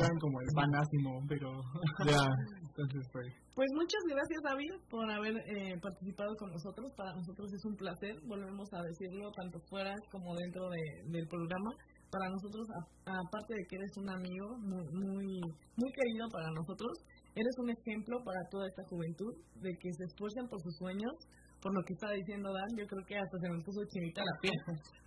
eran 0.00 0.16
como 0.16 0.40
el 0.40 0.48
panásimo, 0.56 1.20
pero 1.28 1.52
ya. 2.08 2.24
Entonces 2.64 3.04
fue. 3.12 3.20
Pues 3.54 3.68
muchas 3.76 4.00
gracias 4.08 4.40
David 4.48 4.72
por 4.88 5.04
haber 5.10 5.36
eh, 5.44 5.76
participado 5.76 6.34
con 6.40 6.52
nosotros. 6.52 6.90
Para 6.96 7.12
nosotros 7.12 7.52
es 7.52 7.64
un 7.66 7.76
placer, 7.76 8.16
volvemos 8.24 8.72
a 8.72 8.80
decirlo 8.80 9.30
tanto 9.36 9.60
fuera 9.68 9.94
como 10.10 10.34
dentro 10.34 10.70
de, 10.70 10.80
del 11.12 11.28
programa. 11.28 11.70
Para 12.10 12.28
nosotros, 12.30 12.66
aparte 13.06 13.54
de 13.54 13.64
que 13.68 13.76
eres 13.76 13.96
un 13.96 14.08
amigo 14.08 14.46
muy, 14.58 14.86
muy, 14.92 15.26
muy 15.76 15.90
querido 15.92 16.28
para 16.30 16.50
nosotros, 16.50 16.92
eres 17.34 17.54
un 17.58 17.70
ejemplo 17.70 18.22
para 18.24 18.38
toda 18.50 18.66
esta 18.68 18.82
juventud 18.88 19.34
de 19.60 19.70
que 19.78 19.92
se 19.92 20.04
esfuercen 20.04 20.46
por 20.48 20.62
sus 20.62 20.76
sueños, 20.78 21.12
por 21.60 21.74
lo 21.74 21.82
que 21.82 21.94
está 21.94 22.12
diciendo 22.12 22.52
Dan, 22.52 22.76
yo 22.76 22.86
creo 22.86 23.04
que 23.08 23.16
hasta 23.16 23.38
se 23.40 23.48
me 23.48 23.64
puso 23.64 23.80
chinita 23.88 24.22
la 24.22 24.40
piel, 24.40 24.58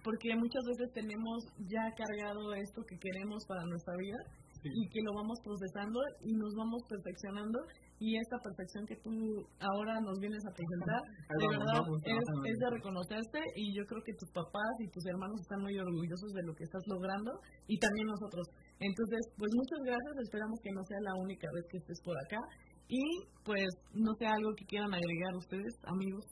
porque 0.04 0.36
muchas 0.36 0.64
veces 0.66 0.92
tenemos 0.94 1.46
ya 1.70 1.86
cargado 1.96 2.54
esto 2.56 2.82
que 2.90 2.98
queremos 2.98 3.46
para 3.48 3.64
nuestra 3.66 3.94
vida 3.96 4.18
y 4.64 4.90
que 4.90 5.02
lo 5.04 5.14
vamos 5.14 5.38
procesando 5.44 6.00
y 6.22 6.34
nos 6.34 6.54
vamos 6.56 6.82
perfeccionando 6.90 7.60
y 8.00 8.18
esta 8.18 8.38
perfección 8.44 8.86
que 8.86 8.96
tú 9.02 9.12
ahora 9.60 10.00
nos 10.02 10.20
vienes 10.20 10.44
a 10.46 10.54
presentar, 10.54 11.02
de 11.42 11.48
verdad 11.50 11.82
es, 12.06 12.26
es, 12.46 12.58
de 12.58 12.70
reconocerte 12.70 13.40
y 13.56 13.74
yo 13.74 13.86
creo 13.86 14.02
que 14.06 14.14
tus 14.14 14.30
papás 14.32 14.74
y 14.80 14.90
tus 14.90 15.06
hermanos 15.06 15.42
están 15.42 15.62
muy 15.62 15.78
orgullosos 15.78 16.32
de 16.34 16.44
lo 16.46 16.54
que 16.54 16.64
estás 16.64 16.84
logrando 16.88 17.32
y 17.68 17.78
también 17.80 18.08
nosotros. 18.08 18.46
Entonces, 18.80 19.22
pues 19.38 19.50
muchas 19.54 19.82
gracias, 19.82 20.14
esperamos 20.22 20.60
que 20.62 20.72
no 20.72 20.84
sea 20.86 21.02
la 21.02 21.16
única 21.18 21.48
vez 21.54 21.66
que 21.70 21.78
estés 21.78 22.00
por 22.06 22.16
acá 22.22 22.42
y 22.88 23.04
pues 23.44 23.68
no 23.94 24.14
sea 24.20 24.34
algo 24.34 24.54
que 24.56 24.66
quieran 24.66 24.94
agregar 24.94 25.34
ustedes, 25.36 25.74
amigos. 25.84 26.24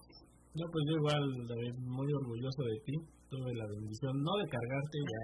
No, 0.55 0.63
pues 0.71 0.83
yo 0.87 0.93
igual, 0.95 1.23
David, 1.49 1.75
muy 1.83 2.13
orgulloso 2.13 2.63
de 2.63 2.79
ti. 2.85 2.95
Tuve 3.29 3.53
la 3.55 3.65
bendición, 3.67 4.21
no 4.21 4.33
de 4.37 4.47
cargarte, 4.47 4.97
ya 5.01 5.19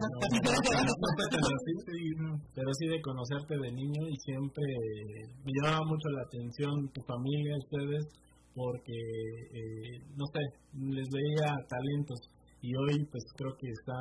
no, 2.18 2.34
pero 2.56 2.74
sí 2.74 2.88
de 2.88 3.00
conocerte 3.02 3.56
de 3.56 3.72
niño 3.72 4.10
y 4.10 4.16
siempre 4.26 4.64
me 5.46 5.52
llamaba 5.54 5.86
mucho 5.86 6.10
la 6.10 6.24
atención 6.24 6.90
tu 6.94 7.02
familia, 7.06 7.56
ustedes, 7.58 8.04
porque, 8.56 8.98
eh, 9.54 10.02
no 10.18 10.26
sé, 10.34 10.42
les 10.74 11.08
veía 11.14 11.54
talentos 11.70 12.20
y 12.62 12.70
hoy 12.76 13.06
pues 13.10 13.24
creo 13.38 13.54
que 13.58 13.70
está 13.70 13.98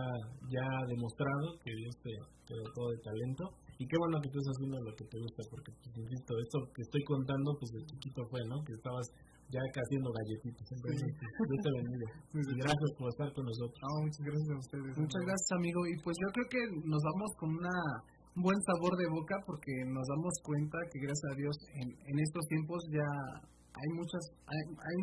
ya 0.53 0.69
demostrado 0.89 1.57
que 1.65 1.73
Dios 1.73 1.97
te, 2.03 2.13
te 2.47 2.55
dotó 2.57 2.91
de 2.93 2.99
talento. 3.05 3.45
Y 3.81 3.89
qué 3.89 3.97
bueno 3.97 4.21
que 4.21 4.29
tú 4.29 4.37
estás 4.37 4.61
haciendo 4.61 4.77
lo 4.85 4.93
que 4.93 5.09
te 5.09 5.17
gusta 5.17 5.41
porque 5.49 5.73
pues, 5.73 5.97
insisto 5.97 6.37
esto 6.37 6.59
que 6.77 6.83
estoy 6.83 7.03
contando 7.05 7.57
pues 7.57 7.73
de 7.73 7.81
chiquito 7.89 8.21
fue 8.29 8.41
no 8.45 8.61
que 8.61 8.75
estabas 8.77 9.09
ya 9.51 9.61
acá 9.61 9.81
haciendo 9.83 10.11
galletitas. 10.15 10.67
Dios 11.51 11.61
te 11.63 11.71
bendiga. 11.75 12.09
Gracias 12.33 12.91
por 12.99 13.07
estar 13.11 13.29
con 13.35 13.45
nosotros. 13.47 13.79
muchas 14.03 14.25
gracias 14.25 14.51
a 14.51 14.59
ustedes. 14.59 14.93
Muchas 14.99 15.23
gracias, 15.27 15.51
amigo. 15.59 15.81
Y 15.87 15.95
pues 16.03 16.15
yo 16.23 16.29
creo 16.33 16.49
que 16.51 16.63
nos 16.87 17.03
vamos 17.03 17.31
con 17.39 17.51
una, 17.59 17.77
un 18.37 18.43
buen 18.43 18.61
sabor 18.63 18.95
de 18.97 19.09
boca 19.11 19.37
porque 19.47 19.73
nos 19.91 20.07
damos 20.07 20.35
cuenta 20.43 20.79
que 20.91 20.99
gracias 21.03 21.29
a 21.31 21.37
Dios 21.37 21.57
en, 21.75 21.89
en 21.91 22.17
estos 22.19 22.45
tiempos 22.47 22.79
ya 22.91 23.09
hay 23.75 23.91
muchas... 23.95 24.23
Hay, 24.47 24.63
hay 24.79 24.99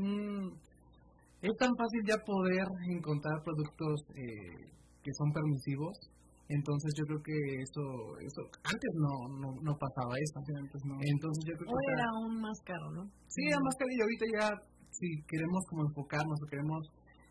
es 1.41 1.55
tan 1.59 1.69
fácil 1.77 2.01
ya 2.07 2.17
poder 2.25 2.65
encontrar 2.89 3.37
productos 3.43 4.01
eh, 4.15 4.73
que 5.03 5.11
son 5.13 5.31
permisivos 5.31 5.93
entonces 6.49 6.95
yo 6.95 7.03
creo 7.03 7.21
que 7.23 7.37
eso, 7.59 7.83
eso 8.23 8.41
antes 8.63 8.91
no, 8.95 9.13
no, 9.35 9.49
no 9.59 9.73
pasaba 9.75 10.15
eso. 10.15 10.39
antes 10.39 10.81
no. 10.87 10.95
Entonces 10.95 11.43
yo 11.43 11.53
creo 11.59 11.67
que... 11.67 11.75
Hoy 11.75 11.87
era 11.91 12.07
aún 12.15 12.33
más 12.39 12.57
caro, 12.63 12.87
¿no? 12.95 13.03
Sí, 13.27 13.41
era 13.43 13.59
más 13.59 13.75
caro 13.75 13.91
y 13.91 14.01
ahorita 14.01 14.25
ya 14.39 14.47
si 14.91 15.07
queremos 15.27 15.61
como 15.67 15.83
enfocarnos 15.85 16.39
o 16.39 16.47
queremos 16.47 16.81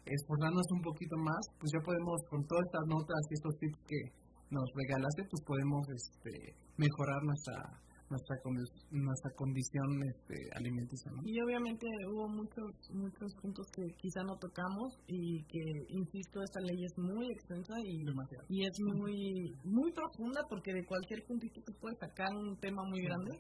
esforzarnos 0.04 0.66
un 0.70 0.82
poquito 0.82 1.16
más, 1.18 1.42
pues 1.58 1.72
ya 1.72 1.80
podemos 1.82 2.20
con 2.30 2.44
todas 2.46 2.64
estas 2.68 2.86
notas 2.86 3.20
y 3.30 3.34
estos 3.34 3.54
tips 3.58 3.80
que 3.88 4.00
nos 4.50 4.68
regalaste, 4.76 5.22
pues 5.26 5.42
podemos 5.42 5.82
este, 5.90 6.54
mejorar 6.76 7.18
nuestra 7.24 7.56
nuestra 8.10 8.36
nuestra 8.90 9.30
condición 9.36 9.88
este, 10.02 10.34
alimenticia. 10.54 11.10
Y 11.24 11.40
obviamente 11.42 11.86
hubo 12.08 12.28
muchos 12.28 12.70
muchos 12.92 13.34
puntos 13.42 13.66
que 13.74 13.82
quizá 13.98 14.22
no 14.22 14.36
tocamos 14.38 14.98
y 15.06 15.42
que, 15.44 15.62
insisto, 15.88 16.42
esta 16.42 16.60
ley 16.60 16.84
es 16.84 16.94
muy 16.98 17.26
extensa 17.32 17.74
y, 17.84 18.04
y 18.48 18.64
es 18.64 18.76
muy 18.94 19.52
muy 19.64 19.92
profunda 19.92 20.40
porque 20.48 20.72
de 20.72 20.84
cualquier 20.86 21.24
puntito 21.26 21.60
se 21.60 21.72
puede 21.80 21.96
sacar 21.96 22.28
un 22.34 22.56
tema 22.58 22.82
muy 22.88 23.02
grande. 23.02 23.38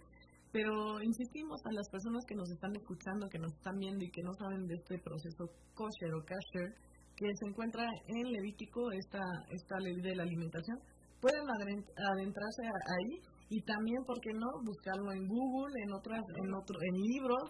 Pero 0.52 1.02
insistimos 1.02 1.60
a 1.66 1.72
las 1.72 1.88
personas 1.90 2.24
que 2.26 2.34
nos 2.34 2.48
están 2.50 2.74
escuchando, 2.76 3.28
que 3.28 3.38
nos 3.38 3.52
están 3.52 3.76
viendo 3.78 4.02
y 4.02 4.10
que 4.10 4.22
no 4.22 4.32
saben 4.34 4.66
de 4.66 4.74
este 4.74 4.98
proceso 4.98 5.44
kosher 5.74 6.14
o 6.14 6.24
kasher, 6.24 6.72
que 7.14 7.28
se 7.28 7.46
encuentra 7.48 7.84
en 8.06 8.32
Levítico, 8.32 8.90
esta, 8.92 9.20
esta 9.50 9.78
ley 9.80 10.00
de 10.00 10.16
la 10.16 10.22
alimentación, 10.22 10.78
pueden 11.20 11.44
adentrarse 11.50 12.62
ahí 12.62 13.20
y 13.48 13.62
también, 13.62 14.02
¿por 14.04 14.18
qué 14.20 14.32
no?, 14.34 14.50
buscarlo 14.64 15.12
en 15.12 15.26
Google, 15.26 15.74
en 15.84 15.92
otras, 15.92 16.22
en 16.42 16.54
otro, 16.54 16.76
en 16.82 16.94
libros, 16.98 17.44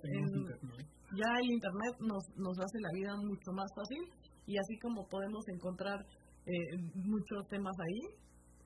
ya 1.16 1.30
el 1.40 1.50
Internet 1.50 1.94
nos, 2.00 2.24
nos 2.36 2.56
hace 2.58 2.78
la 2.80 2.92
vida 2.92 3.16
mucho 3.16 3.52
más 3.52 3.70
fácil 3.74 4.02
y 4.46 4.58
así 4.58 4.78
como 4.78 5.08
podemos 5.08 5.42
encontrar 5.48 5.98
eh, 6.46 6.76
muchos 6.94 7.48
temas 7.48 7.74
ahí, 7.80 8.00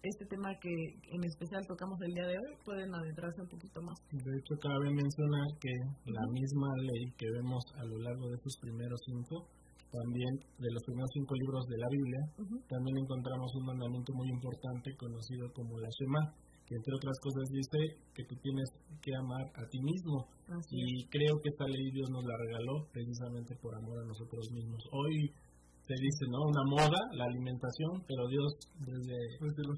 este 0.02 0.24
tema 0.26 0.48
que 0.60 0.72
en 0.72 1.22
especial 1.24 1.60
tocamos 1.68 2.00
el 2.00 2.12
día 2.14 2.26
de 2.26 2.36
hoy, 2.36 2.52
pueden 2.64 2.88
adentrarse 2.94 3.40
un 3.42 3.48
poquito 3.48 3.80
más. 3.82 3.96
De 4.10 4.32
hecho, 4.36 4.54
cabe 4.60 4.88
mencionar 4.90 5.48
que 5.60 5.72
la 6.08 6.24
misma 6.32 6.68
ley 6.76 7.04
que 7.16 7.28
vemos 7.30 7.62
a 7.76 7.84
lo 7.84 7.96
largo 8.00 8.28
de 8.28 8.36
estos 8.36 8.56
primeros 8.60 9.00
cinco, 9.04 9.46
también 9.92 10.32
de 10.56 10.70
los 10.72 10.82
primeros 10.84 11.10
cinco 11.12 11.34
libros 11.34 11.64
de 11.68 11.78
la 11.78 11.88
Biblia, 11.90 12.22
también 12.68 12.96
encontramos 12.96 13.48
un 13.54 13.64
mandamiento 13.66 14.12
muy 14.14 14.28
importante 14.28 14.96
conocido 14.96 15.52
como 15.52 15.78
la 15.78 15.88
Shema 15.88 16.22
que 16.70 16.78
entre 16.78 16.94
otras 16.94 17.18
cosas 17.18 17.50
dice 17.50 17.98
que 18.14 18.22
tú 18.30 18.38
tienes 18.46 18.70
que 19.02 19.10
amar 19.18 19.42
a 19.58 19.66
ti 19.66 19.82
mismo. 19.82 20.30
y 20.70 21.02
creo 21.10 21.34
que 21.42 21.50
esta 21.50 21.66
ley 21.66 21.90
Dios 21.90 22.08
nos 22.14 22.22
la 22.22 22.36
regaló 22.38 22.86
precisamente 22.94 23.58
por 23.58 23.74
amor 23.74 23.98
a 23.98 24.06
nosotros 24.06 24.46
mismos. 24.54 24.78
Hoy 24.94 25.34
se 25.82 25.94
dice, 25.98 26.30
¿no? 26.30 26.46
Una 26.46 26.62
moda, 26.70 27.00
la 27.18 27.26
alimentación, 27.26 28.06
pero 28.06 28.22
Dios 28.30 28.54
desde, 28.86 29.18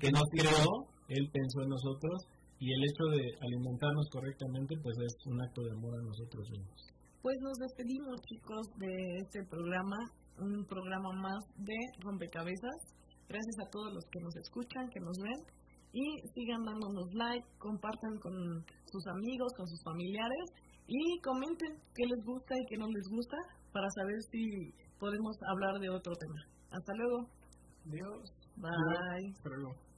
que 0.05 0.13
nos 0.13 0.29
creó, 0.37 0.69
Él 1.09 1.25
pensó 1.33 1.65
en 1.65 1.71
nosotros 1.73 2.29
y 2.61 2.69
el 2.69 2.85
hecho 2.85 3.05
de 3.09 3.25
alimentarnos 3.41 4.07
correctamente 4.13 4.77
pues 4.85 4.93
es 5.01 5.17
un 5.25 5.41
acto 5.41 5.65
de 5.65 5.73
amor 5.73 5.97
a 5.97 6.05
nosotros 6.05 6.45
mismos. 6.53 6.93
Pues 7.23 7.41
nos 7.41 7.57
despedimos 7.57 8.21
chicos 8.29 8.69
de 8.77 8.93
este 9.25 9.41
programa, 9.49 9.97
un 10.37 10.61
programa 10.69 11.09
más 11.17 11.41
de 11.57 11.79
rompecabezas. 12.05 12.77
Gracias 13.33 13.57
a 13.65 13.71
todos 13.73 13.95
los 13.95 14.05
que 14.13 14.21
nos 14.21 14.37
escuchan, 14.37 14.91
que 14.93 15.01
nos 15.01 15.17
ven 15.17 15.41
y 15.93 16.29
sigan 16.35 16.65
dándonos 16.65 17.13
like, 17.15 17.47
compartan 17.59 18.19
con 18.19 18.65
sus 18.87 19.07
amigos, 19.07 19.53
con 19.57 19.67
sus 19.67 19.83
familiares 19.85 20.51
y 20.87 21.21
comenten 21.21 21.77
qué 21.95 22.05
les 22.07 22.25
gusta 22.25 22.55
y 22.57 22.67
qué 22.69 22.77
no 22.77 22.87
les 22.89 23.09
gusta 23.11 23.37
para 23.73 23.89
saber 23.91 24.21
si 24.31 24.73
podemos 24.99 25.37
hablar 25.49 25.79
de 25.81 25.91
otro 25.91 26.15
tema. 26.15 26.41
Hasta 26.71 26.93
luego. 26.95 27.29
Adiós. 27.87 28.33
Bye. 28.57 29.33
Hasta 29.37 29.49
luego. 29.49 29.92